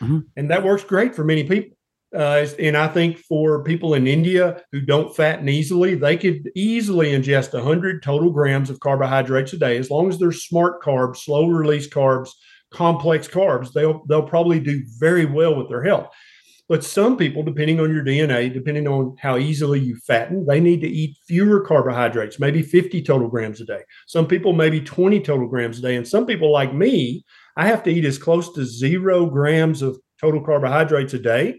Mm-hmm. 0.00 0.20
And 0.36 0.50
that 0.50 0.64
works 0.64 0.84
great 0.84 1.14
for 1.14 1.24
many 1.24 1.44
people. 1.44 1.76
Uh, 2.14 2.46
and 2.60 2.76
I 2.76 2.86
think 2.86 3.18
for 3.18 3.64
people 3.64 3.94
in 3.94 4.06
India 4.06 4.62
who 4.70 4.80
don't 4.80 5.14
fatten 5.14 5.48
easily, 5.48 5.96
they 5.96 6.16
could 6.16 6.50
easily 6.54 7.10
ingest 7.10 7.52
100 7.52 8.02
total 8.02 8.30
grams 8.30 8.70
of 8.70 8.78
carbohydrates 8.78 9.52
a 9.52 9.56
day 9.56 9.78
as 9.78 9.90
long 9.90 10.08
as 10.08 10.18
they're 10.18 10.30
smart 10.30 10.80
carbs, 10.80 11.18
slow 11.18 11.48
release 11.48 11.88
carbs, 11.88 12.30
complex 12.72 13.26
carbs. 13.26 13.72
They'll 13.72 14.04
they'll 14.08 14.22
probably 14.22 14.60
do 14.60 14.84
very 14.98 15.26
well 15.26 15.56
with 15.56 15.68
their 15.68 15.82
health. 15.82 16.14
But 16.68 16.82
some 16.82 17.18
people, 17.18 17.42
depending 17.42 17.78
on 17.78 17.92
your 17.92 18.02
DNA, 18.02 18.52
depending 18.52 18.88
on 18.88 19.16
how 19.20 19.36
easily 19.36 19.80
you 19.80 19.96
fatten, 20.06 20.46
they 20.46 20.60
need 20.60 20.80
to 20.80 20.88
eat 20.88 21.16
fewer 21.26 21.60
carbohydrates, 21.60 22.40
maybe 22.40 22.62
50 22.62 23.02
total 23.02 23.28
grams 23.28 23.60
a 23.60 23.66
day. 23.66 23.82
Some 24.06 24.26
people, 24.26 24.54
maybe 24.54 24.80
20 24.80 25.20
total 25.20 25.46
grams 25.46 25.78
a 25.78 25.82
day. 25.82 25.96
And 25.96 26.08
some 26.08 26.24
people, 26.24 26.50
like 26.50 26.72
me, 26.72 27.24
I 27.56 27.66
have 27.66 27.82
to 27.82 27.90
eat 27.90 28.06
as 28.06 28.16
close 28.16 28.52
to 28.54 28.64
zero 28.64 29.26
grams 29.26 29.82
of 29.82 29.98
total 30.18 30.42
carbohydrates 30.42 31.12
a 31.12 31.18
day. 31.18 31.58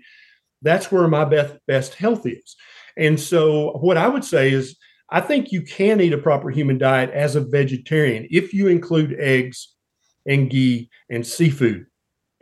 That's 0.64 0.92
where 0.92 1.08
my 1.08 1.26
best, 1.26 1.56
best 1.68 1.94
health 1.94 2.26
is. 2.26 2.56
And 2.98 3.20
so, 3.20 3.78
what 3.82 3.98
I 3.98 4.08
would 4.08 4.26
say 4.26 4.52
is, 4.52 4.76
I 5.12 5.22
think 5.22 5.52
you 5.52 5.62
can 5.62 6.02
eat 6.02 6.14
a 6.14 6.18
proper 6.18 6.50
human 6.50 6.80
diet 6.80 7.12
as 7.12 7.36
a 7.36 7.42
vegetarian 7.42 8.28
if 8.32 8.54
you 8.56 8.68
include 8.68 9.16
eggs 9.20 9.76
and 10.26 10.50
ghee 10.50 10.90
and 11.12 11.26
seafood 11.26 11.86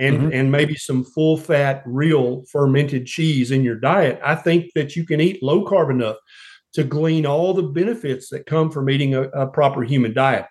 and 0.04 0.18
mm-hmm. 0.18 0.34
and 0.34 0.52
maybe 0.52 0.76
some 0.76 1.04
full 1.04 1.38
fat 1.38 1.82
real 1.86 2.44
fermented 2.52 3.06
cheese 3.06 3.52
in 3.52 3.64
your 3.64 3.80
diet 3.80 4.20
i 4.24 4.36
think 4.36 4.72
that 4.76 4.96
you 4.96 5.06
can 5.06 5.22
eat 5.22 5.42
low 5.42 5.64
carb 5.66 5.90
enough 5.90 6.18
to 6.74 6.84
glean 6.84 7.26
all 7.26 7.54
the 7.54 7.64
benefits 7.64 8.30
that 8.30 8.46
come 8.46 8.70
from 8.70 8.90
eating 8.90 9.16
a, 9.16 9.24
a 9.30 9.48
proper 9.48 9.84
human 9.84 10.14
diet 10.14 10.46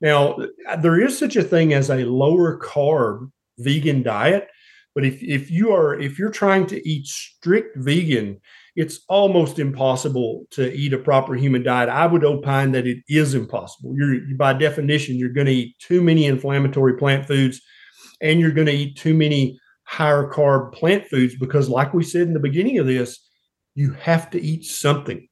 now 0.00 0.36
there 0.80 1.00
is 1.00 1.18
such 1.18 1.36
a 1.36 1.42
thing 1.42 1.72
as 1.72 1.90
a 1.90 2.04
lower 2.04 2.58
carb 2.58 3.30
vegan 3.58 4.02
diet 4.02 4.48
but 4.94 5.04
if, 5.04 5.22
if 5.22 5.50
you 5.50 5.72
are 5.72 5.98
if 6.00 6.18
you're 6.18 6.30
trying 6.30 6.66
to 6.66 6.88
eat 6.88 7.06
strict 7.06 7.76
vegan 7.76 8.40
it's 8.76 9.00
almost 9.08 9.60
impossible 9.60 10.46
to 10.50 10.72
eat 10.74 10.92
a 10.92 10.98
proper 10.98 11.34
human 11.34 11.62
diet. 11.62 11.88
I 11.88 12.06
would 12.06 12.24
opine 12.24 12.72
that 12.72 12.88
it 12.88 12.98
is 13.08 13.32
impossible. 13.32 13.94
You're 13.96 14.36
by 14.36 14.52
definition, 14.52 15.14
you're 15.14 15.28
going 15.28 15.46
to 15.46 15.52
eat 15.52 15.78
too 15.78 16.02
many 16.02 16.26
inflammatory 16.26 16.96
plant 16.96 17.24
foods 17.24 17.60
and 18.20 18.40
you're 18.40 18.52
going 18.52 18.66
to 18.66 18.72
eat 18.72 18.96
too 18.96 19.14
many 19.14 19.58
higher 19.84 20.30
carb 20.30 20.72
plant 20.72 21.06
foods 21.06 21.36
because, 21.36 21.68
like 21.68 21.92
we 21.94 22.02
said 22.02 22.22
in 22.22 22.34
the 22.34 22.40
beginning 22.40 22.78
of 22.78 22.86
this, 22.86 23.18
you 23.74 23.92
have 23.92 24.30
to 24.30 24.40
eat 24.40 24.64
something. 24.64 25.28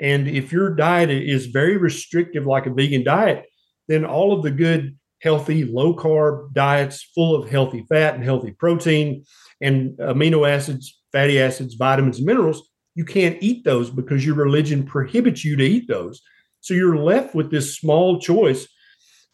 And 0.00 0.28
if 0.28 0.52
your 0.52 0.74
diet 0.74 1.10
is 1.10 1.46
very 1.46 1.76
restrictive, 1.76 2.46
like 2.46 2.66
a 2.66 2.74
vegan 2.74 3.04
diet, 3.04 3.44
then 3.88 4.04
all 4.04 4.32
of 4.32 4.42
the 4.42 4.50
good, 4.50 4.98
healthy, 5.22 5.64
low 5.64 5.94
carb 5.94 6.52
diets 6.52 7.02
full 7.14 7.34
of 7.34 7.48
healthy 7.48 7.84
fat 7.88 8.14
and 8.14 8.24
healthy 8.24 8.52
protein 8.52 9.24
and 9.60 9.96
amino 9.98 10.48
acids, 10.48 11.00
fatty 11.12 11.40
acids, 11.40 11.74
vitamins, 11.74 12.18
and 12.18 12.26
minerals 12.26 12.68
you 12.94 13.04
can't 13.04 13.38
eat 13.40 13.64
those 13.64 13.90
because 13.90 14.24
your 14.24 14.36
religion 14.36 14.84
prohibits 14.84 15.44
you 15.44 15.56
to 15.56 15.64
eat 15.64 15.88
those. 15.88 16.22
So 16.60 16.74
you're 16.74 16.96
left 16.96 17.34
with 17.34 17.50
this 17.50 17.76
small 17.76 18.20
choice 18.20 18.66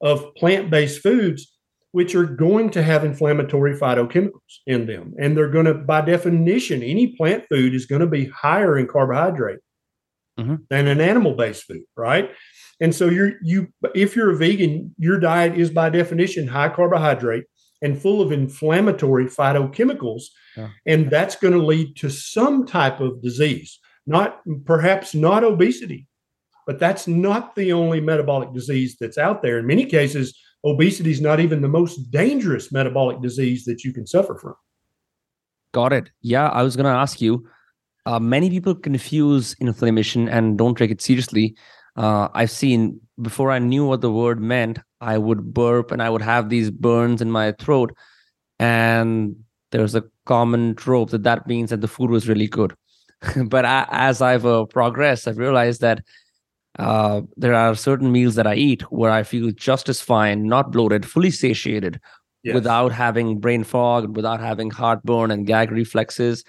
of 0.00 0.34
plant 0.36 0.70
based 0.70 1.02
foods, 1.02 1.52
which 1.92 2.14
are 2.14 2.24
going 2.24 2.70
to 2.70 2.82
have 2.82 3.04
inflammatory 3.04 3.76
phytochemicals 3.76 4.58
in 4.66 4.86
them. 4.86 5.12
And 5.20 5.36
they're 5.36 5.50
going 5.50 5.66
to, 5.66 5.74
by 5.74 6.02
definition, 6.02 6.82
any 6.82 7.16
plant 7.16 7.44
food 7.50 7.74
is 7.74 7.86
going 7.86 8.00
to 8.00 8.06
be 8.06 8.26
higher 8.26 8.78
in 8.78 8.86
carbohydrate 8.86 9.58
mm-hmm. 10.38 10.56
than 10.68 10.86
an 10.86 11.00
animal 11.00 11.34
based 11.34 11.64
food, 11.64 11.82
right? 11.96 12.30
And 12.80 12.94
so 12.94 13.08
you're 13.08 13.32
you 13.42 13.68
if 13.94 14.16
you're 14.16 14.30
a 14.30 14.36
vegan, 14.36 14.94
your 14.98 15.20
diet 15.20 15.58
is 15.58 15.70
by 15.70 15.90
definition 15.90 16.48
high 16.48 16.70
carbohydrate 16.70 17.44
and 17.82 18.00
full 18.00 18.22
of 18.22 18.32
inflammatory 18.32 19.26
phytochemicals. 19.26 20.22
Yeah. 20.56 20.68
And 20.86 21.10
that's 21.10 21.36
going 21.36 21.54
to 21.54 21.64
lead 21.64 21.96
to 21.96 22.10
some 22.10 22.66
type 22.66 23.00
of 23.00 23.22
disease, 23.22 23.78
not 24.06 24.40
perhaps 24.64 25.14
not 25.14 25.44
obesity, 25.44 26.06
but 26.66 26.78
that's 26.78 27.06
not 27.06 27.54
the 27.54 27.72
only 27.72 28.00
metabolic 28.00 28.52
disease 28.52 28.96
that's 29.00 29.18
out 29.18 29.42
there. 29.42 29.58
In 29.58 29.66
many 29.66 29.86
cases, 29.86 30.38
obesity 30.64 31.10
is 31.10 31.20
not 31.20 31.40
even 31.40 31.62
the 31.62 31.68
most 31.68 32.10
dangerous 32.10 32.72
metabolic 32.72 33.20
disease 33.20 33.64
that 33.64 33.84
you 33.84 33.92
can 33.92 34.06
suffer 34.06 34.36
from. 34.36 34.54
Got 35.72 35.92
it. 35.92 36.10
Yeah, 36.22 36.48
I 36.48 36.62
was 36.62 36.76
going 36.76 36.84
to 36.84 36.98
ask 36.98 37.20
you. 37.20 37.46
Uh, 38.06 38.18
many 38.18 38.50
people 38.50 38.74
confuse 38.74 39.54
inflammation 39.60 40.28
and 40.28 40.56
don't 40.56 40.76
take 40.76 40.90
it 40.90 41.00
seriously. 41.00 41.54
Uh, 41.96 42.28
I've 42.34 42.50
seen 42.50 43.00
before 43.20 43.50
I 43.50 43.58
knew 43.58 43.86
what 43.86 44.00
the 44.00 44.10
word 44.10 44.40
meant, 44.40 44.78
I 45.00 45.18
would 45.18 45.52
burp 45.52 45.90
and 45.90 46.02
I 46.02 46.10
would 46.10 46.22
have 46.22 46.48
these 46.48 46.70
burns 46.70 47.20
in 47.20 47.30
my 47.30 47.52
throat. 47.52 47.94
And 48.58 49.36
there's 49.70 49.94
a 49.94 50.04
common 50.26 50.74
trope 50.74 51.10
that 51.10 51.22
that 51.24 51.46
means 51.46 51.70
that 51.70 51.80
the 51.80 51.88
food 51.88 52.10
was 52.10 52.28
really 52.28 52.48
good. 52.48 52.74
but 53.46 53.64
I, 53.64 53.86
as 53.90 54.22
I've 54.22 54.46
uh, 54.46 54.64
progressed, 54.66 55.28
I've 55.28 55.38
realized 55.38 55.80
that 55.82 56.02
uh, 56.80 57.20
there 57.36 57.54
are 57.54 57.74
certain 57.74 58.10
meals 58.10 58.34
that 58.36 58.46
I 58.46 58.54
eat 58.54 58.82
where 58.90 59.10
I 59.10 59.22
feel 59.22 59.50
just 59.50 59.88
as 59.88 60.00
fine, 60.00 60.46
not 60.46 60.72
bloated, 60.72 61.04
fully 61.04 61.30
satiated, 61.30 62.00
yes. 62.42 62.54
without 62.54 62.90
having 62.90 63.38
brain 63.38 63.64
fog, 63.64 64.16
without 64.16 64.40
having 64.40 64.70
heartburn 64.70 65.30
and 65.30 65.46
gag 65.46 65.70
reflexes. 65.70 66.42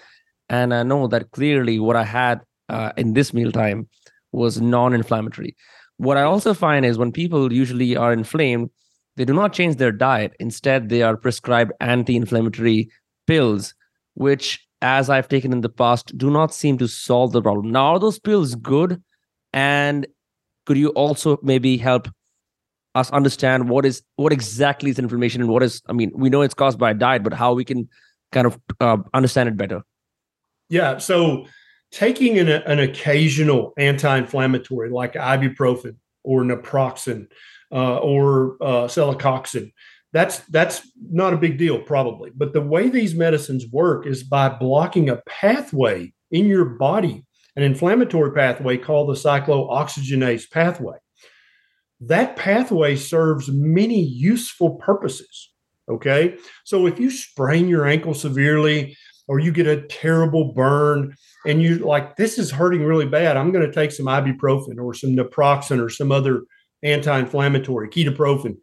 And 0.48 0.72
I 0.72 0.82
know 0.84 1.06
that 1.08 1.30
clearly 1.32 1.78
what 1.78 1.96
I 1.96 2.04
had 2.04 2.40
uh, 2.70 2.92
in 2.96 3.12
this 3.12 3.34
mealtime 3.34 3.88
was 4.32 4.60
non-inflammatory. 4.60 5.54
What 5.98 6.16
I 6.16 6.22
also 6.22 6.54
find 6.54 6.86
is 6.86 6.96
when 6.96 7.12
people 7.12 7.52
usually 7.52 7.94
are 7.94 8.12
inflamed, 8.12 8.70
they 9.16 9.26
do 9.26 9.34
not 9.34 9.52
change 9.52 9.76
their 9.76 9.92
diet. 9.92 10.32
Instead, 10.40 10.88
they 10.88 11.02
are 11.02 11.16
prescribed 11.16 11.72
anti-inflammatory 11.80 12.90
pills, 13.26 13.74
which, 14.14 14.66
as 14.80 15.10
I've 15.10 15.28
taken 15.28 15.52
in 15.52 15.60
the 15.60 15.68
past, 15.68 16.16
do 16.16 16.30
not 16.30 16.54
seem 16.54 16.78
to 16.78 16.88
solve 16.88 17.32
the 17.32 17.42
problem. 17.42 17.70
Now, 17.70 17.94
are 17.94 17.98
those 17.98 18.18
pills 18.18 18.54
good? 18.54 19.02
And 19.52 20.06
could 20.66 20.76
you 20.76 20.88
also 20.90 21.38
maybe 21.42 21.76
help 21.76 22.08
us 22.94 23.10
understand 23.10 23.68
what 23.68 23.86
is 23.86 24.02
what 24.16 24.32
exactly 24.32 24.90
is 24.90 24.98
inflammation 24.98 25.40
and 25.40 25.50
what 25.50 25.62
is? 25.62 25.82
I 25.88 25.92
mean, 25.92 26.12
we 26.14 26.30
know 26.30 26.42
it's 26.42 26.54
caused 26.54 26.78
by 26.78 26.90
a 26.90 26.94
diet, 26.94 27.22
but 27.22 27.32
how 27.32 27.54
we 27.54 27.64
can 27.64 27.88
kind 28.32 28.46
of 28.46 28.58
uh, 28.80 28.98
understand 29.14 29.48
it 29.48 29.56
better? 29.56 29.82
Yeah. 30.68 30.98
So 30.98 31.46
taking 31.92 32.38
an, 32.38 32.48
an 32.48 32.78
occasional 32.80 33.72
anti-inflammatory 33.76 34.90
like 34.90 35.14
ibuprofen 35.14 35.96
or 36.24 36.42
naproxen 36.42 37.26
uh, 37.70 37.98
or 37.98 38.56
uh, 38.60 38.86
celecoxib 38.86 39.70
that's 40.12 40.38
that's 40.48 40.82
not 41.10 41.32
a 41.32 41.36
big 41.36 41.58
deal 41.58 41.78
probably 41.80 42.30
but 42.34 42.52
the 42.52 42.60
way 42.60 42.88
these 42.88 43.14
medicines 43.14 43.66
work 43.70 44.06
is 44.06 44.22
by 44.22 44.48
blocking 44.48 45.08
a 45.08 45.16
pathway 45.26 46.12
in 46.30 46.46
your 46.46 46.64
body 46.64 47.24
an 47.56 47.62
inflammatory 47.62 48.32
pathway 48.32 48.78
called 48.78 49.08
the 49.08 49.18
cyclooxygenase 49.18 50.50
pathway. 50.50 50.96
That 52.00 52.36
pathway 52.36 52.96
serves 52.96 53.48
many 53.48 54.02
useful 54.02 54.76
purposes 54.76 55.50
okay? 55.88 56.36
So 56.64 56.86
if 56.86 56.98
you 56.98 57.10
sprain 57.10 57.68
your 57.68 57.86
ankle 57.86 58.14
severely 58.14 58.96
or 59.28 59.38
you 59.40 59.52
get 59.52 59.66
a 59.66 59.82
terrible 59.82 60.52
burn 60.52 61.14
and 61.46 61.62
you 61.62 61.78
like 61.78 62.16
this 62.16 62.38
is 62.38 62.50
hurting 62.50 62.84
really 62.84 63.06
bad. 63.06 63.36
I'm 63.36 63.52
going 63.52 63.66
to 63.66 63.72
take 63.72 63.92
some 63.92 64.06
ibuprofen 64.06 64.78
or 64.78 64.94
some 64.94 65.10
naproxen 65.10 65.84
or 65.84 65.88
some 65.88 66.12
other 66.12 66.42
anti-inflammatory 66.82 67.88
ketoprofen 67.88 68.56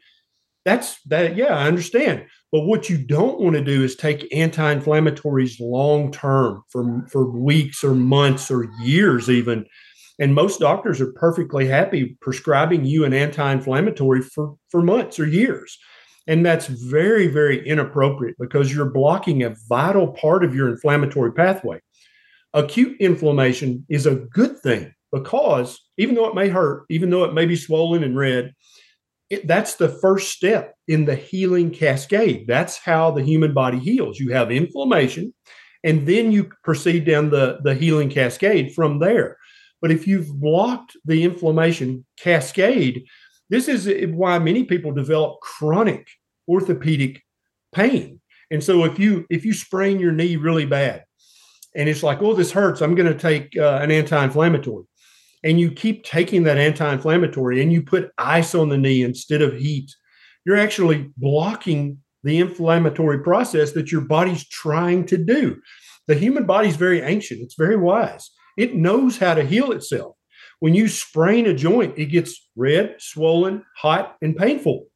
that's 0.65 1.02
that 1.04 1.36
yeah 1.38 1.56
i 1.56 1.67
understand 1.67 2.25
but 2.52 2.62
what 2.62 2.90
you 2.90 2.98
don't 2.98 3.40
want 3.40 3.56
to 3.56 3.64
do 3.64 3.84
is 3.84 3.96
take 3.96 4.28
anti-inflammatories 4.34 5.60
long 5.60 6.12
term 6.12 6.64
for 6.70 7.06
for 7.12 7.30
weeks 7.30 7.84
or 7.84 7.94
months 7.94 8.50
or 8.50 8.68
years 8.82 9.30
even. 9.30 9.66
And 10.22 10.36
most 10.36 10.60
doctors 10.60 11.00
are 11.00 11.14
perfectly 11.14 11.66
happy 11.68 12.18
prescribing 12.22 12.84
you 12.86 13.06
an 13.06 13.14
anti-inflammatory 13.14 14.22
for 14.22 14.56
for 14.70 14.82
months 14.82 15.20
or 15.20 15.28
years. 15.28 15.78
And 16.28 16.46
that's 16.46 16.68
very 16.68 17.28
very 17.28 17.66
inappropriate 17.68 18.36
because 18.39 18.74
you're 18.74 18.89
blocking 18.89 19.43
a 19.43 19.56
vital 19.68 20.08
part 20.08 20.43
of 20.43 20.56
your 20.56 20.70
inflammatory 20.70 21.32
pathway. 21.34 21.80
Acute 22.54 23.00
inflammation 23.00 23.86
is 23.89 24.08
a 24.08 24.16
good 24.16 24.58
thing 24.60 24.91
because 25.12 25.80
even 25.97 26.16
though 26.16 26.28
it 26.28 26.36
may 26.36 26.50
hurt, 26.50 26.86
even 26.89 27.12
though 27.12 27.24
it 27.24 27.34
may 27.34 27.45
be 27.45 27.56
swollen 27.56 28.04
and 28.04 28.18
red, 28.18 28.54
it, 29.30 29.47
that's 29.47 29.75
the 29.75 29.89
first 29.89 30.32
step 30.32 30.75
in 30.88 31.05
the 31.05 31.15
healing 31.15 31.71
cascade. 31.71 32.45
That's 32.47 32.77
how 32.77 33.11
the 33.11 33.23
human 33.23 33.53
body 33.53 33.80
heals. 33.80 34.19
You 34.19 34.34
have 34.34 34.51
inflammation, 34.51 35.34
and 35.84 36.07
then 36.07 36.32
you 36.32 36.49
proceed 36.63 37.05
down 37.05 37.30
the, 37.30 37.59
the 37.63 37.75
healing 37.75 38.09
cascade 38.09 38.73
from 38.73 38.99
there. 38.99 39.38
But 39.82 39.91
if 39.91 40.07
you've 40.07 40.34
blocked 40.39 40.97
the 41.05 41.23
inflammation 41.23 42.05
cascade, 42.17 43.05
this 43.49 43.67
is 43.67 43.89
why 44.13 44.39
many 44.39 44.63
people 44.63 44.91
develop 44.91 45.39
chronic 45.41 46.07
orthopedic 46.47 47.21
pain 47.71 48.19
And 48.51 48.63
so 48.63 48.84
if 48.84 48.97
you 48.99 49.25
if 49.30 49.45
you 49.45 49.53
sprain 49.53 49.99
your 49.99 50.11
knee 50.11 50.36
really 50.36 50.65
bad, 50.65 51.03
and 51.75 51.88
it's 51.88 52.03
like, 52.03 52.21
oh, 52.21 52.34
this 52.34 52.51
hurts, 52.51 52.82
I'm 52.82 52.95
going 52.95 53.11
to 53.11 53.19
take 53.19 53.55
uh, 53.55 53.80
an 53.82 53.91
anti-inflammatory, 53.91 54.86
and 55.44 55.60
you 55.60 55.72
keep 55.72 56.04
taking 56.04 56.44
that 56.44 56.58
anti-inflammatory, 56.58 57.62
and 57.62 57.72
you 57.72 57.82
put 57.82 58.12
ice 58.18 58.54
on 58.54 58.70
the 58.70 58.78
knee 58.78 59.04
instead 59.04 59.42
of 59.42 59.54
heat, 59.54 59.90
you're 60.46 60.58
actually 60.58 61.10
blocking 61.18 61.98
the 62.24 62.40
inflammatory 62.40 63.20
process 63.20 63.72
that 63.74 63.92
your 63.92 64.02
body's 64.02 64.48
trying 64.50 65.06
to 65.06 65.18
do. 65.18 65.62
The 66.08 66.16
human 66.16 66.46
body's 66.46 66.76
very 66.76 67.02
ancient; 67.02 67.42
it's 67.42 67.56
very 67.56 67.78
wise. 67.78 68.30
It 68.58 68.76
knows 68.76 69.18
how 69.18 69.36
to 69.36 69.46
heal 69.46 69.72
itself. 69.72 70.16
When 70.60 70.74
you 70.74 70.90
sprain 70.90 71.46
a 71.46 71.54
joint, 71.54 71.98
it 71.98 72.08
gets 72.08 72.50
red, 72.56 72.96
swollen, 73.00 73.64
hot, 73.78 74.18
and 74.22 74.36
painful. 74.36 74.88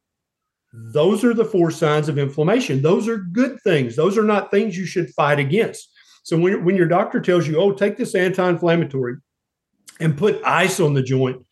Those 0.92 1.24
are 1.24 1.32
the 1.32 1.44
four 1.44 1.70
signs 1.70 2.08
of 2.08 2.18
inflammation. 2.18 2.82
Those 2.82 3.08
are 3.08 3.18
good 3.18 3.60
things. 3.62 3.96
Those 3.96 4.18
are 4.18 4.24
not 4.24 4.50
things 4.50 4.76
you 4.76 4.86
should 4.86 5.08
fight 5.10 5.38
against. 5.38 5.88
So 6.24 6.36
when, 6.36 6.64
when 6.64 6.76
your 6.76 6.88
doctor 6.88 7.20
tells 7.20 7.46
you, 7.46 7.58
oh, 7.58 7.72
take 7.72 7.96
this 7.96 8.14
anti 8.14 8.48
inflammatory 8.48 9.16
and 10.00 10.16
put 10.16 10.42
ice 10.44 10.80
on 10.80 10.94
the 10.94 11.02
joint, 11.02 11.44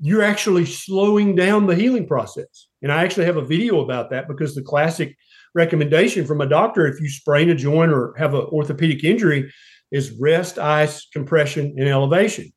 you're 0.00 0.22
actually 0.22 0.64
slowing 0.64 1.34
down 1.34 1.66
the 1.66 1.74
healing 1.74 2.06
process. 2.06 2.68
And 2.82 2.92
I 2.92 3.02
actually 3.04 3.26
have 3.26 3.36
a 3.36 3.44
video 3.44 3.80
about 3.80 4.10
that 4.10 4.28
because 4.28 4.54
the 4.54 4.62
classic 4.62 5.16
recommendation 5.54 6.26
from 6.26 6.40
a 6.40 6.48
doctor 6.48 6.86
if 6.86 7.00
you 7.00 7.08
sprain 7.08 7.50
a 7.50 7.54
joint 7.54 7.92
or 7.92 8.14
have 8.16 8.34
an 8.34 8.42
orthopedic 8.42 9.02
injury 9.02 9.52
is 9.90 10.12
rest, 10.20 10.58
ice, 10.58 11.08
compression, 11.12 11.74
and 11.78 11.88
elevation 11.88 12.52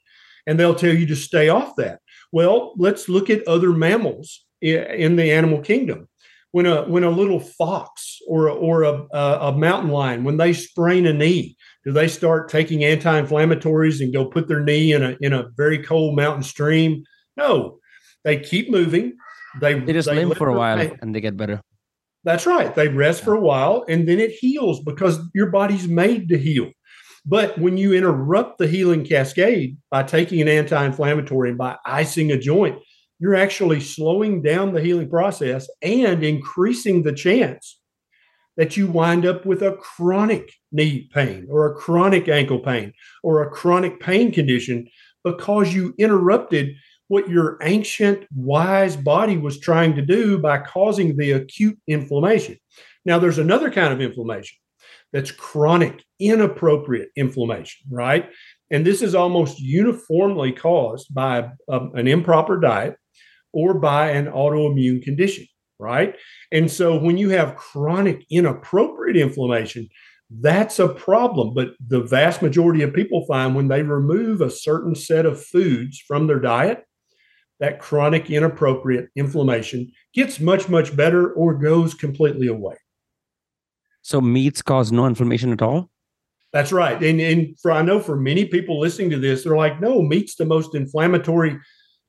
and 0.48 0.60
they'll 0.60 0.76
tell 0.76 0.94
you 0.94 1.06
to 1.08 1.16
stay 1.16 1.50
off 1.50 1.76
that. 1.78 2.00
Well, 2.32 2.74
let's 2.78 3.10
look 3.10 3.30
at 3.30 3.48
other 3.48 3.72
mammals 3.72 4.46
in 4.62 5.16
the 5.16 5.32
animal 5.32 5.62
kingdom. 5.62 6.08
When 6.52 6.66
a 6.66 6.84
when 6.84 7.06
a 7.06 7.10
little 7.10 7.40
fox 7.40 8.20
or 8.28 8.48
a, 8.48 8.54
or 8.54 8.84
a, 8.84 9.08
a 9.14 9.58
mountain 9.58 9.90
lion 9.90 10.26
when 10.26 10.36
they 10.36 10.52
sprain 10.52 11.06
a 11.06 11.14
knee, 11.14 11.56
do 11.84 11.92
they 11.92 12.08
start 12.08 12.50
taking 12.50 12.84
anti-inflammatories 12.84 14.02
and 14.02 14.14
go 14.14 14.26
put 14.26 14.48
their 14.48 14.60
knee 14.60 14.94
in 14.94 15.04
a 15.04 15.18
in 15.22 15.34
a 15.34 15.48
very 15.56 15.82
cold 15.82 16.16
mountain 16.16 16.44
stream? 16.44 17.04
No, 17.38 17.80
they 18.24 18.40
keep 18.40 18.70
moving. 18.70 19.14
They 19.60 19.80
they 19.80 19.94
just 19.94 20.08
they 20.08 20.24
limp 20.24 20.38
for 20.38 20.50
a 20.50 20.58
while 20.58 20.78
pain. 20.78 20.98
and 21.02 21.14
they 21.14 21.22
get 21.22 21.38
better. 21.38 21.62
That's 22.24 22.46
right. 22.46 22.74
They 22.74 22.88
rest 22.88 23.24
for 23.24 23.34
a 23.34 23.40
while 23.40 23.84
and 23.90 24.08
then 24.08 24.20
it 24.20 24.32
heals 24.32 24.80
because 24.84 25.20
your 25.34 25.50
body's 25.50 25.88
made 25.88 26.30
to 26.30 26.38
heal. 26.38 26.70
But 27.26 27.58
when 27.58 27.78
you 27.78 27.94
interrupt 27.94 28.58
the 28.58 28.68
healing 28.68 29.04
cascade 29.06 29.78
by 29.90 30.04
taking 30.04 30.42
an 30.42 30.48
anti 30.48 30.86
inflammatory 30.86 31.50
and 31.50 31.58
by 31.58 31.78
icing 31.86 32.32
a 32.32 32.38
joint, 32.38 32.80
you're 33.20 33.36
actually 33.36 33.80
slowing 33.80 34.42
down 34.42 34.74
the 34.74 34.82
healing 34.82 35.10
process 35.10 35.68
and 35.82 36.24
increasing 36.24 37.04
the 37.04 37.14
chance 37.14 37.80
that 38.58 38.78
you 38.78 38.88
wind 38.88 39.26
up 39.26 39.46
with 39.46 39.62
a 39.62 39.74
chronic 39.74 40.54
knee 40.72 41.10
pain 41.14 41.48
or 41.50 41.66
a 41.66 41.76
chronic 41.76 42.28
ankle 42.28 42.60
pain 42.60 42.94
or 43.24 43.42
a 43.42 43.50
chronic 43.50 44.00
pain 44.00 44.32
condition 44.32 44.88
because 45.24 45.74
you 45.74 45.94
interrupted 45.98 46.76
what 47.08 47.30
your 47.30 47.58
ancient 47.62 48.26
wise 48.34 48.96
body 48.96 49.38
was 49.38 49.60
trying 49.60 49.96
to 49.96 50.02
do 50.02 50.38
by 50.38 50.58
causing 50.58 51.18
the 51.18 51.32
acute 51.32 51.78
inflammation. 51.88 52.58
Now, 53.04 53.20
there's 53.20 53.38
another 53.38 53.70
kind 53.70 53.94
of 53.94 54.00
inflammation 54.00 54.58
that's 55.12 55.32
chronic, 55.32 56.04
inappropriate 56.20 57.10
inflammation, 57.16 57.86
right? 57.90 58.30
And 58.70 58.86
this 58.86 59.02
is 59.02 59.14
almost 59.14 59.60
uniformly 59.60 60.54
caused 60.54 61.14
by 61.14 61.50
a, 61.68 61.80
an 61.94 62.08
improper 62.08 62.60
diet 62.60 62.96
or 63.52 63.74
by 63.74 64.12
an 64.12 64.28
autoimmune 64.28 65.04
condition, 65.04 65.46
right? 65.82 66.16
And 66.52 66.72
so 66.72 66.98
when 66.98 67.18
you 67.18 67.30
have 67.30 67.56
chronic, 67.56 68.26
inappropriate 68.30 69.18
inflammation, 69.18 69.90
that's 70.30 70.80
a 70.80 70.88
problem. 70.88 71.54
But 71.54 71.72
the 71.86 72.02
vast 72.02 72.42
majority 72.42 72.84
of 72.84 72.94
people 72.94 73.26
find 73.26 73.56
when 73.56 73.68
they 73.68 73.82
remove 73.82 74.40
a 74.40 74.50
certain 74.50 74.96
set 74.96 75.26
of 75.26 75.44
foods 75.44 76.00
from 76.00 76.28
their 76.28 76.40
diet, 76.40 76.86
that 77.60 77.80
chronic, 77.80 78.30
inappropriate 78.30 79.10
inflammation 79.16 79.92
gets 80.14 80.40
much, 80.40 80.70
much 80.70 80.96
better 80.96 81.34
or 81.34 81.56
goes 81.56 81.94
completely 81.94 82.48
away. 82.48 82.76
So 84.04 84.22
meats 84.22 84.62
cause 84.62 84.92
no 84.92 85.06
inflammation 85.06 85.52
at 85.52 85.62
all? 85.62 85.90
That's 86.54 86.72
right. 86.72 87.02
And, 87.02 87.22
and 87.22 87.60
for 87.60 87.72
I 87.72 87.82
know 87.82 88.00
for 88.00 88.16
many 88.16 88.46
people 88.46 88.80
listening 88.80 89.10
to 89.12 89.20
this, 89.20 89.44
they're 89.44 89.56
like, 89.56 89.80
no, 89.80 90.02
meat's 90.02 90.36
the 90.36 90.46
most 90.46 90.76
inflammatory 90.76 91.58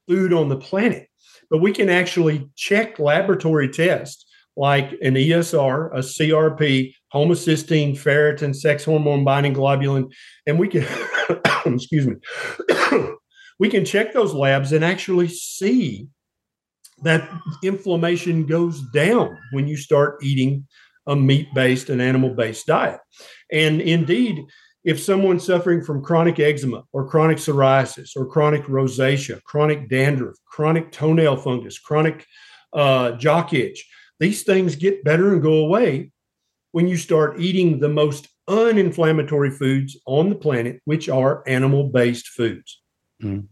food 0.09 0.33
on 0.33 0.49
the 0.49 0.57
planet. 0.57 1.07
But 1.53 1.61
we 1.61 1.71
can 1.71 1.91
actually 1.91 2.49
check 2.57 2.99
laboratory 2.99 3.69
tests 3.69 4.25
like 4.57 4.93
an 5.03 5.15
ESR, 5.17 5.91
a 5.93 5.99
CRP, 5.99 6.95
homocysteine, 7.15 7.93
ferritin, 7.93 8.57
sex 8.57 8.87
hormone 8.87 9.23
binding 9.23 9.53
globulin, 9.53 10.11
and 10.47 10.59
we 10.59 10.67
can 10.67 10.87
excuse 11.67 12.07
me, 12.07 12.15
we 13.61 13.69
can 13.69 13.85
check 13.85 14.15
those 14.15 14.33
labs 14.33 14.73
and 14.73 14.83
actually 14.83 15.29
see 15.29 16.09
that 17.03 17.29
inflammation 17.63 18.47
goes 18.47 18.81
down 18.95 19.37
when 19.51 19.69
you 19.69 19.77
start 19.77 20.23
eating 20.23 20.67
a 21.07 21.15
meat 21.15 21.49
based 21.55 21.91
and 21.91 22.01
animal 22.01 22.31
based 22.31 22.67
diet. 22.67 23.01
And 23.51 23.83
indeed, 23.83 24.39
if 24.85 25.01
someone's 25.01 25.45
suffering 25.45 25.83
from 25.83 26.03
chronic 26.03 26.39
eczema 26.41 26.83
or 26.93 27.07
chronic 27.07 27.39
psoriasis 27.39 28.11
or 28.17 28.27
chronic 28.27 28.65
rosacea, 28.65 29.43
chronic 29.45 29.89
dandruff, 29.89 30.37
chronic 30.45 30.91
toenail 30.91 31.37
fungus, 31.37 31.79
chronic 31.79 32.27
uh, 32.73 33.13
jock 33.13 33.53
itch, 33.53 33.89
these 34.19 34.43
things 34.43 34.77
get 34.77 35.05
better 35.05 35.33
and 35.33 35.43
go 35.43 35.59
away 35.59 36.11
when 36.73 36.89
you 36.89 36.97
start 36.97 37.41
eating 37.41 37.79
the 37.79 37.89
most 37.89 38.29
uninflammatory 38.49 39.57
foods 39.57 39.97
on 40.07 40.29
the 40.29 40.35
planet, 40.35 40.81
which 40.85 41.09
are 41.09 41.43
animal 41.47 41.89
based 41.89 42.29
foods. 42.29 42.81
Mm. 43.23 43.47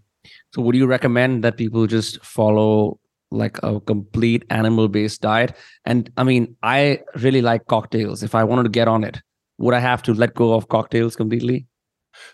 So, 0.53 0.62
would 0.62 0.74
you 0.74 0.87
recommend 0.87 1.45
that 1.45 1.57
people 1.57 1.87
just 1.87 2.24
follow 2.24 2.99
like 3.31 3.59
a 3.62 3.81
complete 3.81 4.45
animal 4.51 4.89
based 4.89 5.20
diet. 5.20 5.57
And 5.85 6.11
I 6.16 6.24
mean, 6.24 6.57
I 6.62 7.01
really 7.16 7.43
like 7.43 7.66
cocktails. 7.66 8.22
If 8.22 8.35
I 8.35 8.45
wanted 8.45 8.64
to 8.64 8.70
get 8.70 8.89
on 8.89 9.05
it, 9.05 9.20
would 9.61 9.75
I 9.75 9.79
have 9.79 10.03
to 10.05 10.15
let 10.15 10.35
go 10.35 10.55
of 10.55 10.69
cocktails 10.69 11.15
completely? 11.15 11.67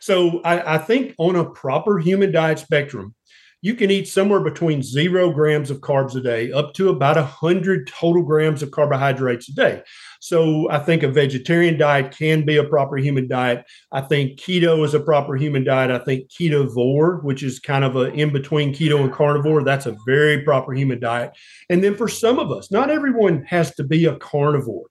So 0.00 0.40
I, 0.42 0.76
I 0.76 0.78
think 0.78 1.14
on 1.18 1.36
a 1.36 1.44
proper 1.44 1.98
human 1.98 2.32
diet 2.32 2.58
spectrum, 2.58 3.14
you 3.62 3.74
can 3.74 3.90
eat 3.90 4.06
somewhere 4.06 4.40
between 4.40 4.82
zero 4.82 5.32
grams 5.32 5.70
of 5.70 5.80
carbs 5.80 6.14
a 6.14 6.20
day 6.20 6.52
up 6.52 6.72
to 6.74 6.88
about 6.88 7.16
100 7.16 7.88
total 7.88 8.22
grams 8.22 8.62
of 8.62 8.70
carbohydrates 8.70 9.48
a 9.48 9.54
day. 9.54 9.82
So 10.20 10.70
I 10.70 10.78
think 10.78 11.02
a 11.02 11.08
vegetarian 11.08 11.76
diet 11.76 12.16
can 12.16 12.44
be 12.44 12.58
a 12.58 12.64
proper 12.64 12.96
human 12.96 13.26
diet. 13.26 13.64
I 13.90 14.02
think 14.02 14.38
keto 14.38 14.84
is 14.84 14.94
a 14.94 15.00
proper 15.00 15.36
human 15.36 15.64
diet. 15.64 15.90
I 15.90 15.98
think 15.98 16.30
ketovore, 16.30 17.24
which 17.24 17.42
is 17.42 17.58
kind 17.58 17.84
of 17.84 17.96
a 17.96 18.12
in 18.12 18.32
between 18.32 18.72
keto 18.72 19.02
and 19.02 19.12
carnivore, 19.12 19.64
that's 19.64 19.86
a 19.86 19.96
very 20.06 20.42
proper 20.42 20.72
human 20.72 21.00
diet. 21.00 21.32
And 21.68 21.82
then 21.82 21.96
for 21.96 22.08
some 22.08 22.38
of 22.38 22.52
us, 22.52 22.70
not 22.70 22.90
everyone 22.90 23.44
has 23.46 23.74
to 23.76 23.84
be 23.84 24.04
a 24.04 24.16
carnivore. 24.16 24.86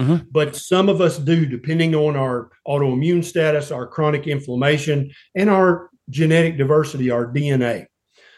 Mm-hmm. 0.00 0.28
But 0.30 0.54
some 0.54 0.88
of 0.88 1.00
us 1.00 1.18
do, 1.18 1.44
depending 1.44 1.94
on 1.94 2.16
our 2.16 2.50
autoimmune 2.66 3.24
status, 3.24 3.70
our 3.70 3.86
chronic 3.86 4.26
inflammation, 4.26 5.10
and 5.34 5.50
our 5.50 5.90
genetic 6.08 6.56
diversity, 6.56 7.10
our 7.10 7.26
DNA. 7.26 7.86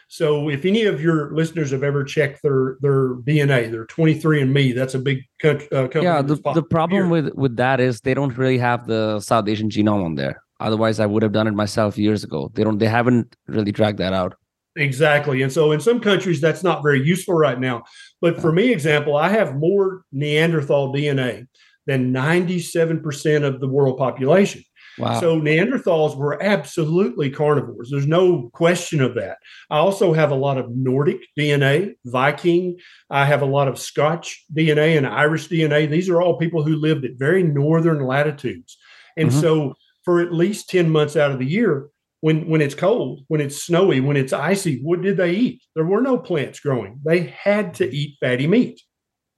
So 0.07 0.49
if 0.49 0.65
any 0.65 0.83
of 0.83 1.01
your 1.01 1.33
listeners 1.33 1.71
have 1.71 1.83
ever 1.83 2.03
checked 2.03 2.41
their 2.43 2.77
their 2.81 3.15
DNA, 3.15 3.71
their 3.71 3.85
23andMe, 3.85 4.75
that's 4.75 4.93
a 4.93 4.99
big 4.99 5.19
co- 5.41 5.51
uh, 5.71 5.87
company. 5.87 6.03
Yeah, 6.03 6.21
the, 6.21 6.35
the 6.53 6.63
problem 6.63 7.03
here. 7.03 7.07
with 7.07 7.33
with 7.35 7.55
that 7.55 7.79
is 7.79 8.01
they 8.01 8.13
don't 8.13 8.37
really 8.37 8.57
have 8.57 8.87
the 8.87 9.21
South 9.21 9.47
Asian 9.47 9.69
genome 9.69 10.03
on 10.03 10.15
there. 10.15 10.43
Otherwise, 10.59 10.99
I 10.99 11.05
would 11.05 11.23
have 11.23 11.31
done 11.31 11.47
it 11.47 11.53
myself 11.53 11.97
years 11.97 12.25
ago. 12.25 12.51
They 12.53 12.63
don't. 12.65 12.77
They 12.77 12.87
haven't 12.87 13.37
really 13.47 13.71
tracked 13.71 13.99
that 13.99 14.11
out. 14.11 14.35
Exactly. 14.77 15.41
And 15.41 15.51
so 15.51 15.71
in 15.71 15.81
some 15.81 15.99
countries, 15.99 16.39
that's 16.39 16.63
not 16.63 16.83
very 16.83 17.05
useful 17.05 17.35
right 17.35 17.59
now. 17.59 17.83
But 18.21 18.39
for 18.39 18.51
me, 18.51 18.71
example, 18.71 19.17
I 19.17 19.29
have 19.29 19.55
more 19.55 20.03
Neanderthal 20.11 20.93
DNA 20.93 21.47
than 21.87 22.13
97% 22.13 23.43
of 23.43 23.59
the 23.59 23.67
world 23.67 23.97
population. 23.97 24.63
Wow. 24.97 25.19
So 25.19 25.39
Neanderthals 25.39 26.17
were 26.17 26.41
absolutely 26.43 27.29
carnivores. 27.29 27.89
There's 27.89 28.07
no 28.07 28.49
question 28.53 29.01
of 29.01 29.15
that. 29.15 29.37
I 29.69 29.77
also 29.77 30.13
have 30.13 30.31
a 30.31 30.35
lot 30.35 30.57
of 30.57 30.69
Nordic 30.69 31.21
DNA, 31.37 31.95
Viking. 32.05 32.77
I 33.09 33.25
have 33.25 33.41
a 33.41 33.45
lot 33.45 33.67
of 33.67 33.79
Scotch 33.79 34.43
DNA 34.53 34.97
and 34.97 35.07
Irish 35.07 35.47
DNA. 35.47 35.89
These 35.89 36.09
are 36.09 36.21
all 36.21 36.37
people 36.37 36.63
who 36.63 36.75
lived 36.75 37.05
at 37.05 37.17
very 37.17 37.43
northern 37.43 38.05
latitudes. 38.05 38.77
And 39.17 39.29
mm-hmm. 39.29 39.39
so 39.39 39.73
for 40.03 40.19
at 40.19 40.33
least 40.33 40.69
10 40.69 40.89
months 40.89 41.15
out 41.15 41.31
of 41.31 41.39
the 41.39 41.45
year, 41.45 41.87
when 42.21 42.47
when 42.47 42.61
it's 42.61 42.75
cold, 42.75 43.25
when 43.27 43.41
it's 43.41 43.61
snowy, 43.61 43.99
when 43.99 44.17
it's 44.17 44.33
icy, 44.33 44.79
what 44.81 45.01
did 45.01 45.17
they 45.17 45.33
eat? 45.33 45.61
There 45.75 45.85
were 45.85 46.01
no 46.01 46.17
plants 46.17 46.59
growing. 46.59 47.01
They 47.03 47.35
had 47.43 47.73
to 47.75 47.93
eat 47.93 48.17
fatty 48.21 48.47
meat 48.47 48.81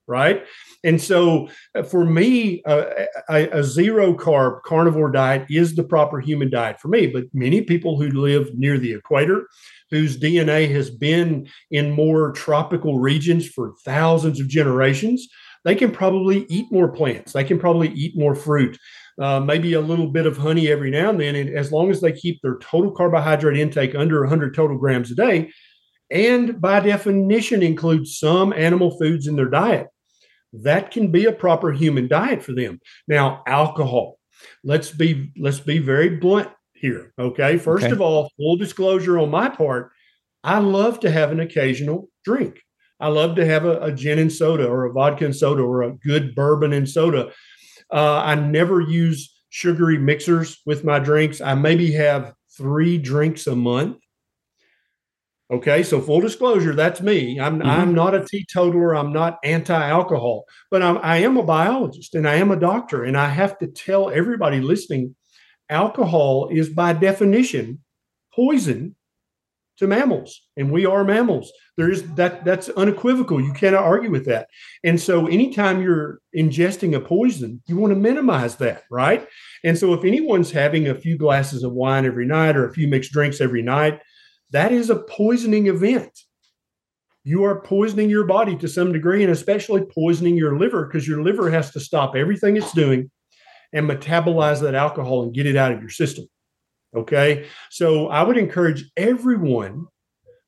right? 0.06 0.44
And 0.82 1.00
so 1.00 1.48
uh, 1.74 1.82
for 1.82 2.04
me, 2.04 2.62
uh, 2.64 2.84
a, 3.28 3.48
a, 3.48 3.64
zero 3.64 4.14
carb 4.14 4.62
carnivore 4.62 5.10
diet 5.10 5.46
is 5.48 5.74
the 5.74 5.84
proper 5.84 6.20
human 6.20 6.50
diet 6.50 6.80
for 6.80 6.88
me. 6.88 7.06
But 7.06 7.24
many 7.32 7.62
people 7.62 7.98
who 7.98 8.08
live 8.10 8.54
near 8.54 8.78
the 8.78 8.92
equator, 8.92 9.48
whose 9.90 10.18
DNA 10.18 10.70
has 10.70 10.90
been 10.90 11.48
in 11.70 11.92
more 11.92 12.32
tropical 12.32 12.98
regions 12.98 13.48
for 13.48 13.74
thousands 13.84 14.40
of 14.40 14.48
generations, 14.48 15.26
they 15.64 15.74
can 15.74 15.90
probably 15.90 16.44
eat 16.50 16.70
more 16.70 16.88
plants. 16.88 17.32
They 17.32 17.44
can 17.44 17.58
probably 17.58 17.88
eat 17.88 18.18
more 18.18 18.34
fruit, 18.34 18.78
uh, 19.20 19.40
maybe 19.40 19.74
a 19.74 19.80
little 19.80 20.08
bit 20.08 20.26
of 20.26 20.36
honey 20.36 20.68
every 20.68 20.90
now 20.90 21.10
and 21.10 21.20
then. 21.20 21.34
And 21.36 21.50
as 21.50 21.70
long 21.72 21.90
as 21.90 22.00
they 22.00 22.12
keep 22.12 22.40
their 22.42 22.58
total 22.58 22.90
carbohydrate 22.90 23.56
intake 23.56 23.94
under 23.94 24.20
100 24.20 24.54
total 24.54 24.76
grams 24.76 25.10
a 25.10 25.14
day, 25.14 25.50
and 26.10 26.60
by 26.60 26.80
definition 26.80 27.62
include 27.62 28.06
some 28.06 28.52
animal 28.52 28.96
foods 28.98 29.26
in 29.26 29.36
their 29.36 29.48
diet, 29.48 29.88
that 30.52 30.90
can 30.90 31.10
be 31.10 31.24
a 31.24 31.32
proper 31.32 31.72
human 31.72 32.08
diet 32.08 32.42
for 32.42 32.52
them. 32.52 32.80
Now, 33.08 33.42
alcohol. 33.46 34.18
Let's 34.62 34.90
be 34.90 35.32
let's 35.38 35.60
be 35.60 35.78
very 35.78 36.10
blunt 36.10 36.48
here. 36.74 37.12
Okay. 37.18 37.56
First 37.56 37.86
Okay. 37.86 37.92
of 37.92 38.00
all, 38.00 38.30
full 38.36 38.56
disclosure 38.56 39.18
on 39.18 39.30
my 39.30 39.48
part, 39.48 39.90
I 40.42 40.58
love 40.58 41.00
to 41.00 41.10
have 41.10 41.32
an 41.32 41.40
occasional 41.40 42.10
drink. 42.24 42.60
I 43.00 43.08
love 43.08 43.36
to 43.36 43.46
have 43.46 43.64
a, 43.64 43.80
a 43.80 43.92
gin 43.92 44.18
and 44.18 44.32
soda 44.32 44.66
or 44.66 44.84
a 44.84 44.92
vodka 44.92 45.24
and 45.24 45.34
soda 45.34 45.62
or 45.62 45.82
a 45.82 45.92
good 45.92 46.34
bourbon 46.34 46.72
and 46.72 46.88
soda. 46.88 47.32
Uh, 47.94 48.20
I 48.24 48.34
never 48.34 48.80
use 48.80 49.32
sugary 49.50 49.98
mixers 49.98 50.60
with 50.66 50.82
my 50.82 50.98
drinks. 50.98 51.40
I 51.40 51.54
maybe 51.54 51.92
have 51.92 52.34
three 52.58 52.98
drinks 52.98 53.46
a 53.46 53.54
month. 53.54 53.98
Okay, 55.52 55.82
so 55.84 56.00
full 56.00 56.20
disclosure, 56.20 56.74
that's 56.74 57.00
me. 57.00 57.38
I'm 57.38 57.60
Mhm. 57.60 57.66
I'm 57.66 57.94
not 57.94 58.14
a 58.14 58.24
teetotaler. 58.24 58.96
I'm 58.96 59.12
not 59.12 59.38
anti-alcohol, 59.44 60.44
but 60.70 60.82
I'm, 60.82 60.98
I 61.02 61.18
am 61.18 61.36
a 61.36 61.42
biologist 61.44 62.14
and 62.16 62.26
I 62.26 62.36
am 62.36 62.50
a 62.50 62.58
doctor, 62.58 63.04
and 63.04 63.16
I 63.16 63.28
have 63.28 63.58
to 63.58 63.68
tell 63.68 64.10
everybody 64.10 64.60
listening, 64.60 65.14
alcohol 65.70 66.48
is 66.50 66.70
by 66.70 66.94
definition 66.94 67.80
poison 68.34 68.96
to 69.78 69.86
mammals, 69.86 70.42
and 70.56 70.70
we 70.70 70.86
are 70.86 71.04
mammals. 71.04 71.52
There 71.76 71.90
is 71.90 72.02
that 72.14 72.44
that's 72.44 72.68
unequivocal. 72.70 73.40
You 73.40 73.52
cannot 73.52 73.82
argue 73.82 74.10
with 74.10 74.24
that. 74.26 74.48
And 74.84 75.00
so, 75.00 75.26
anytime 75.26 75.82
you're 75.82 76.20
ingesting 76.36 76.94
a 76.94 77.00
poison, 77.00 77.60
you 77.66 77.76
want 77.76 77.92
to 77.92 77.98
minimize 77.98 78.56
that, 78.56 78.84
right? 78.90 79.26
And 79.64 79.76
so, 79.76 79.92
if 79.92 80.04
anyone's 80.04 80.50
having 80.50 80.88
a 80.88 80.94
few 80.94 81.18
glasses 81.18 81.64
of 81.64 81.72
wine 81.72 82.06
every 82.06 82.26
night 82.26 82.56
or 82.56 82.68
a 82.68 82.72
few 82.72 82.86
mixed 82.86 83.12
drinks 83.12 83.40
every 83.40 83.62
night, 83.62 84.00
that 84.50 84.70
is 84.72 84.90
a 84.90 85.02
poisoning 85.02 85.66
event. 85.66 86.16
You 87.24 87.44
are 87.44 87.62
poisoning 87.62 88.10
your 88.10 88.24
body 88.24 88.54
to 88.56 88.68
some 88.68 88.92
degree, 88.92 89.24
and 89.24 89.32
especially 89.32 89.82
poisoning 89.82 90.36
your 90.36 90.58
liver 90.58 90.86
because 90.86 91.08
your 91.08 91.22
liver 91.22 91.50
has 91.50 91.70
to 91.72 91.80
stop 91.80 92.14
everything 92.14 92.56
it's 92.56 92.72
doing 92.72 93.10
and 93.72 93.90
metabolize 93.90 94.60
that 94.60 94.74
alcohol 94.74 95.24
and 95.24 95.34
get 95.34 95.46
it 95.46 95.56
out 95.56 95.72
of 95.72 95.80
your 95.80 95.90
system. 95.90 96.26
Okay. 96.96 97.46
So 97.70 98.08
I 98.08 98.22
would 98.22 98.36
encourage 98.36 98.84
everyone 98.96 99.86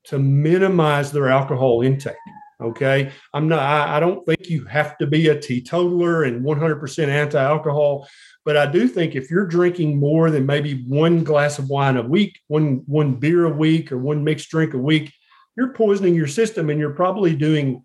to 0.04 0.18
minimize 0.18 1.10
their 1.10 1.28
alcohol 1.28 1.82
intake. 1.82 2.14
Okay. 2.60 3.12
I'm 3.34 3.48
not, 3.48 3.58
I, 3.58 3.96
I 3.96 4.00
don't 4.00 4.24
think 4.24 4.48
you 4.48 4.64
have 4.64 4.96
to 4.98 5.06
be 5.06 5.28
a 5.28 5.38
teetotaler 5.38 6.24
and 6.24 6.44
100% 6.44 7.08
anti 7.08 7.42
alcohol, 7.42 8.08
but 8.44 8.56
I 8.56 8.70
do 8.70 8.88
think 8.88 9.14
if 9.14 9.30
you're 9.30 9.46
drinking 9.46 9.98
more 9.98 10.30
than 10.30 10.46
maybe 10.46 10.84
one 10.86 11.22
glass 11.22 11.58
of 11.58 11.68
wine 11.68 11.96
a 11.96 12.02
week, 12.02 12.38
one, 12.46 12.82
one 12.86 13.16
beer 13.16 13.44
a 13.44 13.50
week, 13.50 13.92
or 13.92 13.98
one 13.98 14.24
mixed 14.24 14.48
drink 14.48 14.72
a 14.72 14.78
week, 14.78 15.12
you're 15.56 15.74
poisoning 15.74 16.14
your 16.14 16.26
system 16.26 16.70
and 16.70 16.80
you're 16.80 16.90
probably 16.90 17.34
doing 17.34 17.82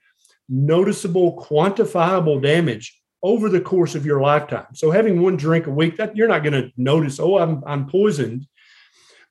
noticeable, 0.47 1.41
quantifiable 1.41 2.41
damage 2.41 3.00
over 3.23 3.49
the 3.49 3.61
course 3.61 3.95
of 3.95 4.05
your 4.05 4.21
lifetime. 4.21 4.67
So 4.73 4.91
having 4.91 5.21
one 5.21 5.37
drink 5.37 5.67
a 5.67 5.71
week, 5.71 5.97
that 5.97 6.15
you're 6.15 6.27
not 6.27 6.43
going 6.43 6.53
to 6.53 6.71
notice, 6.77 7.19
oh, 7.19 7.37
I'm, 7.37 7.63
I'm 7.65 7.87
poisoned. 7.87 8.47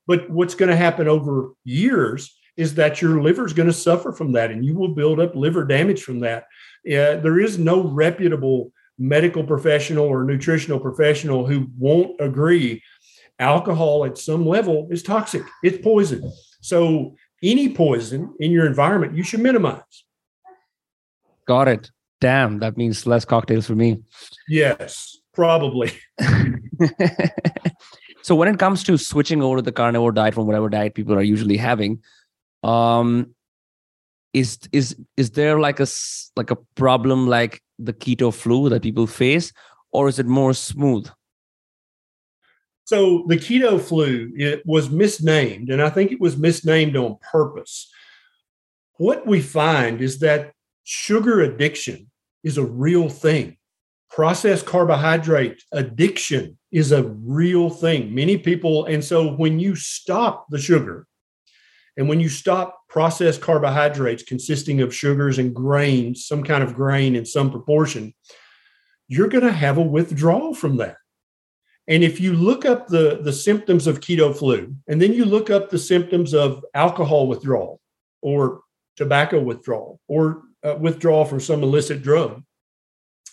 But 0.06 0.30
what's 0.30 0.54
going 0.54 0.70
to 0.70 0.76
happen 0.76 1.08
over 1.08 1.50
years 1.64 2.36
is 2.56 2.74
that 2.74 3.00
your 3.00 3.22
liver 3.22 3.46
is 3.46 3.52
going 3.52 3.68
to 3.68 3.72
suffer 3.72 4.12
from 4.12 4.32
that 4.32 4.50
and 4.50 4.64
you 4.64 4.74
will 4.74 4.94
build 4.94 5.20
up 5.20 5.34
liver 5.34 5.64
damage 5.64 6.02
from 6.02 6.20
that. 6.20 6.44
There 6.84 7.40
is 7.40 7.58
no 7.58 7.82
reputable 7.82 8.72
medical 8.98 9.42
professional 9.42 10.04
or 10.04 10.24
nutritional 10.24 10.78
professional 10.78 11.46
who 11.46 11.68
won't 11.78 12.20
agree 12.20 12.82
alcohol 13.38 14.04
at 14.04 14.18
some 14.18 14.46
level 14.46 14.86
is 14.90 15.02
toxic. 15.02 15.42
It's 15.62 15.82
poison. 15.82 16.30
So 16.60 17.16
any 17.42 17.72
poison 17.72 18.34
in 18.38 18.50
your 18.50 18.66
environment 18.66 19.16
you 19.16 19.22
should 19.22 19.40
minimize. 19.40 20.04
Got 21.46 21.68
it. 21.68 21.90
Damn, 22.20 22.58
that 22.58 22.76
means 22.76 23.06
less 23.06 23.24
cocktails 23.24 23.66
for 23.66 23.74
me. 23.74 24.02
Yes, 24.48 25.16
probably. 25.32 25.92
so 28.22 28.34
when 28.34 28.48
it 28.48 28.58
comes 28.58 28.84
to 28.84 28.98
switching 28.98 29.42
over 29.42 29.56
to 29.56 29.62
the 29.62 29.72
carnivore 29.72 30.12
diet 30.12 30.34
from 30.34 30.46
whatever 30.46 30.68
diet 30.68 30.94
people 30.94 31.14
are 31.14 31.22
usually 31.22 31.56
having, 31.56 32.02
um, 32.62 33.34
is 34.34 34.58
is 34.70 34.96
is 35.16 35.30
there 35.30 35.58
like 35.58 35.80
a 35.80 35.86
like 36.36 36.50
a 36.50 36.56
problem 36.76 37.26
like 37.26 37.62
the 37.78 37.92
keto 37.92 38.32
flu 38.32 38.68
that 38.68 38.82
people 38.82 39.06
face, 39.06 39.52
or 39.90 40.08
is 40.08 40.18
it 40.18 40.26
more 40.26 40.52
smooth? 40.52 41.08
So 42.84 43.24
the 43.28 43.36
keto 43.36 43.80
flu 43.80 44.30
it 44.36 44.62
was 44.66 44.90
misnamed, 44.90 45.70
and 45.70 45.80
I 45.80 45.88
think 45.88 46.12
it 46.12 46.20
was 46.20 46.36
misnamed 46.36 46.96
on 46.96 47.16
purpose. 47.32 47.90
What 48.98 49.26
we 49.26 49.40
find 49.40 50.02
is 50.02 50.18
that 50.18 50.52
sugar 50.84 51.40
addiction 51.40 52.09
is 52.42 52.58
a 52.58 52.64
real 52.64 53.08
thing. 53.08 53.56
Processed 54.10 54.66
carbohydrate 54.66 55.62
addiction 55.72 56.58
is 56.72 56.92
a 56.92 57.04
real 57.04 57.70
thing. 57.70 58.14
Many 58.14 58.38
people, 58.38 58.86
and 58.86 59.04
so 59.04 59.32
when 59.34 59.60
you 59.60 59.76
stop 59.76 60.46
the 60.50 60.58
sugar, 60.58 61.06
and 61.96 62.08
when 62.08 62.20
you 62.20 62.28
stop 62.28 62.80
processed 62.88 63.40
carbohydrates 63.40 64.22
consisting 64.22 64.80
of 64.80 64.94
sugars 64.94 65.38
and 65.38 65.54
grains, 65.54 66.24
some 66.24 66.42
kind 66.42 66.62
of 66.62 66.74
grain 66.74 67.14
in 67.14 67.26
some 67.26 67.50
proportion, 67.50 68.14
you're 69.06 69.28
going 69.28 69.44
to 69.44 69.52
have 69.52 69.76
a 69.76 69.82
withdrawal 69.82 70.54
from 70.54 70.76
that. 70.78 70.96
And 71.88 72.04
if 72.04 72.20
you 72.20 72.32
look 72.32 72.64
up 72.64 72.86
the, 72.86 73.20
the 73.22 73.32
symptoms 73.32 73.86
of 73.86 74.00
keto 74.00 74.36
flu, 74.36 74.74
and 74.86 75.02
then 75.02 75.12
you 75.12 75.24
look 75.24 75.50
up 75.50 75.70
the 75.70 75.78
symptoms 75.78 76.32
of 76.34 76.64
alcohol 76.74 77.26
withdrawal 77.26 77.80
or 78.22 78.60
tobacco 78.96 79.40
withdrawal 79.40 80.00
or 80.06 80.42
uh, 80.62 80.76
withdrawal 80.78 81.24
from 81.24 81.40
some 81.40 81.62
illicit 81.62 82.02
drug, 82.02 82.42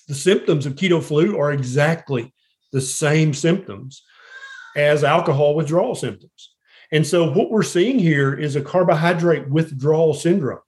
the 0.07 0.15
symptoms 0.15 0.65
of 0.65 0.75
keto 0.75 1.03
flu 1.03 1.38
are 1.38 1.51
exactly 1.51 2.34
the 2.71 2.82
same 2.82 3.34
symptoms 3.34 4.03
as 4.75 5.03
alcohol 5.03 5.55
withdrawal 5.55 5.95
symptoms. 5.95 6.55
And 6.91 7.05
so 7.05 7.30
what 7.32 7.51
we're 7.51 7.63
seeing 7.63 7.99
here 7.99 8.34
is 8.34 8.55
a 8.55 8.61
carbohydrate 8.61 9.49
withdrawal 9.49 10.13
syndrome. 10.13 10.59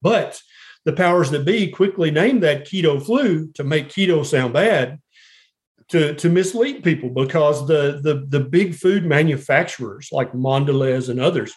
But 0.00 0.40
the 0.84 0.92
powers 0.94 1.30
that 1.30 1.44
be 1.44 1.68
quickly 1.68 2.10
named 2.10 2.42
that 2.42 2.66
keto 2.66 3.04
flu 3.04 3.50
to 3.54 3.64
make 3.64 3.88
keto 3.88 4.24
sound 4.24 4.54
bad 4.54 4.98
to, 5.88 6.14
to 6.14 6.28
mislead 6.30 6.82
people 6.82 7.10
because 7.10 7.66
the, 7.66 8.00
the, 8.02 8.26
the 8.28 8.40
big 8.40 8.74
food 8.74 9.04
manufacturers 9.04 10.08
like 10.12 10.32
Mondelez 10.32 11.10
and 11.10 11.20
others, 11.20 11.52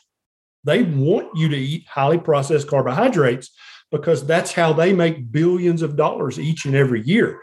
they 0.65 0.83
want 0.83 1.29
you 1.37 1.49
to 1.49 1.57
eat 1.57 1.87
highly 1.87 2.17
processed 2.17 2.67
carbohydrates 2.67 3.51
because 3.93 4.25
that's 4.25 4.51
how 4.51 4.73
they 4.73 4.91
make 4.91 5.31
billions 5.31 5.83
of 5.83 5.95
dollars 5.95 6.39
each 6.39 6.65
and 6.65 6.75
every 6.75 7.03
year. 7.03 7.39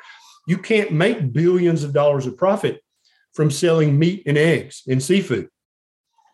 You 0.48 0.59
can't 0.59 0.90
make 0.90 1.32
billions 1.32 1.84
of 1.84 1.92
dollars 1.92 2.26
of 2.26 2.36
profit 2.36 2.82
from 3.32 3.53
selling 3.53 3.96
meat 3.96 4.24
and 4.26 4.36
eggs 4.36 4.82
and 4.88 5.01
seafood, 5.01 5.48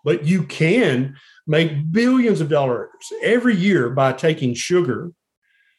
but 0.05 0.25
you 0.25 0.45
can 0.45 1.17
make 1.47 1.93
billions 1.93 2.41
of 2.41 2.49
dollars 2.49 2.89
every 3.23 3.55
year 3.55 3.91
by 3.91 4.15
taking 4.15 4.55
sugar, 4.55 5.13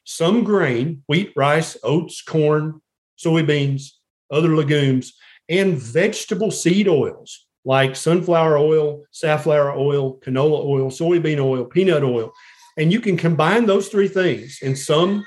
some 0.04 0.44
grain, 0.44 1.04
wheat, 1.08 1.34
rice, 1.36 1.76
oats, 1.82 2.22
corn, 2.22 2.80
soybeans, 3.18 3.90
other 4.30 4.56
legumes, 4.56 5.14
and 5.50 5.80
vegetable 5.80 6.52
seed 6.52 6.88
oils 6.88 7.48
like 7.66 7.96
sunflower 7.96 8.56
oil, 8.60 9.04
safflower 9.10 9.72
oil, 9.76 10.20
canola 10.20 10.64
oil, 10.64 10.92
soybean 10.92 11.40
oil, 11.44 11.66
peanut 11.66 12.04
oil. 12.04 12.32
And 12.78 12.94
you 12.94 13.02
can 13.02 13.18
combine 13.18 13.66
those 13.66 13.90
three 13.90 14.08
things 14.08 14.60
in 14.62 14.76
some 14.76 15.26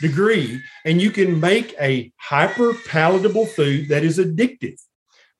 degree, 0.00 0.60
and 0.84 1.00
you 1.00 1.10
can 1.10 1.38
make 1.38 1.74
a 1.80 2.10
hyper 2.16 2.74
palatable 2.86 3.46
food 3.46 3.88
that 3.88 4.02
is 4.02 4.18
addictive. 4.18 4.80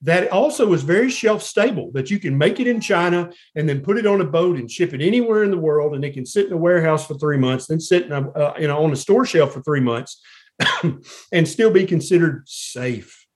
That 0.03 0.31
also 0.31 0.73
is 0.73 0.83
very 0.83 1.11
shelf 1.11 1.43
stable, 1.43 1.91
that 1.93 2.11
you 2.11 2.19
can 2.19 2.37
make 2.37 2.59
it 2.59 2.67
in 2.67 2.81
China 2.81 3.31
and 3.55 3.69
then 3.69 3.81
put 3.81 3.99
it 3.99 4.07
on 4.07 4.21
a 4.21 4.25
boat 4.25 4.59
and 4.59 4.71
ship 4.71 4.95
it 4.95 5.03
anywhere 5.03 5.45
in 5.45 5.51
the 5.51 5.59
world. 5.59 5.95
And 5.95 6.05
it 6.05 6.15
can 6.15 6.25
sit 6.25 6.47
in 6.47 6.53
a 6.53 6.59
warehouse 6.59 7.07
for 7.07 7.15
three 7.15 7.37
months, 7.37 7.67
then 7.67 7.81
sit 7.81 8.07
in 8.07 8.13
a, 8.13 8.31
uh, 8.31 8.55
you 8.59 8.67
know, 8.67 8.83
on 8.83 8.93
a 8.93 8.97
store 8.97 9.27
shelf 9.27 9.53
for 9.53 9.63
three 9.63 9.81
months 9.81 10.23
and 11.33 11.47
still 11.47 11.71
be 11.71 11.85
considered 11.85 12.45
safe. 12.47 13.27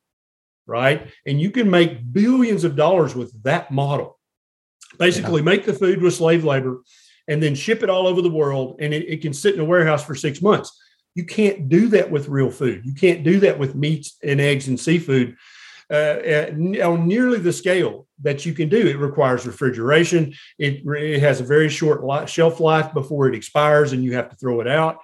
Right. 0.67 1.09
And 1.27 1.39
you 1.39 1.51
can 1.51 1.71
make 1.71 2.13
billions 2.13 2.65
of 2.65 2.77
dollars 2.77 3.15
with 3.15 3.43
that 3.43 3.71
model. 3.71 4.19
Basically, 4.99 5.41
yeah. 5.41 5.47
make 5.47 5.67
the 5.67 5.75
food 5.75 6.01
with 6.01 6.15
slave 6.15 6.45
labor 6.45 6.81
and 7.29 7.43
then 7.43 7.55
ship 7.55 7.83
it 7.83 7.91
all 7.91 8.07
over 8.07 8.23
the 8.23 8.31
world. 8.31 8.77
And 8.81 8.93
it, 8.93 9.09
it 9.09 9.23
can 9.23 9.33
sit 9.33 9.55
in 9.55 9.61
a 9.61 9.65
warehouse 9.65 10.05
for 10.05 10.15
six 10.15 10.43
months. 10.43 10.79
You 11.15 11.25
can't 11.25 11.69
do 11.69 11.89
that 11.89 12.11
with 12.11 12.29
real 12.29 12.51
food. 12.51 12.85
You 12.85 12.95
can't 12.95 13.23
do 13.23 13.41
that 13.41 13.59
with 13.59 13.75
meats 13.75 14.17
and 14.23 14.41
eggs 14.41 14.69
and 14.69 14.79
seafood 14.79 15.37
uh, 15.91 16.51
on 16.83 17.07
nearly 17.07 17.39
the 17.39 17.53
scale 17.53 18.07
that 18.23 18.45
you 18.45 18.53
can 18.53 18.69
do. 18.69 18.87
It 18.87 18.99
requires 18.99 19.47
refrigeration. 19.47 20.35
It, 20.59 20.83
it 20.87 21.21
has 21.21 21.41
a 21.41 21.45
very 21.45 21.69
short 21.69 22.03
life, 22.03 22.29
shelf 22.29 22.61
life 22.61 22.93
before 22.93 23.29
it 23.29 23.35
expires 23.35 23.93
and 23.93 24.03
you 24.03 24.15
have 24.15 24.31
to 24.31 24.37
throw 24.37 24.61
it 24.61 24.69
out. 24.69 24.99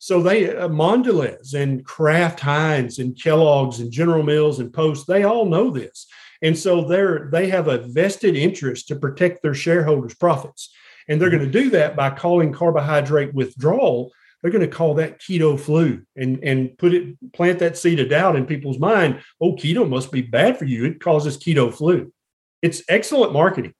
So 0.00 0.22
they 0.22 0.54
uh, 0.54 0.68
Mondelez 0.68 1.54
and 1.54 1.84
Kraft 1.84 2.40
Heinz 2.40 2.98
and 2.98 3.16
Kellogg's 3.16 3.80
and 3.80 3.90
General 3.90 4.22
Mills 4.22 4.60
and 4.60 4.72
Post, 4.72 5.06
they 5.06 5.24
all 5.24 5.46
know 5.46 5.70
this. 5.70 6.06
And 6.42 6.58
so 6.58 6.84
they're 6.84 7.30
they 7.32 7.48
have 7.48 7.68
a 7.68 7.78
vested 7.78 8.36
interest 8.36 8.88
to 8.88 8.96
protect 8.96 9.42
their 9.42 9.54
shareholders' 9.54 10.14
profits. 10.14 10.74
And 11.08 11.20
they're 11.20 11.30
going 11.30 11.44
to 11.44 11.50
do 11.50 11.70
that 11.70 11.96
by 11.96 12.10
calling 12.10 12.52
carbohydrate 12.52 13.34
withdrawal. 13.34 14.12
They're 14.42 14.50
going 14.50 14.68
to 14.68 14.76
call 14.76 14.94
that 14.94 15.20
keto 15.20 15.58
flu 15.58 16.02
and, 16.16 16.42
and 16.42 16.76
put 16.76 16.92
it 16.92 17.32
plant 17.32 17.58
that 17.60 17.78
seed 17.78 18.00
of 18.00 18.10
doubt 18.10 18.36
in 18.36 18.46
people's 18.46 18.78
mind. 18.78 19.22
Oh, 19.40 19.54
keto 19.54 19.88
must 19.88 20.12
be 20.12 20.22
bad 20.22 20.58
for 20.58 20.66
you. 20.66 20.84
It 20.84 21.00
causes 21.00 21.38
keto 21.38 21.72
flu. 21.72 22.12
It's 22.60 22.82
excellent 22.88 23.32
marketing. 23.32 23.74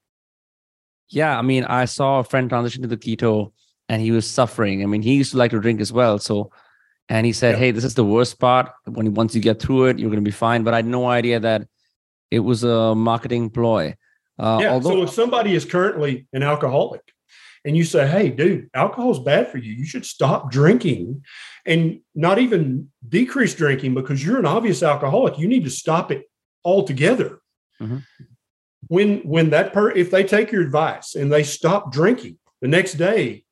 Yeah, 1.09 1.39
I 1.39 1.43
mean, 1.43 1.65
I 1.65 1.85
saw 1.85 2.21
a 2.21 2.25
friend 2.25 2.49
transition 2.49 2.83
to 2.83 2.89
the 2.89 2.97
keto 2.97 3.53
and 3.89 4.01
he 4.01 4.11
was 4.11 4.29
suffering. 4.29 4.83
I 4.83 4.87
mean, 4.87 5.03
he 5.03 5.15
used 5.15 5.33
to 5.33 5.37
like 5.37 5.51
to 5.51 5.61
drink 5.61 5.81
as 5.81 5.93
well. 5.93 6.19
So, 6.19 6.51
and 7.09 7.27
he 7.27 7.33
said, 7.33 7.53
yeah. 7.53 7.59
"Hey, 7.59 7.71
this 7.71 7.85
is 7.85 7.95
the 7.95 8.05
worst 8.05 8.39
part. 8.39 8.71
When 8.87 9.13
once 9.15 9.35
you 9.35 9.41
get 9.41 9.61
through 9.61 9.87
it, 9.87 9.99
you're 9.99 10.11
going 10.11 10.25
to 10.25 10.29
be 10.29 10.31
fine." 10.31 10.65
But 10.65 10.75
I 10.75 10.79
had 10.79 10.87
no 10.87 11.07
idea 11.07 11.41
that 11.41 11.69
it 12.31 12.41
was 12.41 12.65
a 12.65 12.95
marketing 12.95 13.51
ploy. 13.51 13.97
Uh, 14.39 14.59
yeah. 14.61 14.73
Although- 14.73 14.91
so 14.91 15.03
if 15.03 15.11
somebody 15.11 15.55
is 15.55 15.65
currently 15.65 16.27
an 16.33 16.43
alcoholic, 16.43 17.03
and 17.65 17.77
you 17.77 17.85
say, 17.85 18.07
"Hey, 18.07 18.31
dude, 18.31 18.69
alcohol 18.75 19.11
is 19.11 19.19
bad 19.19 19.51
for 19.51 19.59
you. 19.59 19.73
You 19.73 19.87
should 19.87 20.05
stop 20.05 20.51
drinking," 20.51 21.25
and 21.65 22.01
not 22.15 22.39
even 22.39 22.91
decrease 23.09 23.55
drinking 23.55 23.95
because 23.95 24.25
you're 24.25 24.39
an 24.39 24.47
obvious 24.47 24.83
alcoholic. 24.83 25.39
You 25.39 25.49
need 25.49 25.65
to 25.65 25.71
stop 25.71 26.11
it 26.11 26.31
altogether. 26.65 27.41
Mm-hmm. 27.81 27.99
When 28.89 29.19
when 29.21 29.51
that 29.51 29.73
per 29.73 29.91
if 29.91 30.11
they 30.11 30.25
take 30.25 30.53
your 30.53 30.63
advice 30.63 31.15
and 31.15 31.33
they 31.33 31.43
stop 31.43 31.93
drinking 31.93 32.39
the 32.61 32.69
next 32.69 32.95
day, 32.95 33.45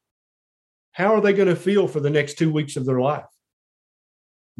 how 0.92 1.14
are 1.14 1.20
they 1.20 1.32
going 1.32 1.48
to 1.48 1.56
feel 1.56 1.88
for 1.88 2.00
the 2.00 2.10
next 2.10 2.38
two 2.38 2.52
weeks 2.52 2.76
of 2.76 2.84
their 2.84 3.00
life? 3.00 3.24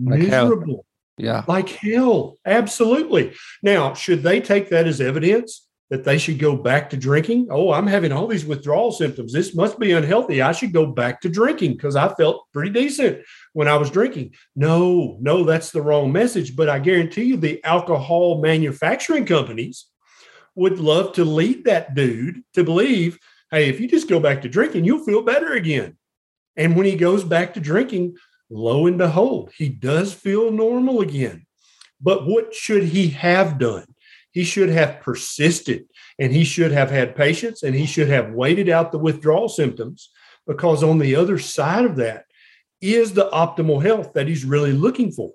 Like 0.03 0.21
Miserable. 0.21 0.75
Hell. 0.75 0.87
Yeah. 1.19 1.45
Like 1.47 1.69
hell. 1.69 2.39
Absolutely. 2.47 3.35
Now, 3.63 3.93
should 3.93 4.23
they 4.23 4.41
take 4.41 4.71
that 4.71 4.87
as 4.87 5.01
evidence 5.01 5.69
that 5.93 6.05
they 6.05 6.17
should 6.17 6.39
go 6.39 6.57
back 6.57 6.89
to 6.89 6.97
drinking? 6.97 7.49
Oh, 7.51 7.71
I'm 7.71 7.87
having 7.87 8.13
all 8.13 8.27
these 8.27 8.47
withdrawal 8.47 8.93
symptoms. 8.93 9.31
This 9.31 9.55
must 9.55 9.79
be 9.79 9.93
unhealthy. 9.93 10.41
I 10.41 10.53
should 10.53 10.73
go 10.73 10.87
back 10.87 11.21
to 11.21 11.29
drinking 11.29 11.73
because 11.73 11.97
I 11.97 12.09
felt 12.15 12.47
pretty 12.51 12.71
decent 12.71 13.19
when 13.53 13.69
I 13.69 13.77
was 13.77 13.91
drinking. 13.91 14.33
No, 14.57 15.19
no, 15.21 15.45
that's 15.45 15.71
the 15.71 15.83
wrong 15.83 16.11
message. 16.11 16.57
But 16.57 16.71
I 16.71 16.79
guarantee 16.79 17.25
you, 17.25 17.37
the 17.37 17.63
alcohol 17.63 18.41
manufacturing 18.41 19.27
companies 19.27 19.85
would 20.55 20.79
love 20.79 21.13
to 21.17 21.27
lead 21.27 21.67
that 21.67 21.95
dude 21.95 22.43
to 22.55 22.65
believe 22.65 23.19
hey, 23.51 23.69
if 23.69 23.79
you 23.79 23.87
just 23.87 24.09
go 24.09 24.19
back 24.19 24.41
to 24.41 24.49
drinking, 24.49 24.87
you'll 24.87 25.05
feel 25.05 25.21
better 25.21 25.53
again. 25.53 25.99
And 26.57 26.75
when 26.75 26.87
he 26.87 26.97
goes 26.97 27.23
back 27.23 27.53
to 27.53 27.61
drinking, 27.61 28.17
lo 28.49 28.87
and 28.87 28.97
behold, 28.97 29.53
he 29.55 29.69
does 29.69 30.15
feel 30.15 30.51
normal 30.51 31.03
again. 31.03 31.45
But 32.01 32.27
what 32.27 32.55
should 32.55 32.85
he 32.85 33.09
have 33.09 33.59
done? 33.59 33.92
He 34.33 34.45
should 34.45 34.71
have 34.71 35.01
persisted 35.01 35.87
and 36.19 36.33
he 36.33 36.45
should 36.45 36.73
have 36.73 36.91
had 36.91 37.17
patience 37.17 37.63
and 37.63 37.75
he 37.75 37.87
should 37.87 38.09
have 38.09 38.33
waited 38.33 38.69
out 38.69 38.93
the 38.93 38.99
withdrawal 38.99 39.49
symptoms 39.49 40.11
because 40.47 40.83
on 40.83 40.99
the 40.99 41.17
other 41.17 41.39
side 41.39 41.85
of 41.85 41.97
that 41.97 42.25
is 42.81 43.13
the 43.13 43.31
optimal 43.31 43.83
health 43.83 44.13
that 44.15 44.27
he's 44.27 44.45
really 44.45 44.73
looking 44.73 45.13
for. 45.13 45.31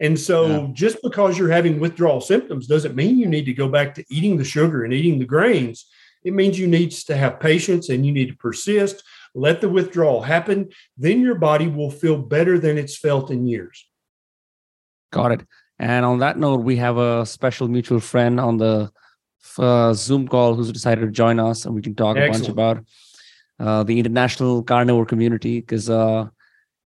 And 0.00 0.18
so 0.18 0.46
yeah. 0.46 0.68
just 0.72 1.02
because 1.02 1.38
you're 1.38 1.50
having 1.50 1.80
withdrawal 1.80 2.20
symptoms 2.20 2.66
doesn't 2.66 2.94
mean 2.94 3.18
you 3.18 3.26
need 3.26 3.46
to 3.46 3.54
go 3.54 3.68
back 3.68 3.94
to 3.94 4.04
eating 4.10 4.36
the 4.36 4.44
sugar 4.44 4.84
and 4.84 4.92
eating 4.92 5.18
the 5.18 5.24
grains. 5.24 5.86
It 6.22 6.34
means 6.34 6.58
you 6.58 6.66
need 6.66 6.90
to 6.90 7.16
have 7.16 7.40
patience 7.40 7.88
and 7.88 8.04
you 8.04 8.12
need 8.12 8.28
to 8.28 8.36
persist 8.36 9.02
let 9.36 9.60
the 9.60 9.68
withdrawal 9.68 10.22
happen. 10.22 10.70
Then 10.96 11.20
your 11.20 11.36
body 11.36 11.68
will 11.68 11.90
feel 11.90 12.16
better 12.16 12.58
than 12.58 12.78
it's 12.78 12.96
felt 12.96 13.30
in 13.30 13.46
years. 13.46 13.86
Got 15.12 15.32
it. 15.32 15.46
And 15.78 16.04
on 16.04 16.18
that 16.20 16.38
note, 16.38 16.60
we 16.62 16.76
have 16.76 16.96
a 16.96 17.26
special 17.26 17.68
mutual 17.68 18.00
friend 18.00 18.40
on 18.40 18.56
the 18.56 18.90
uh, 19.58 19.92
Zoom 19.92 20.26
call 20.26 20.54
who's 20.54 20.72
decided 20.72 21.02
to 21.02 21.10
join 21.10 21.38
us, 21.38 21.64
and 21.64 21.74
we 21.74 21.82
can 21.82 21.94
talk 21.94 22.16
Excellent. 22.16 22.36
a 22.36 22.38
bunch 22.38 22.48
about 22.48 22.84
uh, 23.58 23.82
the 23.82 23.98
international 23.98 24.62
carnivore 24.62 25.06
community 25.06 25.60
because 25.60 25.90
uh, 25.90 26.26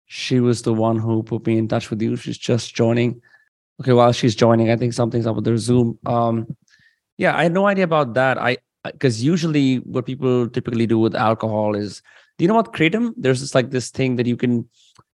she 0.07 0.41
was 0.41 0.62
the 0.62 0.72
one 0.72 0.99
who 0.99 1.22
put 1.22 1.47
me 1.47 1.59
in 1.59 1.68
touch 1.68 1.91
with 1.91 2.01
you. 2.01 2.16
She's 2.16 2.39
just 2.39 2.74
joining. 2.74 3.20
Okay, 3.80 3.93
while 3.93 4.12
she's 4.12 4.34
joining, 4.34 4.70
I 4.70 4.76
think 4.76 4.93
something's 4.93 5.26
up 5.26 5.36
with 5.36 5.45
their 5.45 5.59
Zoom. 5.59 5.99
Um, 6.07 6.57
yeah, 7.16 7.36
I 7.36 7.45
had 7.45 7.53
no 7.53 7.66
idea 7.66 7.84
about 7.84 8.14
that. 8.14 8.39
I 8.39 8.57
because 8.84 9.22
usually 9.22 9.76
what 9.78 10.07
people 10.07 10.49
typically 10.49 10.86
do 10.86 10.99
with 10.99 11.14
alcohol 11.14 11.74
is 11.74 12.01
do 12.39 12.45
you 12.45 12.49
know 12.49 12.55
what 12.55 12.72
kratom? 12.72 13.12
There's 13.16 13.41
just 13.41 13.55
like 13.55 13.70
this 13.70 13.91
thing 13.91 14.16
that 14.16 14.26
you 14.26 14.36
can 14.36 14.68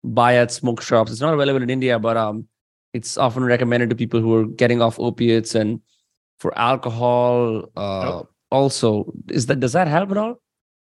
buy 0.03 0.35
at 0.35 0.51
smoke 0.51 0.81
shops. 0.81 1.11
It's 1.11 1.21
not 1.21 1.33
available 1.33 1.61
in 1.61 1.69
India, 1.69 1.99
but 1.99 2.15
um, 2.15 2.47
it's 2.93 3.17
often 3.17 3.43
recommended 3.43 3.89
to 3.89 3.95
people 3.95 4.19
who 4.19 4.35
are 4.35 4.45
getting 4.45 4.81
off 4.81 4.99
opiates 4.99 5.55
and 5.55 5.81
for 6.39 6.57
alcohol. 6.57 7.65
Uh, 7.75 8.23
Also, 8.51 9.13
is 9.29 9.45
that 9.45 9.59
does 9.59 9.73
that 9.73 9.87
help 9.87 10.09
at 10.11 10.17
all? 10.17 10.41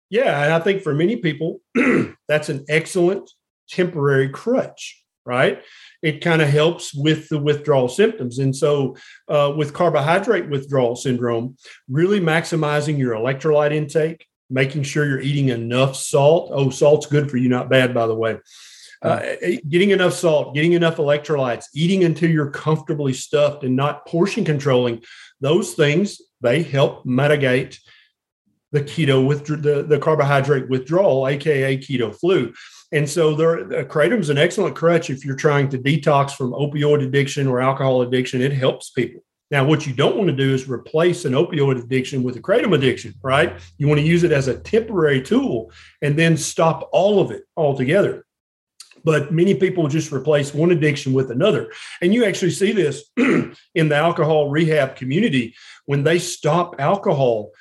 Yeah, 0.09 0.43
and 0.43 0.53
I 0.53 0.59
think 0.59 0.81
for 0.81 0.93
many 0.93 1.17
people, 1.17 1.59
that's 2.27 2.49
an 2.49 2.65
excellent 2.69 3.29
temporary 3.69 4.29
crutch, 4.29 5.03
right? 5.25 5.61
It 6.01 6.21
kind 6.21 6.41
of 6.41 6.49
helps 6.49 6.93
with 6.93 7.27
the 7.29 7.37
withdrawal 7.37 7.89
symptoms. 7.89 8.39
And 8.39 8.55
so, 8.55 8.95
uh, 9.27 9.53
with 9.55 9.73
carbohydrate 9.73 10.49
withdrawal 10.49 10.95
syndrome, 10.95 11.57
really 11.89 12.19
maximizing 12.21 12.97
your 12.97 13.13
electrolyte 13.13 13.73
intake, 13.73 14.25
making 14.49 14.83
sure 14.83 15.05
you're 15.05 15.19
eating 15.19 15.49
enough 15.49 15.95
salt. 15.95 16.51
Oh, 16.53 16.69
salt's 16.69 17.05
good 17.05 17.29
for 17.29 17.37
you, 17.37 17.49
not 17.49 17.69
bad, 17.69 17.93
by 17.93 18.07
the 18.07 18.15
way. 18.15 18.39
Uh, 19.01 19.21
getting 19.69 19.91
enough 19.91 20.13
salt, 20.13 20.53
getting 20.53 20.73
enough 20.73 20.97
electrolytes, 20.97 21.65
eating 21.73 22.03
until 22.03 22.29
you're 22.29 22.51
comfortably 22.51 23.13
stuffed 23.13 23.63
and 23.63 23.75
not 23.75 24.05
portion 24.05 24.43
controlling, 24.43 25.01
those 25.39 25.73
things 25.73 26.21
they 26.41 26.63
help 26.63 27.05
mitigate 27.05 27.79
the 28.71 28.81
keto 28.81 29.25
with 29.25 29.45
the, 29.45 29.83
the 29.83 29.99
carbohydrate 29.99 30.69
withdrawal, 30.69 31.27
aka 31.27 31.77
keto 31.77 32.13
flu. 32.13 32.53
And 32.91 33.07
so 33.07 33.35
there, 33.35 33.71
uh, 33.73 34.17
is 34.17 34.29
an 34.29 34.37
excellent 34.37 34.75
crutch 34.75 35.09
if 35.09 35.23
you're 35.23 35.35
trying 35.35 35.69
to 35.69 35.77
detox 35.77 36.31
from 36.31 36.51
opioid 36.51 37.03
addiction 37.05 37.47
or 37.47 37.61
alcohol 37.61 38.01
addiction. 38.01 38.41
It 38.41 38.53
helps 38.53 38.89
people. 38.89 39.23
Now, 39.51 39.65
what 39.65 39.87
you 39.87 39.93
don't 39.93 40.15
want 40.15 40.29
to 40.29 40.35
do 40.35 40.53
is 40.53 40.69
replace 40.69 41.25
an 41.25 41.33
opioid 41.33 41.83
addiction 41.83 42.21
with 42.21 42.35
a 42.35 42.39
kratom 42.39 42.75
addiction, 42.75 43.15
right? 43.23 43.59
You 43.77 43.87
want 43.87 43.99
to 43.99 44.05
use 44.05 44.23
it 44.23 44.31
as 44.31 44.47
a 44.47 44.59
temporary 44.59 45.21
tool 45.21 45.71
and 46.01 46.17
then 46.17 46.37
stop 46.37 46.87
all 46.91 47.19
of 47.19 47.31
it 47.31 47.43
altogether. 47.57 48.25
But 49.03 49.31
many 49.31 49.55
people 49.55 49.87
just 49.87 50.11
replace 50.11 50.53
one 50.53 50.71
addiction 50.71 51.13
with 51.13 51.31
another. 51.31 51.71
And 52.01 52.13
you 52.13 52.25
actually 52.25 52.51
see 52.51 52.71
this 52.71 53.03
in 53.17 53.89
the 53.89 53.95
alcohol 53.95 54.49
rehab 54.49 54.95
community. 54.95 55.55
When 55.85 56.03
they 56.03 56.19
stop 56.19 56.75
alcohol 56.79 57.51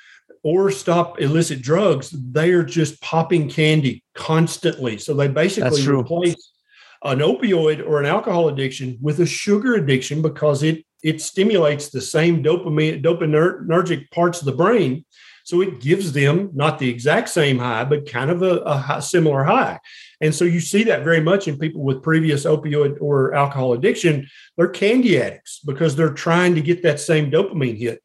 or 0.43 0.71
stop 0.71 1.19
illicit 1.19 1.61
drugs, 1.61 2.09
they 2.11 2.51
are 2.51 2.63
just 2.63 3.01
popping 3.01 3.49
candy 3.49 4.03
constantly. 4.15 4.97
So 4.97 5.13
they 5.13 5.27
basically 5.27 5.85
replace 5.87 6.51
an 7.03 7.19
opioid 7.19 7.85
or 7.85 7.99
an 7.99 8.05
alcohol 8.05 8.49
addiction 8.49 8.97
with 9.01 9.19
a 9.19 9.25
sugar 9.25 9.75
addiction 9.75 10.21
because 10.21 10.63
it 10.63 10.85
it 11.01 11.21
stimulates 11.21 11.89
the 11.89 12.01
same 12.01 12.43
dopamine 12.43 13.01
dopaminergic 13.01 14.11
parts 14.11 14.39
of 14.39 14.45
the 14.45 14.51
brain 14.51 15.05
so 15.49 15.61
it 15.61 15.79
gives 15.79 16.13
them 16.13 16.51
not 16.53 16.77
the 16.77 16.87
exact 16.87 17.27
same 17.27 17.57
high 17.57 17.83
but 17.83 18.07
kind 18.07 18.29
of 18.29 18.43
a, 18.43 18.57
a 18.57 18.77
high, 18.77 18.99
similar 18.99 19.43
high. 19.43 19.79
And 20.21 20.33
so 20.35 20.45
you 20.45 20.59
see 20.59 20.83
that 20.83 21.03
very 21.03 21.21
much 21.21 21.47
in 21.47 21.57
people 21.57 21.81
with 21.81 22.03
previous 22.03 22.45
opioid 22.45 22.97
or 23.01 23.33
alcohol 23.33 23.73
addiction. 23.73 24.27
They're 24.57 24.67
candy 24.67 25.19
addicts 25.19 25.59
because 25.65 25.95
they're 25.95 26.13
trying 26.13 26.53
to 26.53 26.61
get 26.61 26.83
that 26.83 26.99
same 26.99 27.31
dopamine 27.31 27.79
hit. 27.79 28.03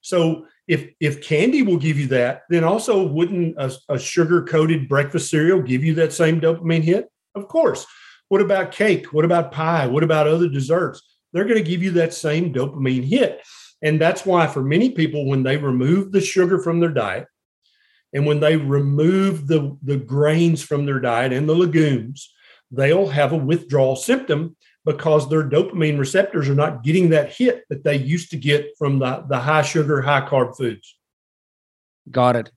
So 0.00 0.46
if 0.66 0.88
if 0.98 1.22
candy 1.22 1.60
will 1.60 1.76
give 1.76 1.98
you 1.98 2.06
that 2.06 2.44
then 2.48 2.64
also 2.64 3.06
wouldn't 3.06 3.56
a, 3.58 3.70
a 3.90 3.98
sugar 3.98 4.44
coated 4.44 4.88
breakfast 4.88 5.28
cereal 5.30 5.60
give 5.60 5.84
you 5.84 5.92
that 5.96 6.14
same 6.14 6.40
dopamine 6.40 6.82
hit? 6.82 7.10
Of 7.34 7.46
course. 7.46 7.84
What 8.30 8.40
about 8.40 8.72
cake? 8.72 9.12
What 9.12 9.26
about 9.26 9.52
pie? 9.52 9.86
What 9.86 10.02
about 10.02 10.28
other 10.28 10.48
desserts? 10.48 11.02
They're 11.34 11.44
going 11.44 11.62
to 11.62 11.70
give 11.70 11.82
you 11.82 11.90
that 11.90 12.14
same 12.14 12.54
dopamine 12.54 13.04
hit. 13.04 13.42
And 13.82 14.00
that's 14.00 14.24
why, 14.24 14.46
for 14.46 14.62
many 14.62 14.90
people, 14.90 15.26
when 15.26 15.42
they 15.42 15.56
remove 15.56 16.12
the 16.12 16.20
sugar 16.20 16.58
from 16.58 16.80
their 16.80 16.90
diet 16.90 17.26
and 18.12 18.26
when 18.26 18.40
they 18.40 18.56
remove 18.56 19.46
the, 19.46 19.76
the 19.82 19.96
grains 19.96 20.62
from 20.62 20.86
their 20.86 21.00
diet 21.00 21.32
and 21.32 21.48
the 21.48 21.54
legumes, 21.54 22.32
they'll 22.70 23.08
have 23.08 23.32
a 23.32 23.36
withdrawal 23.36 23.96
symptom 23.96 24.56
because 24.84 25.28
their 25.28 25.42
dopamine 25.42 25.98
receptors 25.98 26.48
are 26.48 26.54
not 26.54 26.84
getting 26.84 27.10
that 27.10 27.32
hit 27.32 27.64
that 27.68 27.84
they 27.84 27.96
used 27.96 28.30
to 28.30 28.36
get 28.36 28.70
from 28.78 28.98
the, 28.98 29.24
the 29.28 29.38
high 29.38 29.62
sugar, 29.62 30.00
high 30.00 30.26
carb 30.26 30.56
foods. 30.56 30.96
Got 32.10 32.36
it. 32.36 32.50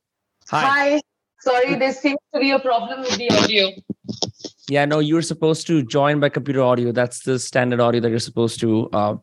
Hi. 0.49 0.61
Hi. 0.61 1.01
Sorry, 1.41 1.75
there 1.75 1.93
seems 1.93 2.19
to 2.33 2.39
be 2.39 2.51
a 2.51 2.59
problem 2.59 3.01
with 3.01 3.15
the 3.17 3.29
audio. 3.31 3.69
Yeah, 4.69 4.85
no, 4.85 4.99
you're 4.99 5.21
supposed 5.21 5.65
to 5.67 5.83
join 5.83 6.19
by 6.19 6.29
computer 6.29 6.61
audio. 6.61 6.91
That's 6.91 7.23
the 7.23 7.39
standard 7.39 7.79
audio 7.79 8.01
that 8.01 8.09
you're 8.09 8.19
supposed 8.19 8.59
to. 8.59 8.89
Uh, 8.91 9.15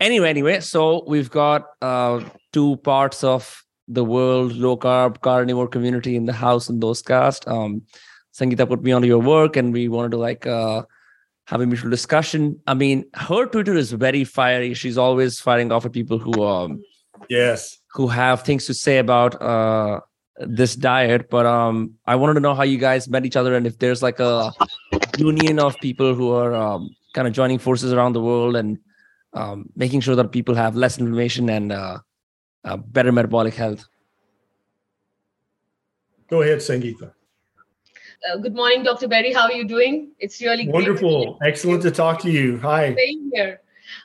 anyway, 0.00 0.30
anyway, 0.30 0.60
so 0.60 1.04
we've 1.06 1.30
got 1.30 1.66
uh, 1.82 2.22
two 2.52 2.76
parts 2.78 3.24
of 3.24 3.62
the 3.86 4.04
world 4.04 4.52
low 4.52 4.76
carb 4.76 5.20
carnivore 5.20 5.68
community 5.68 6.14
in 6.14 6.26
the 6.26 6.32
house 6.32 6.68
and 6.68 6.82
those 6.82 7.02
cast. 7.02 7.48
Um, 7.48 7.82
Sangeeta 8.34 8.68
put 8.68 8.82
me 8.82 8.92
onto 8.92 9.08
your 9.08 9.20
work, 9.20 9.56
and 9.56 9.72
we 9.72 9.88
wanted 9.88 10.10
to 10.12 10.18
like 10.18 10.46
uh, 10.46 10.82
have 11.46 11.60
a 11.60 11.66
mutual 11.66 11.90
discussion. 11.90 12.60
I 12.66 12.74
mean, 12.74 13.04
her 13.14 13.46
Twitter 13.46 13.74
is 13.74 13.92
very 13.92 14.24
fiery. 14.24 14.74
She's 14.74 14.98
always 14.98 15.40
firing 15.40 15.72
off 15.72 15.86
at 15.86 15.92
people 15.92 16.18
who 16.18 16.44
um 16.44 16.82
yes 17.28 17.78
who 17.92 18.06
have 18.06 18.42
things 18.42 18.66
to 18.66 18.74
say 18.74 18.98
about 18.98 19.40
uh 19.42 20.00
this 20.40 20.76
diet. 20.76 21.30
But 21.30 21.46
um, 21.46 21.94
I 22.06 22.16
wanted 22.16 22.34
to 22.34 22.40
know 22.40 22.54
how 22.54 22.62
you 22.62 22.78
guys 22.78 23.08
met 23.08 23.26
each 23.26 23.36
other, 23.36 23.54
and 23.54 23.66
if 23.66 23.78
there's 23.78 24.02
like 24.02 24.20
a 24.20 24.52
union 25.16 25.58
of 25.58 25.78
people 25.80 26.14
who 26.14 26.32
are 26.32 26.54
um, 26.54 26.90
kind 27.14 27.26
of 27.26 27.34
joining 27.34 27.58
forces 27.58 27.92
around 27.92 28.12
the 28.12 28.20
world 28.20 28.56
and 28.56 28.78
um, 29.32 29.68
making 29.76 30.00
sure 30.00 30.16
that 30.16 30.32
people 30.32 30.54
have 30.54 30.76
less 30.76 30.98
inflammation 30.98 31.48
and 31.50 31.72
uh, 31.72 31.98
uh, 32.64 32.76
better 32.76 33.12
metabolic 33.12 33.54
health. 33.54 33.86
Go 36.28 36.42
ahead, 36.42 36.58
Sangeeta. 36.58 37.12
Uh, 38.28 38.36
good 38.38 38.54
morning, 38.54 38.82
Dr. 38.82 39.08
Berry. 39.08 39.32
How 39.32 39.42
are 39.42 39.52
you 39.52 39.64
doing? 39.64 40.10
It's 40.18 40.40
really 40.42 40.68
wonderful. 40.68 41.38
Excellent 41.42 41.82
to 41.82 41.90
talk 41.90 42.20
to 42.22 42.30
you. 42.30 42.58
Hi. 42.58 42.94
Same 42.94 43.30
here. 43.32 43.60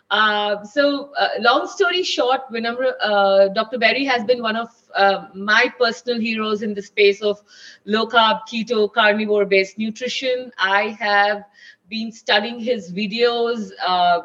Uh, 0.09 0.63
so, 0.63 1.11
uh, 1.17 1.29
long 1.39 1.67
story 1.67 2.03
short, 2.03 2.41
Vinamra, 2.51 2.93
uh, 3.01 3.47
Dr. 3.49 3.77
Berry 3.77 4.05
has 4.05 4.23
been 4.23 4.41
one 4.41 4.55
of 4.55 4.69
uh, 4.95 5.27
my 5.33 5.73
personal 5.79 6.19
heroes 6.19 6.61
in 6.61 6.73
the 6.73 6.81
space 6.81 7.21
of 7.21 7.41
low 7.85 8.05
carb, 8.07 8.41
keto, 8.47 8.91
carnivore 8.93 9.45
based 9.45 9.77
nutrition. 9.77 10.51
I 10.57 10.89
have 10.99 11.43
been 11.89 12.11
studying 12.11 12.59
his 12.59 12.93
videos 12.93 13.71
uh, 13.85 14.21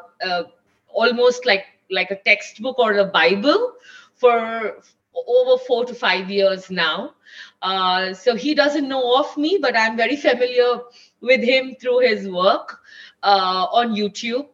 almost 0.88 1.46
like 1.46 1.64
like 1.90 2.10
a 2.10 2.16
textbook 2.16 2.78
or 2.78 2.92
a 2.98 3.04
Bible 3.04 3.72
for 4.14 4.82
over 5.26 5.58
four 5.64 5.84
to 5.86 5.94
five 5.94 6.30
years 6.30 6.70
now. 6.70 7.14
Uh, 7.62 8.14
so 8.14 8.36
he 8.36 8.54
doesn't 8.54 8.88
know 8.88 9.18
of 9.18 9.36
me, 9.36 9.58
but 9.60 9.76
I'm 9.76 9.96
very 9.96 10.16
familiar 10.16 10.80
with 11.20 11.42
him 11.42 11.74
through 11.80 12.00
his 12.00 12.28
work 12.28 12.80
uh, 13.22 13.66
on 13.72 13.94
YouTube. 13.94 14.46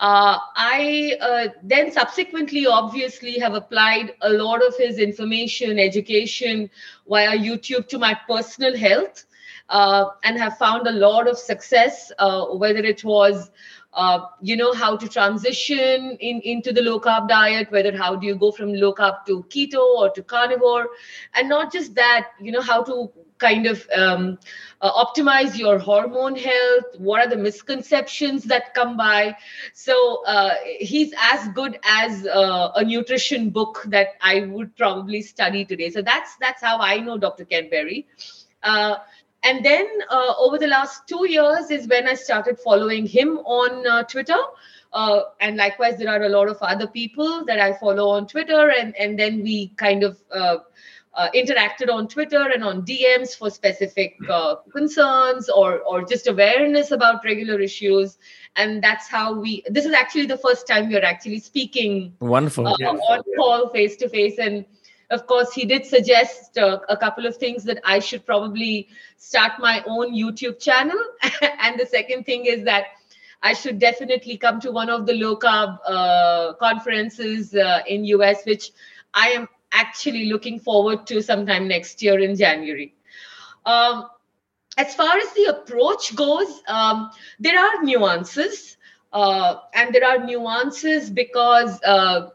Uh, 0.00 0.36
I 0.56 1.16
uh, 1.20 1.48
then 1.62 1.92
subsequently, 1.92 2.66
obviously, 2.66 3.38
have 3.38 3.54
applied 3.54 4.14
a 4.20 4.30
lot 4.30 4.66
of 4.66 4.76
his 4.76 4.98
information, 4.98 5.78
education 5.78 6.68
via 7.08 7.38
YouTube 7.38 7.86
to 7.88 7.98
my 7.98 8.18
personal 8.26 8.76
health 8.76 9.26
uh, 9.68 10.06
and 10.24 10.36
have 10.38 10.58
found 10.58 10.88
a 10.88 10.92
lot 10.92 11.28
of 11.28 11.38
success, 11.38 12.10
uh, 12.18 12.46
whether 12.46 12.80
it 12.80 13.04
was 13.04 13.52
uh, 13.94 14.26
you 14.40 14.56
know 14.56 14.72
how 14.72 14.96
to 14.96 15.08
transition 15.08 16.16
in 16.20 16.40
into 16.40 16.72
the 16.72 16.82
low 16.82 16.98
carb 16.98 17.28
diet 17.28 17.70
whether 17.70 17.96
how 17.96 18.16
do 18.16 18.26
you 18.26 18.34
go 18.34 18.50
from 18.50 18.72
low 18.72 18.94
carb 18.94 19.24
to 19.26 19.42
keto 19.44 19.82
or 19.98 20.10
to 20.10 20.22
carnivore. 20.22 20.88
And 21.34 21.48
not 21.48 21.72
just 21.72 21.94
that 21.96 22.28
you 22.40 22.52
know 22.52 22.62
how 22.62 22.82
to 22.84 23.10
kind 23.38 23.66
of 23.66 23.86
um, 23.96 24.38
uh, 24.80 25.04
optimize 25.04 25.58
your 25.58 25.76
hormone 25.78 26.36
health 26.36 26.84
what 26.98 27.20
are 27.20 27.28
the 27.28 27.36
misconceptions 27.36 28.44
that 28.44 28.72
come 28.72 28.96
by. 28.96 29.36
So 29.72 30.24
uh, 30.24 30.54
he's 30.64 31.12
as 31.18 31.48
good 31.48 31.78
as 31.84 32.26
uh, 32.26 32.70
a 32.76 32.84
nutrition 32.84 33.50
book 33.50 33.84
that 33.88 34.08
i 34.20 34.40
would 34.40 34.76
probably 34.76 35.22
study 35.22 35.64
today. 35.64 35.90
So 35.90 36.02
that's 36.02 36.36
that's 36.36 36.62
how 36.62 36.78
i 36.78 36.98
know 36.98 37.18
dr 37.18 37.44
ken 37.46 37.68
berry 37.68 38.06
uh, 38.62 38.96
and 39.42 39.64
then 39.64 39.86
uh, 40.08 40.34
over 40.38 40.58
the 40.58 40.68
last 40.68 41.06
two 41.08 41.28
years 41.28 41.70
is 41.70 41.88
when 41.88 42.06
I 42.08 42.14
started 42.14 42.58
following 42.60 43.06
him 43.06 43.38
on 43.38 43.86
uh, 43.86 44.04
Twitter. 44.04 44.38
Uh, 44.92 45.22
and 45.40 45.56
likewise, 45.56 45.98
there 45.98 46.10
are 46.10 46.22
a 46.22 46.28
lot 46.28 46.48
of 46.48 46.58
other 46.60 46.86
people 46.86 47.44
that 47.46 47.58
I 47.58 47.72
follow 47.72 48.10
on 48.10 48.26
Twitter. 48.26 48.70
And, 48.70 48.94
and 48.96 49.18
then 49.18 49.42
we 49.42 49.68
kind 49.76 50.04
of 50.04 50.18
uh, 50.30 50.58
uh, 51.14 51.28
interacted 51.34 51.92
on 51.92 52.08
Twitter 52.08 52.50
and 52.50 52.62
on 52.62 52.82
DMs 52.82 53.36
for 53.36 53.50
specific 53.50 54.16
uh, 54.30 54.56
concerns 54.70 55.48
or, 55.48 55.80
or 55.80 56.04
just 56.04 56.28
awareness 56.28 56.90
about 56.92 57.24
regular 57.24 57.58
issues. 57.58 58.18
And 58.54 58.82
that's 58.82 59.08
how 59.08 59.32
we, 59.32 59.64
this 59.68 59.86
is 59.86 59.92
actually 59.92 60.26
the 60.26 60.38
first 60.38 60.68
time 60.68 60.88
we 60.88 60.96
are 60.96 61.04
actually 61.04 61.40
speaking 61.40 62.14
Wonderful. 62.20 62.68
on 62.68 63.22
call 63.36 63.70
face 63.70 63.96
to 63.96 64.08
face. 64.08 64.38
And 64.38 64.66
of 65.12 65.26
course, 65.26 65.52
he 65.52 65.64
did 65.64 65.84
suggest 65.86 66.58
uh, 66.58 66.78
a 66.88 66.96
couple 66.96 67.26
of 67.26 67.36
things 67.36 67.64
that 67.64 67.78
I 67.84 67.98
should 67.98 68.24
probably 68.24 68.88
start 69.18 69.52
my 69.58 69.84
own 69.86 70.14
YouTube 70.14 70.58
channel. 70.58 70.98
and 71.60 71.78
the 71.78 71.86
second 71.86 72.24
thing 72.24 72.46
is 72.46 72.64
that 72.64 72.86
I 73.42 73.52
should 73.52 73.78
definitely 73.78 74.38
come 74.38 74.60
to 74.60 74.72
one 74.72 74.88
of 74.88 75.06
the 75.06 75.14
low 75.14 75.36
carb 75.36 75.78
uh, 75.86 76.54
conferences 76.54 77.54
uh, 77.54 77.80
in 77.86 78.04
US, 78.06 78.44
which 78.46 78.70
I 79.12 79.28
am 79.28 79.48
actually 79.72 80.26
looking 80.26 80.58
forward 80.58 81.06
to 81.08 81.22
sometime 81.22 81.68
next 81.68 82.02
year 82.02 82.18
in 82.18 82.36
January. 82.36 82.94
Um, 83.66 84.08
as 84.78 84.94
far 84.94 85.16
as 85.18 85.32
the 85.34 85.44
approach 85.56 86.16
goes, 86.16 86.62
um, 86.66 87.10
there 87.38 87.58
are 87.58 87.82
nuances. 87.82 88.76
Uh, 89.12 89.56
and 89.74 89.94
there 89.94 90.06
are 90.06 90.24
nuances 90.24 91.10
because 91.10 91.78
uh, 91.82 92.30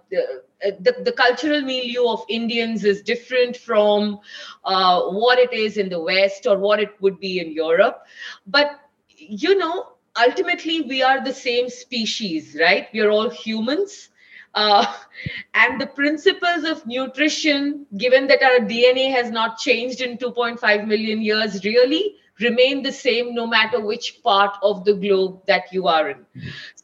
the, 0.62 0.96
the 1.04 1.12
cultural 1.12 1.62
milieu 1.62 2.08
of 2.08 2.24
Indians 2.30 2.84
is 2.84 3.02
different 3.02 3.58
from 3.58 4.20
uh, 4.64 5.02
what 5.04 5.40
it 5.40 5.54
is 5.54 5.78
in 5.78 5.90
the 5.90 6.00
West 6.00 6.48
or 6.48 6.58
what 6.58 6.80
it 6.80 6.92
would 7.00 7.20
be 7.20 7.40
in 7.40 7.52
Europe. 7.52 8.04
But, 8.46 8.80
you 9.18 9.58
know, 9.58 9.94
ultimately, 10.20 10.82
we 10.82 11.04
are 11.04 11.24
the 11.24 11.34
same 11.34 11.70
species, 11.70 12.58
right? 12.60 12.88
We 12.94 13.02
are 13.02 13.10
all 13.12 13.30
humans. 13.30 14.10
Uh, 14.54 14.86
and 15.54 15.80
the 15.80 15.88
principles 15.88 16.64
of 16.64 16.86
nutrition, 16.88 17.86
given 17.98 18.28
that 18.28 18.42
our 18.42 18.60
DNA 18.60 19.12
has 19.12 19.30
not 19.30 19.58
changed 19.58 20.02
in 20.02 20.18
2.5 20.18 20.88
million 20.88 21.22
years, 21.22 21.64
really 21.64 22.16
remain 22.40 22.84
the 22.84 22.92
same 22.92 23.34
no 23.34 23.48
matter 23.48 23.80
which 23.80 24.22
part 24.24 24.56
of 24.62 24.86
the 24.86 24.94
globe 24.94 25.42
that 25.48 25.72
you 25.72 25.88
are 25.88 26.10
in. 26.10 26.26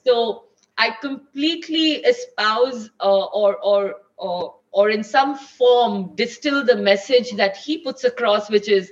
So, 0.05 0.45
I 0.77 0.91
completely 1.01 1.95
espouse 1.95 2.89
uh, 2.99 3.25
or, 3.25 3.57
or, 3.57 3.95
or, 4.17 4.55
or 4.71 4.89
in 4.89 5.03
some 5.03 5.37
form 5.37 6.15
distill 6.15 6.65
the 6.65 6.75
message 6.75 7.31
that 7.33 7.57
he 7.57 7.77
puts 7.79 8.03
across, 8.03 8.49
which 8.49 8.67
is 8.67 8.91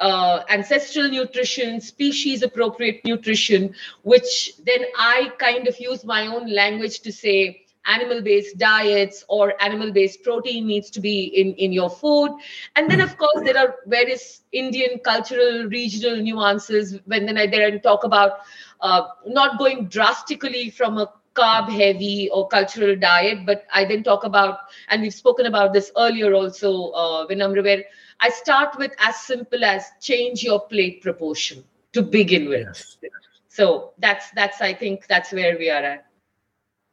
uh, 0.00 0.42
ancestral 0.48 1.08
nutrition, 1.08 1.80
species 1.80 2.42
appropriate 2.42 3.04
nutrition, 3.04 3.74
which 4.02 4.52
then 4.64 4.84
I 4.96 5.30
kind 5.38 5.68
of 5.68 5.78
use 5.78 6.04
my 6.04 6.26
own 6.26 6.52
language 6.52 7.00
to 7.00 7.12
say 7.12 7.66
animal 7.86 8.22
based 8.22 8.58
diets 8.58 9.24
or 9.28 9.54
animal 9.62 9.92
based 9.92 10.22
protein 10.22 10.66
needs 10.66 10.90
to 10.90 11.00
be 11.00 11.24
in, 11.24 11.54
in 11.54 11.72
your 11.72 11.90
food. 11.90 12.36
And 12.76 12.90
then, 12.90 13.00
of 13.00 13.16
course, 13.16 13.42
there 13.44 13.56
are 13.56 13.76
various 13.86 14.42
Indian 14.52 14.98
cultural, 14.98 15.64
regional 15.68 16.16
nuances 16.16 16.98
when 17.04 17.26
then 17.26 17.38
I 17.38 17.46
then 17.46 17.80
talk 17.80 18.04
about 18.04 18.40
uh, 18.80 19.02
not 19.26 19.58
going 19.58 19.86
drastically 19.86 20.70
from 20.70 20.98
a 20.98 21.12
carb 21.34 21.68
heavy 21.68 22.28
or 22.32 22.48
cultural 22.48 22.96
diet 22.96 23.46
but 23.46 23.64
i 23.72 23.84
then 23.84 24.02
talk 24.02 24.24
about 24.24 24.58
and 24.88 25.02
we've 25.02 25.14
spoken 25.14 25.46
about 25.46 25.72
this 25.72 25.92
earlier 25.96 26.34
also 26.34 26.90
uh, 26.90 27.26
Vinamra, 27.26 27.62
where 27.62 27.84
i 28.20 28.28
start 28.28 28.76
with 28.78 28.92
as 28.98 29.16
simple 29.20 29.64
as 29.64 29.84
change 30.00 30.42
your 30.42 30.60
plate 30.66 31.02
proportion 31.02 31.64
to 31.92 32.02
begin 32.02 32.48
with 32.48 32.66
yes. 32.66 32.96
so 33.48 33.92
that's 33.98 34.30
that's 34.32 34.60
i 34.60 34.74
think 34.74 35.06
that's 35.06 35.32
where 35.32 35.56
we 35.58 35.70
are 35.70 35.82
at 35.82 36.10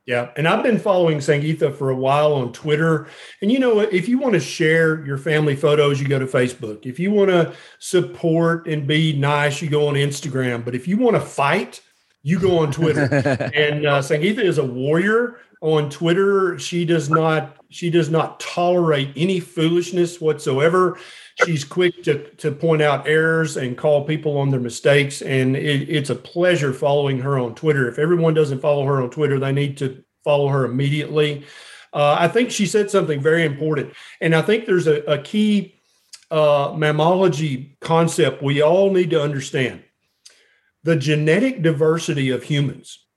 yeah. 0.08 0.30
And 0.38 0.48
I've 0.48 0.64
been 0.64 0.80
following 0.80 1.18
Sangeeta 1.18 1.76
for 1.76 1.90
a 1.90 1.96
while 1.96 2.34
on 2.34 2.54
Twitter. 2.54 3.08
And 3.42 3.52
you 3.52 3.60
know, 3.60 3.82
if 3.82 4.08
you 4.08 4.18
want 4.18 4.36
to 4.36 4.40
share 4.40 5.06
your 5.06 5.18
family 5.18 5.54
photos, 5.54 6.00
you 6.00 6.08
go 6.08 6.18
to 6.18 6.26
Facebook. 6.26 6.86
If 6.86 6.98
you 6.98 7.12
want 7.12 7.30
to 7.30 7.54
support 7.80 8.68
and 8.68 8.88
be 8.88 9.12
nice, 9.12 9.62
you 9.62 9.70
go 9.70 9.90
on 9.90 9.96
Instagram. 9.96 10.64
But 10.64 10.76
if 10.76 10.88
you 10.88 10.96
want 10.96 11.18
to 11.18 11.20
fight, 11.20 11.82
you 12.24 12.40
go 12.40 12.60
on 12.60 12.72
Twitter. 12.72 13.04
and 13.56 13.86
uh, 13.86 14.00
Sangeeta 14.00 14.40
is 14.40 14.58
a 14.58 14.66
warrior 14.66 15.40
on 15.62 15.90
Twitter. 15.90 16.58
She 16.60 16.86
does 16.86 17.10
not 17.10 17.58
she 17.70 17.90
does 17.90 18.10
not 18.10 18.40
tolerate 18.40 19.10
any 19.16 19.40
foolishness 19.40 20.22
whatsoever. 20.22 20.98
She's 21.46 21.66
quick 21.66 22.04
to, 22.04 22.30
to 22.36 22.52
point 22.52 22.82
out 22.82 23.08
errors 23.08 23.58
and 23.58 23.78
call 23.78 24.06
people 24.06 24.38
on 24.38 24.50
their 24.50 24.60
mistakes. 24.60 25.22
And 25.22 25.56
it, 25.56 25.90
it's 25.90 26.10
a 26.10 26.16
pleasure 26.16 26.72
following 26.72 27.20
her 27.20 27.38
on 27.38 27.56
Twitter. 27.56 27.90
If 27.90 28.00
everyone 28.00 28.34
doesn't 28.34 28.62
follow 28.62 28.86
her 28.86 29.02
on 29.02 29.10
Twitter, 29.10 29.38
they 29.38 29.52
need 29.52 29.78
to 29.80 30.02
follow 30.24 30.48
her 30.48 30.64
immediately. 30.64 31.46
Uh, 31.94 32.16
I 32.18 32.30
think 32.30 32.52
she 32.52 32.66
said 32.66 32.90
something 32.90 33.22
very 33.22 33.44
important. 33.44 33.94
And 34.22 34.34
I 34.34 34.42
think 34.42 34.66
there's 34.66 34.88
a, 34.88 35.02
a 35.04 35.22
key 35.22 35.76
uh, 36.32 36.70
mammalogy 36.72 37.80
concept 37.82 38.42
we 38.42 38.62
all 38.62 38.92
need 38.92 39.10
to 39.10 39.22
understand 39.22 39.84
the 40.88 40.96
genetic 40.96 41.62
diversity 41.62 42.30
of 42.30 42.44
humans, 42.44 43.08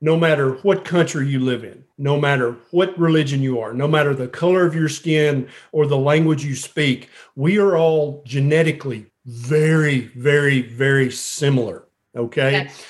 no 0.00 0.16
matter 0.16 0.52
what 0.58 0.84
country 0.84 1.26
you 1.26 1.40
live 1.40 1.64
in, 1.64 1.82
no 1.98 2.16
matter 2.16 2.52
what 2.70 2.96
religion 2.96 3.42
you 3.42 3.58
are, 3.58 3.74
no 3.74 3.88
matter 3.88 4.14
the 4.14 4.28
color 4.28 4.64
of 4.64 4.72
your 4.72 4.88
skin 4.88 5.48
or 5.72 5.88
the 5.88 5.98
language 5.98 6.44
you 6.44 6.54
speak, 6.54 7.08
we 7.34 7.58
are 7.58 7.76
all 7.76 8.22
genetically 8.24 9.04
very, 9.24 10.02
very, 10.14 10.62
very 10.62 11.10
similar. 11.10 11.88
Okay. 12.16 12.52
Yes. 12.52 12.84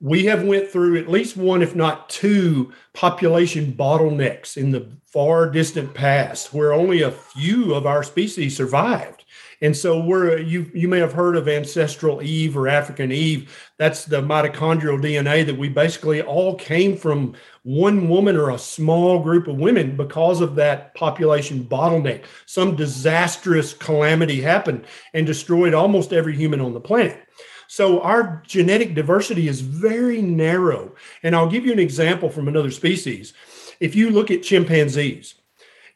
we 0.00 0.24
have 0.26 0.44
went 0.44 0.68
through 0.68 0.96
at 0.96 1.10
least 1.10 1.36
one 1.36 1.62
if 1.62 1.74
not 1.74 2.08
two 2.08 2.72
population 2.92 3.72
bottlenecks 3.72 4.56
in 4.56 4.70
the 4.70 4.88
far 5.04 5.50
distant 5.50 5.92
past 5.94 6.54
where 6.54 6.72
only 6.72 7.02
a 7.02 7.10
few 7.10 7.74
of 7.74 7.86
our 7.86 8.04
species 8.04 8.56
survived 8.56 9.21
and 9.62 9.74
so 9.74 9.98
we're 9.98 10.38
you 10.38 10.70
you 10.74 10.88
may 10.88 10.98
have 10.98 11.12
heard 11.12 11.36
of 11.36 11.48
ancestral 11.48 12.20
eve 12.22 12.56
or 12.56 12.68
african 12.68 13.10
eve 13.10 13.70
that's 13.78 14.04
the 14.04 14.20
mitochondrial 14.20 15.00
dna 15.00 15.46
that 15.46 15.56
we 15.56 15.68
basically 15.68 16.20
all 16.20 16.54
came 16.56 16.96
from 16.96 17.34
one 17.62 18.08
woman 18.08 18.36
or 18.36 18.50
a 18.50 18.58
small 18.58 19.20
group 19.20 19.46
of 19.46 19.56
women 19.56 19.96
because 19.96 20.40
of 20.40 20.56
that 20.56 20.94
population 20.94 21.64
bottleneck 21.64 22.24
some 22.44 22.76
disastrous 22.76 23.72
calamity 23.72 24.42
happened 24.42 24.84
and 25.14 25.26
destroyed 25.26 25.72
almost 25.72 26.12
every 26.12 26.36
human 26.36 26.60
on 26.60 26.74
the 26.74 26.80
planet 26.80 27.26
so 27.68 28.02
our 28.02 28.42
genetic 28.46 28.94
diversity 28.94 29.48
is 29.48 29.62
very 29.62 30.20
narrow. 30.20 30.94
And 31.22 31.34
I'll 31.34 31.48
give 31.48 31.64
you 31.64 31.72
an 31.72 31.78
example 31.78 32.28
from 32.28 32.46
another 32.46 32.70
species. 32.70 33.32
If 33.80 33.94
you 33.94 34.10
look 34.10 34.30
at 34.30 34.42
chimpanzees, 34.42 35.36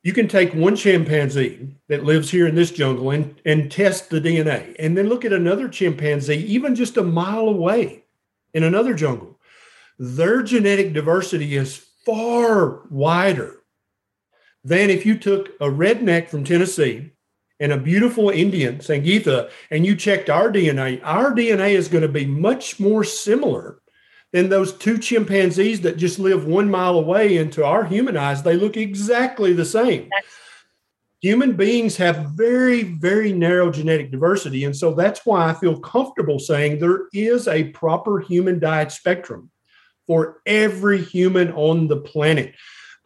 you 0.07 0.13
can 0.13 0.29
take 0.29 0.55
one 0.55 0.77
chimpanzee 0.77 1.67
that 1.89 2.05
lives 2.05 2.31
here 2.31 2.47
in 2.47 2.55
this 2.55 2.71
jungle 2.71 3.11
and, 3.11 3.41
and 3.45 3.73
test 3.73 4.09
the 4.09 4.21
DNA, 4.21 4.77
and 4.79 4.97
then 4.97 5.09
look 5.09 5.25
at 5.25 5.33
another 5.33 5.69
chimpanzee, 5.69 6.47
even 6.47 6.77
just 6.77 6.97
a 6.97 7.03
mile 7.03 7.49
away 7.49 8.05
in 8.55 8.63
another 8.63 8.95
jungle. 8.95 9.41
Their 9.99 10.45
genetic 10.45 10.93
diversity 10.93 11.57
is 11.57 11.85
far 12.05 12.87
wider 12.89 13.65
than 14.63 14.91
if 14.91 15.05
you 15.05 15.19
took 15.19 15.49
a 15.61 15.67
redneck 15.67 16.29
from 16.29 16.45
Tennessee 16.45 17.11
and 17.59 17.73
a 17.73 17.77
beautiful 17.77 18.31
Indian, 18.31 18.79
Sangeetha, 18.79 19.51
and 19.73 19.85
you 19.85 19.97
checked 19.97 20.31
our 20.31 20.53
DNA, 20.53 21.01
our 21.03 21.33
DNA 21.33 21.71
is 21.71 21.89
going 21.89 22.03
to 22.03 22.09
be 22.09 22.27
much 22.27 22.79
more 22.79 23.03
similar 23.03 23.81
than 24.37 24.51
those 24.51 24.75
two 24.75 24.99
chimpanzees 24.99 25.81
that 25.81 25.97
just 25.97 26.19
live 26.19 26.45
one 26.45 26.71
mile 26.71 26.99
away. 26.99 27.39
And 27.39 27.51
to 27.55 27.65
our 27.65 27.87
human 27.87 28.19
eyes, 28.19 28.43
they 28.43 28.55
look 28.55 28.77
exactly 28.77 29.55
the 29.55 29.65
same. 29.65 30.11
Human 31.23 31.55
beings 31.55 31.97
have 31.97 32.33
very, 32.33 32.83
very 32.83 33.33
narrow 33.33 33.71
genetic 33.71 34.11
diversity. 34.11 34.65
And 34.65 34.77
so 34.77 34.93
that's 34.93 35.25
why 35.25 35.49
I 35.49 35.55
feel 35.55 35.81
comfortable 35.81 36.39
saying 36.39 36.79
there 36.79 37.07
is 37.15 37.49
a 37.49 37.71
proper 37.71 38.21
human 38.21 38.59
diet 38.59 38.93
spectrum 38.93 39.51
for 40.07 40.43
every 40.45 41.01
human 41.01 41.51
on 41.53 41.89
the 41.89 41.97
planet. 41.97 42.55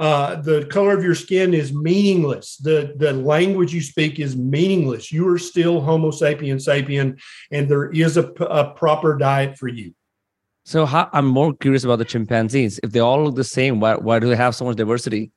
Uh, 0.00 0.34
the 0.34 0.64
color 0.64 0.98
of 0.98 1.04
your 1.04 1.14
skin 1.14 1.54
is 1.54 1.72
meaningless. 1.72 2.56
The, 2.56 2.94
the 2.96 3.12
language 3.12 3.72
you 3.72 3.82
speak 3.82 4.18
is 4.18 4.34
meaningless. 4.34 5.12
You 5.12 5.28
are 5.28 5.38
still 5.38 5.80
Homo 5.80 6.10
sapien 6.10 6.56
sapien, 6.56 7.20
and 7.52 7.68
there 7.68 7.88
is 7.92 8.16
a, 8.16 8.24
a 8.40 8.74
proper 8.74 9.16
diet 9.16 9.56
for 9.56 9.68
you. 9.68 9.94
So 10.70 10.86
how, 10.86 11.10
I'm 11.12 11.26
more 11.26 11.52
curious 11.52 11.82
about 11.82 11.98
the 11.98 12.04
chimpanzees. 12.04 12.78
If 12.84 12.92
they 12.92 13.00
all 13.00 13.24
look 13.24 13.34
the 13.34 13.42
same, 13.42 13.80
why, 13.80 13.96
why 13.96 14.20
do 14.20 14.28
they 14.28 14.36
have 14.36 14.54
so 14.54 14.64
much 14.64 14.76
diversity? 14.76 15.32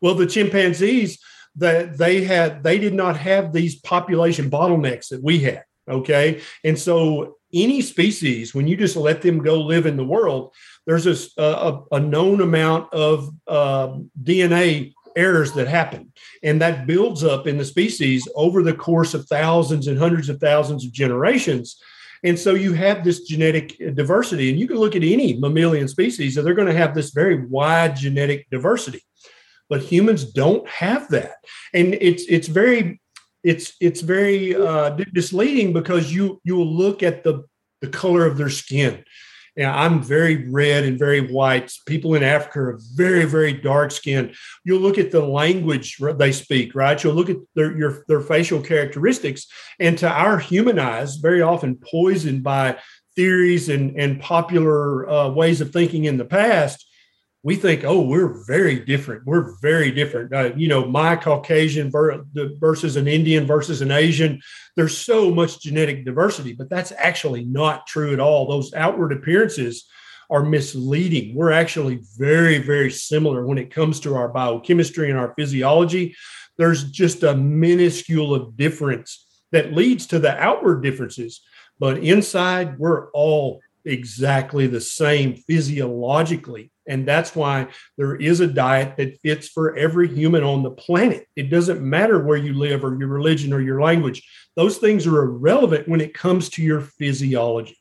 Well, 0.00 0.14
the 0.14 0.28
chimpanzees 0.28 1.18
that 1.56 1.98
they 1.98 2.22
had, 2.22 2.62
they 2.62 2.78
did 2.78 2.94
not 2.94 3.16
have 3.16 3.52
these 3.52 3.74
population 3.74 4.48
bottlenecks 4.48 5.08
that 5.08 5.20
we 5.20 5.40
had. 5.40 5.64
Okay, 5.90 6.40
and 6.62 6.78
so 6.78 7.38
any 7.52 7.80
species, 7.80 8.54
when 8.54 8.68
you 8.68 8.76
just 8.76 8.94
let 8.94 9.20
them 9.20 9.42
go 9.42 9.60
live 9.60 9.84
in 9.84 9.96
the 9.96 10.04
world, 10.04 10.54
there's 10.86 11.06
a, 11.08 11.42
a, 11.42 11.82
a 11.90 11.98
known 11.98 12.40
amount 12.40 12.94
of 12.94 13.30
uh, 13.48 13.98
DNA 14.22 14.92
errors 15.16 15.52
that 15.54 15.66
happen. 15.66 16.12
And 16.44 16.62
that 16.62 16.86
builds 16.86 17.24
up 17.24 17.48
in 17.48 17.58
the 17.58 17.64
species 17.64 18.28
over 18.36 18.62
the 18.62 18.74
course 18.74 19.12
of 19.12 19.26
thousands 19.26 19.88
and 19.88 19.98
hundreds 19.98 20.28
of 20.28 20.38
thousands 20.38 20.84
of 20.84 20.92
generations. 20.92 21.80
And 22.24 22.38
so 22.38 22.54
you 22.54 22.72
have 22.72 23.04
this 23.04 23.20
genetic 23.20 23.76
diversity. 23.94 24.50
And 24.50 24.58
you 24.58 24.66
can 24.66 24.78
look 24.78 24.96
at 24.96 25.04
any 25.04 25.34
mammalian 25.38 25.88
species, 25.88 26.36
and 26.36 26.46
they're 26.46 26.54
going 26.54 26.72
to 26.72 26.76
have 26.76 26.94
this 26.94 27.10
very 27.10 27.46
wide 27.46 27.96
genetic 27.96 28.48
diversity. 28.50 29.02
But 29.68 29.82
humans 29.82 30.24
don't 30.24 30.66
have 30.68 31.08
that. 31.10 31.36
And 31.72 31.94
it's 31.94 32.24
it's 32.24 32.48
very 32.48 33.00
it's 33.42 33.74
it's 33.80 34.00
very 34.00 34.56
uh, 34.56 34.96
misleading 35.12 35.72
because 35.72 36.12
you 36.12 36.40
you 36.44 36.56
will 36.56 36.74
look 36.74 37.02
at 37.02 37.22
the 37.24 37.44
the 37.82 37.88
color 37.88 38.26
of 38.26 38.38
their 38.38 38.50
skin 38.50 39.04
know, 39.62 39.70
I'm 39.70 40.02
very 40.02 40.48
red 40.50 40.84
and 40.84 40.98
very 40.98 41.20
white. 41.32 41.72
People 41.86 42.14
in 42.14 42.22
Africa 42.22 42.60
are 42.60 42.80
very, 42.94 43.24
very 43.24 43.52
dark 43.52 43.92
skinned. 43.92 44.34
You'll 44.64 44.80
look 44.80 44.98
at 44.98 45.12
the 45.12 45.24
language 45.24 45.98
they 45.98 46.32
speak, 46.32 46.74
right? 46.74 47.02
You'll 47.02 47.14
look 47.14 47.30
at 47.30 47.36
their 47.54 47.76
your, 47.76 48.04
their 48.08 48.20
facial 48.20 48.60
characteristics, 48.60 49.46
and 49.78 49.96
to 49.98 50.08
our 50.08 50.38
human 50.38 50.78
eyes, 50.78 51.16
very 51.16 51.42
often 51.42 51.76
poisoned 51.76 52.42
by 52.42 52.78
theories 53.14 53.68
and 53.68 53.96
and 53.96 54.20
popular 54.20 55.08
uh, 55.08 55.28
ways 55.28 55.60
of 55.60 55.72
thinking 55.72 56.04
in 56.04 56.16
the 56.16 56.24
past 56.24 56.84
we 57.44 57.56
think, 57.56 57.84
oh, 57.84 58.00
we're 58.00 58.42
very 58.46 58.80
different. 58.80 59.26
We're 59.26 59.54
very 59.60 59.90
different. 59.90 60.32
Uh, 60.32 60.52
you 60.56 60.66
know, 60.66 60.86
my 60.86 61.14
Caucasian 61.14 61.90
versus 61.90 62.96
an 62.96 63.06
Indian 63.06 63.46
versus 63.46 63.82
an 63.82 63.90
Asian. 63.90 64.40
There's 64.76 64.96
so 64.96 65.30
much 65.30 65.60
genetic 65.60 66.06
diversity, 66.06 66.54
but 66.54 66.70
that's 66.70 66.90
actually 66.96 67.44
not 67.44 67.86
true 67.86 68.14
at 68.14 68.18
all. 68.18 68.48
Those 68.48 68.72
outward 68.72 69.12
appearances 69.12 69.84
are 70.30 70.42
misleading. 70.42 71.34
We're 71.34 71.52
actually 71.52 72.00
very, 72.16 72.56
very 72.58 72.90
similar 72.90 73.46
when 73.46 73.58
it 73.58 73.70
comes 73.70 74.00
to 74.00 74.16
our 74.16 74.28
biochemistry 74.28 75.10
and 75.10 75.18
our 75.18 75.34
physiology. 75.36 76.16
There's 76.56 76.90
just 76.90 77.24
a 77.24 77.36
minuscule 77.36 78.34
of 78.34 78.56
difference 78.56 79.26
that 79.52 79.74
leads 79.74 80.06
to 80.06 80.18
the 80.18 80.34
outward 80.34 80.82
differences, 80.82 81.42
but 81.78 81.98
inside, 81.98 82.78
we're 82.78 83.10
all 83.10 83.60
exactly 83.84 84.66
the 84.66 84.80
same 84.80 85.34
physiologically. 85.34 86.70
And 86.86 87.06
that's 87.08 87.34
why 87.34 87.68
there 87.96 88.16
is 88.16 88.40
a 88.40 88.46
diet 88.46 88.96
that 88.98 89.20
fits 89.20 89.48
for 89.48 89.76
every 89.76 90.08
human 90.08 90.42
on 90.42 90.62
the 90.62 90.70
planet. 90.70 91.26
It 91.34 91.50
doesn't 91.50 91.80
matter 91.80 92.22
where 92.22 92.36
you 92.36 92.54
live 92.54 92.84
or 92.84 92.98
your 92.98 93.08
religion 93.08 93.52
or 93.52 93.60
your 93.60 93.80
language. 93.80 94.22
Those 94.56 94.78
things 94.78 95.06
are 95.06 95.22
irrelevant 95.22 95.88
when 95.88 96.00
it 96.00 96.14
comes 96.14 96.48
to 96.50 96.62
your 96.62 96.80
physiology. 96.80 97.78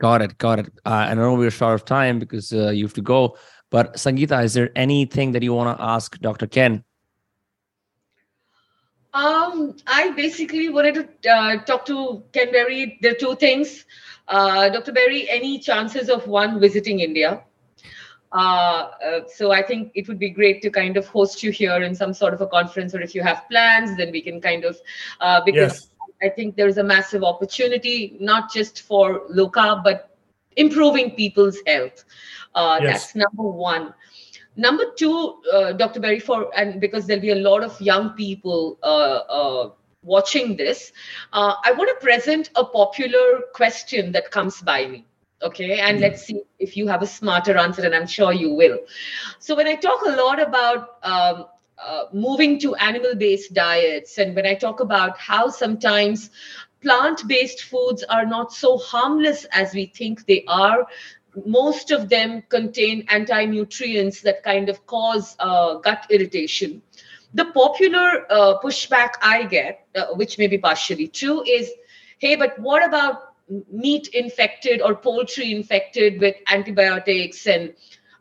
Got 0.00 0.22
it. 0.22 0.36
Got 0.38 0.58
it. 0.58 0.72
Uh, 0.84 1.06
I 1.10 1.14
know 1.14 1.34
we're 1.34 1.50
short 1.50 1.74
of 1.74 1.84
time 1.84 2.18
because 2.18 2.52
uh, 2.52 2.70
you 2.70 2.84
have 2.84 2.94
to 2.94 3.02
go. 3.02 3.36
But 3.70 3.94
Sangeetha, 3.94 4.44
is 4.44 4.52
there 4.52 4.70
anything 4.76 5.32
that 5.32 5.42
you 5.42 5.54
want 5.54 5.78
to 5.78 5.82
ask 5.82 6.18
Dr. 6.18 6.46
Ken? 6.46 6.84
Um, 9.14 9.76
I 9.86 10.10
basically 10.10 10.68
wanted 10.70 11.22
to 11.22 11.30
uh, 11.30 11.64
talk 11.64 11.84
to 11.86 12.22
Ken 12.32 12.50
Berry. 12.50 12.98
There 13.00 13.12
are 13.12 13.14
two 13.14 13.36
things. 13.36 13.84
Uh, 14.26 14.70
Dr. 14.70 14.92
Berry, 14.92 15.28
any 15.28 15.58
chances 15.58 16.08
of 16.08 16.26
one 16.26 16.60
visiting 16.60 17.00
India? 17.00 17.44
Uh, 18.32 18.88
uh, 19.04 19.20
so 19.26 19.52
I 19.52 19.62
think 19.62 19.92
it 19.94 20.08
would 20.08 20.18
be 20.18 20.30
great 20.30 20.62
to 20.62 20.70
kind 20.70 20.96
of 20.96 21.06
host 21.06 21.42
you 21.42 21.50
here 21.50 21.82
in 21.82 21.94
some 21.94 22.14
sort 22.14 22.32
of 22.32 22.40
a 22.40 22.46
conference, 22.46 22.94
or 22.94 23.00
if 23.00 23.14
you 23.14 23.22
have 23.22 23.44
plans, 23.50 23.96
then 23.96 24.10
we 24.10 24.22
can 24.22 24.40
kind 24.40 24.64
of 24.64 24.78
uh, 25.20 25.42
because 25.44 25.72
yes. 25.72 25.88
I 26.22 26.28
think 26.30 26.56
there 26.56 26.68
is 26.68 26.78
a 26.78 26.84
massive 26.84 27.22
opportunity 27.22 28.16
not 28.20 28.52
just 28.52 28.82
for 28.82 29.22
low 29.28 29.50
carb 29.50 29.84
but 29.84 30.16
improving 30.56 31.10
people's 31.10 31.58
health. 31.66 32.04
Uh, 32.54 32.78
yes. 32.82 33.12
That's 33.12 33.16
number 33.16 33.48
one. 33.50 33.92
Number 34.56 34.84
two, 34.96 35.40
uh, 35.52 35.72
Dr. 35.72 36.00
Berry, 36.00 36.20
for 36.20 36.50
and 36.58 36.80
because 36.80 37.06
there'll 37.06 37.22
be 37.22 37.30
a 37.30 37.34
lot 37.34 37.62
of 37.62 37.78
young 37.80 38.10
people 38.10 38.78
watching 40.02 40.56
this, 40.56 40.92
I 41.32 41.72
want 41.76 41.88
to 41.90 42.04
present 42.04 42.50
a 42.56 42.64
popular 42.64 43.42
question 43.54 44.12
that 44.12 44.30
comes 44.30 44.60
by 44.62 44.86
me 44.86 45.06
okay 45.42 45.80
and 45.80 46.00
let's 46.00 46.22
see 46.24 46.42
if 46.58 46.76
you 46.76 46.86
have 46.86 47.02
a 47.02 47.06
smarter 47.06 47.56
answer 47.56 47.82
and 47.82 47.94
i'm 47.94 48.06
sure 48.06 48.32
you 48.32 48.54
will. 48.54 48.78
So 49.38 49.56
when 49.56 49.66
i 49.66 49.74
talk 49.74 50.02
a 50.06 50.10
lot 50.10 50.40
about 50.40 50.96
um, 51.02 51.46
uh, 51.78 52.04
moving 52.12 52.58
to 52.60 52.74
animal 52.76 53.14
based 53.14 53.54
diets 53.54 54.18
and 54.18 54.34
when 54.36 54.46
i 54.46 54.54
talk 54.54 54.80
about 54.80 55.18
how 55.18 55.48
sometimes 55.48 56.30
plant 56.82 57.26
based 57.28 57.62
foods 57.62 58.04
are 58.04 58.26
not 58.26 58.52
so 58.52 58.78
harmless 58.78 59.44
as 59.52 59.74
we 59.74 59.86
think 59.86 60.26
they 60.26 60.44
are 60.48 60.86
most 61.46 61.90
of 61.90 62.08
them 62.08 62.42
contain 62.48 63.06
anti 63.08 63.44
nutrients 63.46 64.20
that 64.22 64.42
kind 64.42 64.68
of 64.68 64.84
cause 64.86 65.34
uh, 65.38 65.74
gut 65.76 66.06
irritation. 66.10 66.82
The 67.34 67.46
popular 67.46 68.26
uh, 68.30 68.60
pushback 68.62 69.12
i 69.22 69.44
get 69.44 69.86
uh, 69.96 70.06
which 70.14 70.38
may 70.38 70.46
be 70.46 70.58
partially 70.58 71.08
true 71.08 71.42
is 71.46 71.70
hey 72.18 72.36
but 72.36 72.58
what 72.58 72.84
about 72.84 73.31
meat 73.70 74.08
infected 74.12 74.80
or 74.80 74.94
poultry 74.94 75.52
infected 75.52 76.20
with 76.20 76.34
antibiotics 76.48 77.46
and 77.46 77.72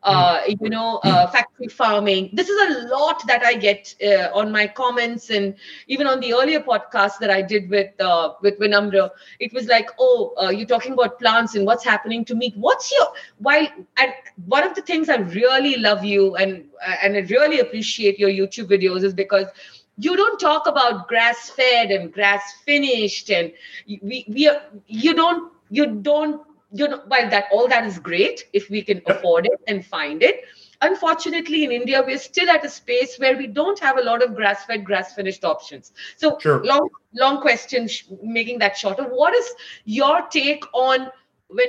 uh, 0.04 0.40
you 0.48 0.70
know, 0.70 1.00
uh, 1.04 1.28
factory 1.28 1.68
farming. 1.68 2.30
This 2.34 2.50
is 2.50 2.76
a 2.76 2.88
lot 2.88 3.22
that 3.28 3.44
I 3.44 3.54
get 3.54 3.94
uh, 4.04 4.30
on 4.34 4.52
my 4.52 4.68
comments, 4.68 5.30
and 5.30 5.56
even 5.88 6.08
on 6.08 6.20
the 6.20 6.34
earlier 6.34 6.60
podcast 6.60 7.20
that 7.20 7.30
I 7.30 7.42
did 7.42 7.70
with 7.70 8.00
uh, 8.02 8.34
with 8.42 8.60
Vinamra, 8.60 9.10
it 9.40 9.54
was 9.54 9.68
like, 9.68 9.90
"Oh, 10.00 10.34
uh, 10.42 10.50
you're 10.50 10.68
talking 10.68 10.94
about 10.94 11.20
plants 11.20 11.56
and 11.56 11.66
what's 11.66 11.84
happening 11.84 12.26
to 12.26 12.36
meat. 12.36 12.54
What's 12.58 12.92
your 12.92 13.08
why?" 13.38 13.72
And 13.98 14.14
one 14.46 14.64
of 14.64 14.76
the 14.76 14.82
things 14.82 15.10
I 15.10 15.18
really 15.18 15.78
love 15.78 16.04
you 16.04 16.36
and 16.36 16.66
and 17.04 17.16
I 17.16 17.20
really 17.20 17.60
appreciate 17.60 18.18
your 18.20 18.30
YouTube 18.30 18.70
videos 18.70 19.04
is 19.04 19.14
because 19.14 19.48
you 19.98 20.16
don't 20.16 20.40
talk 20.40 20.68
about 20.68 21.08
grass 21.08 21.50
fed 21.50 21.92
and 21.92 22.14
grass 22.14 22.42
finished 22.66 23.30
and 23.30 23.52
we, 24.02 24.26
we 24.28 24.48
are, 24.48 24.62
you 24.88 25.14
don't 25.14 25.52
you 25.70 25.86
don't 25.86 26.42
you 26.74 26.88
know, 26.88 27.02
while 27.08 27.30
that 27.30 27.46
all 27.52 27.68
that 27.68 27.86
is 27.86 28.00
great 28.00 28.46
if 28.54 28.70
we 28.70 28.82
can 28.82 29.02
afford 29.08 29.46
it 29.46 29.60
and 29.68 29.86
find 29.86 30.24
it. 30.24 30.46
Unfortunately, 30.82 31.64
in 31.64 31.72
India, 31.72 32.02
we're 32.06 32.18
still 32.18 32.50
at 32.50 32.66
a 32.66 32.70
space 32.70 33.18
where 33.18 33.38
we 33.38 33.46
don't 33.46 33.78
have 33.80 33.98
a 33.98 34.02
lot 34.02 34.24
of 34.24 34.36
grass-fed, 34.36 34.84
grass-finished 34.84 35.44
options. 35.44 35.92
So, 36.18 36.40
sure. 36.40 36.64
long, 36.64 36.90
long 37.14 37.42
question, 37.42 37.88
making 38.24 38.60
that 38.60 38.78
shorter. 38.78 39.04
What 39.04 39.36
is 39.36 39.54
your 39.86 40.24
take 40.32 40.64
on 40.74 41.12
when 41.50 41.68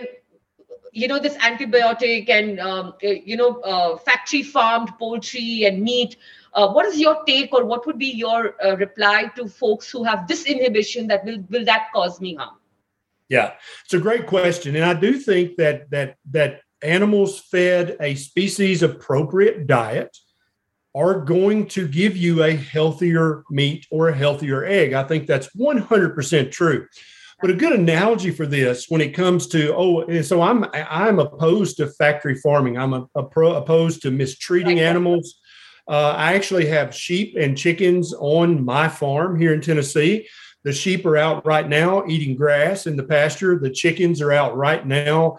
you 0.92 1.08
know 1.08 1.18
this 1.18 1.36
antibiotic 1.38 2.28
and 2.28 2.60
um, 2.60 2.94
uh, 3.02 3.08
you 3.08 3.36
know 3.36 3.60
uh, 3.60 3.96
factory 3.96 4.42
farmed 4.42 4.92
poultry 4.98 5.64
and 5.64 5.82
meat 5.82 6.16
uh, 6.54 6.70
what 6.70 6.86
is 6.86 7.00
your 7.00 7.24
take 7.24 7.52
or 7.52 7.64
what 7.64 7.86
would 7.86 7.98
be 7.98 8.10
your 8.10 8.54
uh, 8.64 8.76
reply 8.76 9.30
to 9.34 9.48
folks 9.48 9.90
who 9.90 10.04
have 10.04 10.28
this 10.28 10.44
inhibition 10.44 11.06
that 11.06 11.24
will 11.24 11.42
will 11.48 11.64
that 11.64 11.88
cause 11.94 12.20
me 12.20 12.34
harm? 12.34 12.56
Yeah 13.28 13.54
it's 13.84 13.94
a 13.94 13.98
great 13.98 14.26
question 14.26 14.76
and 14.76 14.84
i 14.84 14.94
do 14.94 15.18
think 15.18 15.56
that 15.56 15.90
that 15.90 16.16
that 16.30 16.60
animals 16.82 17.40
fed 17.40 17.96
a 18.00 18.14
species 18.14 18.82
appropriate 18.82 19.66
diet 19.66 20.16
are 20.94 21.20
going 21.20 21.66
to 21.66 21.88
give 21.88 22.16
you 22.18 22.42
a 22.42 22.54
healthier 22.54 23.44
meat 23.50 23.86
or 23.90 24.08
a 24.08 24.14
healthier 24.14 24.62
egg. 24.64 24.92
I 24.92 25.04
think 25.04 25.26
that's 25.26 25.48
100% 25.56 26.50
true 26.52 26.86
but 27.42 27.50
a 27.50 27.54
good 27.54 27.72
analogy 27.72 28.30
for 28.30 28.46
this 28.46 28.88
when 28.88 29.00
it 29.00 29.12
comes 29.12 29.48
to 29.48 29.74
oh, 29.74 30.22
so 30.22 30.40
I'm 30.40 30.64
I'm 30.72 31.18
opposed 31.18 31.76
to 31.78 31.88
factory 31.88 32.36
farming. 32.36 32.78
I'm 32.78 32.94
a, 32.94 33.08
a 33.16 33.24
pro, 33.24 33.54
opposed 33.56 34.00
to 34.02 34.10
mistreating 34.10 34.80
animals. 34.80 35.40
Uh, 35.88 36.14
I 36.16 36.34
actually 36.34 36.66
have 36.66 36.94
sheep 36.94 37.34
and 37.36 37.58
chickens 37.58 38.14
on 38.14 38.64
my 38.64 38.88
farm 38.88 39.38
here 39.38 39.52
in 39.52 39.60
Tennessee. 39.60 40.28
The 40.62 40.72
sheep 40.72 41.04
are 41.04 41.16
out 41.16 41.44
right 41.44 41.68
now 41.68 42.06
eating 42.06 42.36
grass 42.36 42.86
in 42.86 42.96
the 42.96 43.02
pasture. 43.02 43.58
The 43.58 43.70
chickens 43.70 44.22
are 44.22 44.30
out 44.30 44.56
right 44.56 44.86
now 44.86 45.38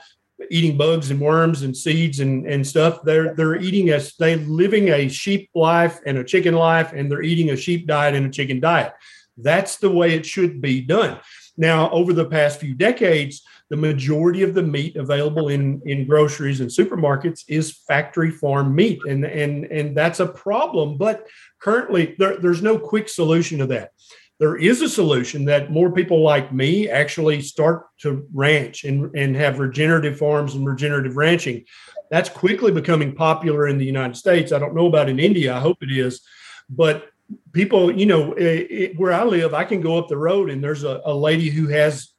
eating 0.52 0.76
bugs 0.76 1.10
and 1.10 1.22
worms 1.22 1.62
and 1.62 1.76
seeds 1.76 2.20
and, 2.20 2.46
and 2.46 2.68
stuff. 2.68 3.02
They're 3.04 3.34
they're 3.34 3.56
eating 3.56 3.92
a 3.92 4.02
they 4.20 4.36
living 4.36 4.90
a 4.90 5.08
sheep 5.08 5.50
life 5.56 6.00
and 6.06 6.18
a 6.18 6.24
chicken 6.24 6.56
life, 6.56 6.92
and 6.94 7.10
they're 7.10 7.22
eating 7.22 7.52
a 7.52 7.56
sheep 7.56 7.88
diet 7.88 8.16
and 8.16 8.26
a 8.26 8.30
chicken 8.30 8.60
diet. 8.60 8.94
That's 9.38 9.78
the 9.78 9.90
way 9.90 10.14
it 10.14 10.26
should 10.26 10.62
be 10.62 10.82
done. 10.82 11.20
Now, 11.58 11.90
over 11.92 12.14
the 12.14 12.26
past 12.26 12.60
few 12.60 12.74
decades, 12.74 13.44
the 13.70 13.78
majority 13.78 14.42
of 14.44 14.54
the 14.54 14.64
meat 14.64 14.96
available 14.96 15.50
in, 15.50 15.82
in 15.86 16.08
groceries 16.08 16.62
and 16.62 16.70
supermarkets 16.70 17.44
is 17.48 17.78
factory 17.88 18.32
farm 18.32 18.74
meat. 18.74 19.00
And, 19.08 19.24
and, 19.26 19.66
and 19.66 19.96
that's 19.96 20.20
a 20.20 20.28
problem. 20.28 20.98
But 20.98 21.28
currently, 21.60 22.16
there, 22.18 22.38
there's 22.38 22.62
no 22.62 22.78
quick 22.80 23.08
solution 23.08 23.60
to 23.60 23.68
that. 23.68 23.92
There 24.40 24.58
is 24.58 24.82
a 24.82 24.90
solution 24.90 25.46
that 25.46 25.72
more 25.72 25.92
people 25.92 26.22
like 26.22 26.52
me 26.52 26.90
actually 26.90 27.42
start 27.42 27.86
to 28.00 28.28
ranch 28.34 28.84
and, 28.84 29.16
and 29.16 29.36
have 29.36 29.60
regenerative 29.60 30.18
farms 30.18 30.56
and 30.56 30.66
regenerative 30.66 31.16
ranching. 31.16 31.66
That's 32.10 32.30
quickly 32.30 32.72
becoming 32.72 33.16
popular 33.16 33.68
in 33.68 33.78
the 33.78 33.86
United 33.86 34.18
States. 34.18 34.52
I 34.52 34.60
don't 34.60 34.76
know 34.76 34.88
about 34.88 35.08
in 35.08 35.20
India. 35.20 35.56
I 35.56 35.60
hope 35.60 35.78
it 35.82 35.92
is. 35.96 36.22
But 36.68 37.10
people, 37.52 37.92
you 37.92 38.06
know, 38.06 38.34
it, 38.34 38.68
it, 38.72 39.00
where 39.00 39.14
I 39.14 39.24
live, 39.24 39.54
I 39.54 39.64
can 39.64 39.82
go 39.82 39.98
up 39.98 40.08
the 40.08 40.18
road 40.18 40.50
and 40.50 40.64
there's 40.64 40.84
a, 40.84 41.02
a 41.06 41.14
lady 41.14 41.50
who 41.50 41.68
has 41.68 42.10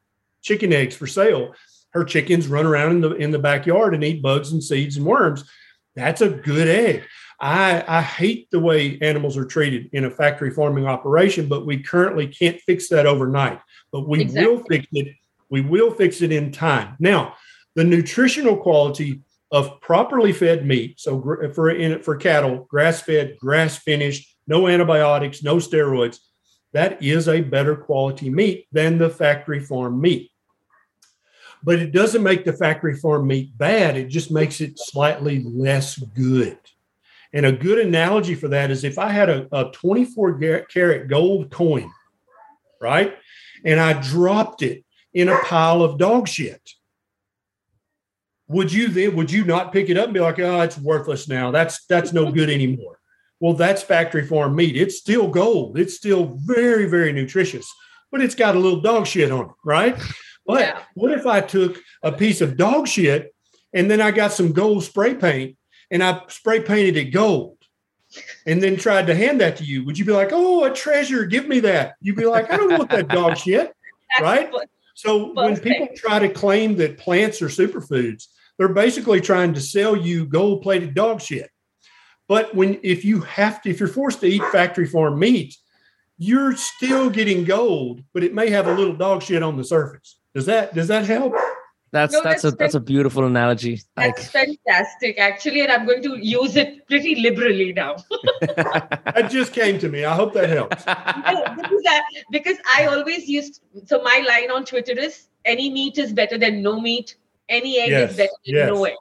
chicken 0.42 0.72
eggs 0.72 0.96
for 0.96 1.06
sale. 1.06 1.54
Her 1.90 2.04
chickens 2.04 2.48
run 2.48 2.66
around 2.66 2.90
in 2.92 3.00
the 3.00 3.10
in 3.12 3.30
the 3.30 3.38
backyard 3.38 3.94
and 3.94 4.02
eat 4.02 4.22
bugs 4.22 4.52
and 4.52 4.62
seeds 4.62 4.96
and 4.96 5.06
worms. 5.06 5.44
That's 5.94 6.20
a 6.20 6.28
good 6.28 6.68
egg. 6.68 7.04
I, 7.40 7.84
I 7.86 8.02
hate 8.02 8.50
the 8.50 8.60
way 8.60 8.98
animals 9.00 9.36
are 9.36 9.44
treated 9.44 9.90
in 9.92 10.04
a 10.04 10.10
factory 10.10 10.50
farming 10.50 10.86
operation, 10.86 11.48
but 11.48 11.66
we 11.66 11.82
currently 11.82 12.26
can't 12.26 12.60
fix 12.60 12.88
that 12.88 13.06
overnight. 13.06 13.60
But 13.92 14.08
we 14.08 14.22
exactly. 14.22 14.46
will 14.46 14.64
fix 14.64 14.86
it. 14.92 15.08
We 15.50 15.60
will 15.60 15.90
fix 15.92 16.22
it 16.22 16.32
in 16.32 16.52
time. 16.52 16.96
Now, 16.98 17.34
the 17.74 17.84
nutritional 17.84 18.56
quality 18.56 19.22
of 19.50 19.80
properly 19.80 20.32
fed 20.32 20.66
meat. 20.66 20.98
So 20.98 21.20
for 21.54 21.70
in 21.70 22.02
for 22.02 22.16
cattle, 22.16 22.66
grass 22.68 23.02
fed, 23.02 23.36
grass 23.38 23.76
finished, 23.78 24.33
no 24.46 24.68
antibiotics, 24.68 25.42
no 25.42 25.56
steroids. 25.56 26.18
That 26.72 27.02
is 27.02 27.28
a 27.28 27.40
better 27.40 27.76
quality 27.76 28.30
meat 28.30 28.66
than 28.72 28.98
the 28.98 29.10
factory 29.10 29.60
farm 29.60 30.00
meat. 30.00 30.30
But 31.62 31.78
it 31.78 31.92
doesn't 31.92 32.22
make 32.22 32.44
the 32.44 32.52
factory 32.52 32.94
farm 32.94 33.26
meat 33.26 33.56
bad, 33.56 33.96
it 33.96 34.08
just 34.08 34.30
makes 34.30 34.60
it 34.60 34.78
slightly 34.78 35.42
less 35.44 35.96
good. 35.96 36.58
And 37.32 37.46
a 37.46 37.52
good 37.52 37.78
analogy 37.78 38.34
for 38.36 38.48
that 38.48 38.70
is 38.70 38.84
if 38.84 38.98
I 38.98 39.10
had 39.10 39.28
a, 39.28 39.48
a 39.50 39.72
24 39.72 40.66
carat 40.70 41.08
gold 41.08 41.50
coin, 41.50 41.90
right? 42.80 43.16
And 43.64 43.80
I 43.80 43.94
dropped 43.94 44.62
it 44.62 44.84
in 45.12 45.28
a 45.28 45.38
pile 45.38 45.82
of 45.82 45.98
dog 45.98 46.28
shit. 46.28 46.70
Would 48.48 48.72
you 48.72 48.88
then 48.88 49.16
would 49.16 49.32
you 49.32 49.44
not 49.44 49.72
pick 49.72 49.88
it 49.88 49.96
up 49.96 50.04
and 50.04 50.14
be 50.14 50.20
like, 50.20 50.38
oh, 50.38 50.60
it's 50.60 50.78
worthless 50.78 51.28
now? 51.28 51.50
That's 51.50 51.86
that's 51.86 52.12
no 52.12 52.30
good 52.30 52.50
anymore. 52.50 52.98
Well, 53.44 53.52
that's 53.52 53.82
factory 53.82 54.26
farm 54.26 54.56
meat. 54.56 54.74
It's 54.74 54.96
still 54.96 55.28
gold. 55.28 55.78
It's 55.78 55.94
still 55.94 56.40
very, 56.46 56.86
very 56.86 57.12
nutritious, 57.12 57.70
but 58.10 58.22
it's 58.22 58.34
got 58.34 58.56
a 58.56 58.58
little 58.58 58.80
dog 58.80 59.06
shit 59.06 59.30
on 59.30 59.44
it, 59.44 59.50
right? 59.62 60.02
But 60.46 60.60
yeah. 60.60 60.80
what 60.94 61.12
if 61.12 61.26
I 61.26 61.42
took 61.42 61.78
a 62.02 62.10
piece 62.10 62.40
of 62.40 62.56
dog 62.56 62.88
shit 62.88 63.34
and 63.74 63.90
then 63.90 64.00
I 64.00 64.12
got 64.12 64.32
some 64.32 64.52
gold 64.52 64.82
spray 64.84 65.14
paint 65.14 65.58
and 65.90 66.02
I 66.02 66.22
spray 66.28 66.60
painted 66.60 66.96
it 66.96 67.10
gold 67.10 67.58
and 68.46 68.62
then 68.62 68.78
tried 68.78 69.08
to 69.08 69.14
hand 69.14 69.42
that 69.42 69.58
to 69.58 69.64
you? 69.64 69.84
Would 69.84 69.98
you 69.98 70.06
be 70.06 70.12
like, 70.12 70.30
oh, 70.32 70.64
a 70.64 70.72
treasure, 70.72 71.26
give 71.26 71.46
me 71.46 71.60
that? 71.60 71.96
You'd 72.00 72.16
be 72.16 72.24
like, 72.24 72.50
I 72.50 72.56
don't 72.56 72.78
want 72.78 72.88
that 72.92 73.08
dog 73.08 73.36
shit, 73.36 73.74
right? 74.22 74.50
So 74.94 75.34
when 75.34 75.60
people 75.60 75.88
try 75.94 76.18
to 76.18 76.30
claim 76.30 76.76
that 76.76 76.96
plants 76.96 77.42
are 77.42 77.48
superfoods, 77.48 78.26
they're 78.56 78.68
basically 78.72 79.20
trying 79.20 79.52
to 79.52 79.60
sell 79.60 79.94
you 79.94 80.24
gold 80.24 80.62
plated 80.62 80.94
dog 80.94 81.20
shit. 81.20 81.50
But 82.28 82.54
when 82.54 82.80
if 82.82 83.04
you 83.04 83.20
have 83.20 83.62
to, 83.62 83.70
if 83.70 83.80
you're 83.80 83.88
forced 83.88 84.20
to 84.20 84.26
eat 84.26 84.42
factory 84.50 84.86
farm 84.86 85.18
meat, 85.18 85.56
you're 86.16 86.56
still 86.56 87.10
getting 87.10 87.44
gold, 87.44 88.02
but 88.12 88.22
it 88.22 88.34
may 88.34 88.50
have 88.50 88.66
a 88.66 88.74
little 88.74 88.94
dog 88.94 89.22
shit 89.22 89.42
on 89.42 89.56
the 89.56 89.64
surface. 89.64 90.16
Does 90.34 90.46
that 90.46 90.74
does 90.74 90.88
that 90.88 91.06
help? 91.06 91.34
That's 91.92 92.12
no, 92.12 92.22
that's, 92.22 92.42
that's, 92.42 92.54
a 92.54 92.56
that's 92.56 92.74
a 92.74 92.80
beautiful 92.80 93.24
analogy. 93.24 93.80
That's 93.94 94.34
like, 94.34 94.56
fantastic, 94.66 95.16
actually, 95.16 95.60
and 95.60 95.70
I'm 95.70 95.86
going 95.86 96.02
to 96.02 96.16
use 96.16 96.56
it 96.56 96.88
pretty 96.88 97.14
liberally 97.14 97.72
now. 97.72 97.94
that 98.40 99.28
just 99.30 99.52
came 99.52 99.78
to 99.78 99.88
me. 99.88 100.04
I 100.04 100.12
hope 100.12 100.32
that 100.32 100.48
helps. 100.48 100.84
because, 100.84 102.00
because 102.32 102.56
I 102.76 102.86
always 102.86 103.28
used 103.28 103.62
so 103.84 104.02
my 104.02 104.24
line 104.26 104.50
on 104.50 104.64
Twitter 104.64 104.98
is 104.98 105.28
any 105.44 105.70
meat 105.70 105.96
is 105.98 106.12
better 106.12 106.36
than 106.36 106.62
no 106.62 106.80
meat. 106.80 107.14
Any 107.48 107.78
egg 107.78 107.90
yes, 107.90 108.10
is 108.10 108.16
better 108.16 108.32
than 108.44 108.54
yes. 108.56 108.68
no 108.70 108.84
egg 108.86 108.96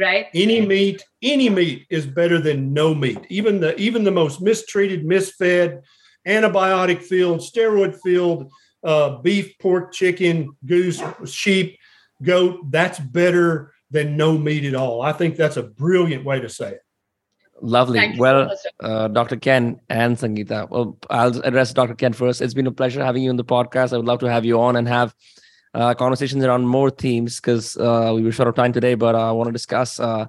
right 0.00 0.26
any 0.34 0.64
meat 0.64 1.04
any 1.22 1.48
meat 1.48 1.86
is 1.90 2.06
better 2.06 2.38
than 2.38 2.72
no 2.72 2.94
meat 2.94 3.18
even 3.28 3.60
the 3.60 3.78
even 3.80 4.04
the 4.04 4.10
most 4.10 4.40
mistreated 4.40 5.04
misfed 5.04 5.80
antibiotic 6.26 7.02
filled 7.02 7.40
steroid 7.40 7.96
filled 8.02 8.50
uh, 8.84 9.18
beef 9.18 9.56
pork 9.58 9.92
chicken 9.92 10.54
goose 10.64 11.02
sheep 11.24 11.78
goat 12.22 12.60
that's 12.70 12.98
better 12.98 13.72
than 13.90 14.16
no 14.16 14.36
meat 14.36 14.64
at 14.64 14.74
all 14.74 15.02
i 15.02 15.12
think 15.12 15.36
that's 15.36 15.56
a 15.56 15.62
brilliant 15.62 16.24
way 16.24 16.40
to 16.40 16.48
say 16.48 16.72
it 16.72 16.80
Lovely. 17.62 18.14
well, 18.18 18.54
uh, 18.80 19.08
Dr. 19.08 19.36
Ken 19.36 19.80
and 19.88 20.16
Sangeeta. 20.16 20.68
Well, 20.68 20.98
I'll 21.08 21.40
address 21.40 21.72
Dr. 21.72 21.94
Ken 21.94 22.12
first. 22.12 22.42
It's 22.42 22.52
been 22.52 22.66
a 22.66 22.72
pleasure 22.72 23.02
having 23.02 23.22
you 23.22 23.30
on 23.30 23.36
the 23.36 23.44
podcast. 23.44 23.92
I 23.92 23.96
would 23.96 24.06
love 24.06 24.20
to 24.20 24.30
have 24.30 24.44
you 24.44 24.60
on 24.60 24.76
and 24.76 24.86
have 24.86 25.14
uh, 25.76 25.94
conversations 25.94 26.42
around 26.42 26.66
more 26.66 26.90
themes 26.90 27.36
because 27.36 27.76
uh, 27.76 28.12
we 28.14 28.22
were 28.22 28.32
short 28.32 28.48
of 28.48 28.54
time 28.54 28.72
today, 28.72 28.94
but 28.94 29.14
I 29.14 29.30
want 29.32 29.48
to 29.48 29.52
discuss 29.52 30.00
uh, 30.00 30.26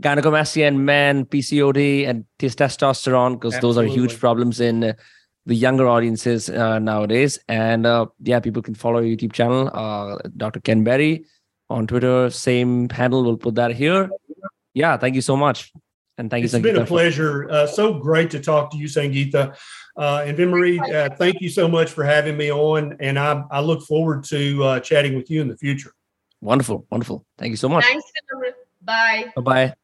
gynecomastia 0.00 0.66
in 0.66 0.84
men, 0.84 1.24
PCOD, 1.24 2.08
and 2.08 2.24
testosterone 2.38 3.34
because 3.34 3.58
those 3.60 3.78
are 3.78 3.84
huge 3.84 4.18
problems 4.18 4.60
in 4.60 4.82
uh, 4.82 4.92
the 5.46 5.54
younger 5.54 5.86
audiences 5.86 6.50
uh, 6.50 6.80
nowadays. 6.80 7.38
And 7.48 7.86
uh, 7.86 8.06
yeah, 8.22 8.40
people 8.40 8.60
can 8.60 8.74
follow 8.74 8.98
your 8.98 9.16
YouTube 9.16 9.32
channel, 9.32 9.70
uh, 9.72 10.18
Dr. 10.36 10.60
Ken 10.60 10.82
Berry 10.82 11.24
on 11.70 11.86
Twitter. 11.86 12.28
Same 12.30 12.88
handle. 12.88 13.22
We'll 13.22 13.36
put 13.36 13.54
that 13.54 13.74
here. 13.74 14.10
Yeah, 14.74 14.96
thank 14.96 15.14
you 15.14 15.22
so 15.22 15.36
much. 15.36 15.72
And 16.18 16.28
thank 16.28 16.44
it's 16.44 16.52
you. 16.52 16.58
It's 16.58 16.64
been 16.64 16.82
a 16.82 16.86
pleasure. 16.86 17.48
Uh, 17.48 17.66
so 17.68 17.94
great 17.94 18.30
to 18.32 18.40
talk 18.40 18.72
to 18.72 18.76
you, 18.76 18.88
Sangeeta. 18.88 19.56
Uh, 19.98 20.22
and 20.24 20.36
Vin 20.36 20.80
uh, 20.80 21.08
thank 21.16 21.40
you 21.40 21.48
so 21.48 21.66
much 21.66 21.90
for 21.90 22.04
having 22.04 22.36
me 22.36 22.52
on. 22.52 22.96
And 23.00 23.18
I, 23.18 23.42
I 23.50 23.60
look 23.60 23.82
forward 23.82 24.22
to 24.24 24.62
uh, 24.62 24.80
chatting 24.80 25.16
with 25.16 25.28
you 25.28 25.40
in 25.40 25.48
the 25.48 25.56
future. 25.56 25.92
Wonderful. 26.40 26.86
Wonderful. 26.90 27.26
Thank 27.36 27.50
you 27.50 27.56
so 27.56 27.68
much. 27.68 27.84
Thanks. 27.84 28.04
Bye. 28.80 29.32
Bye 29.34 29.42
bye. 29.42 29.74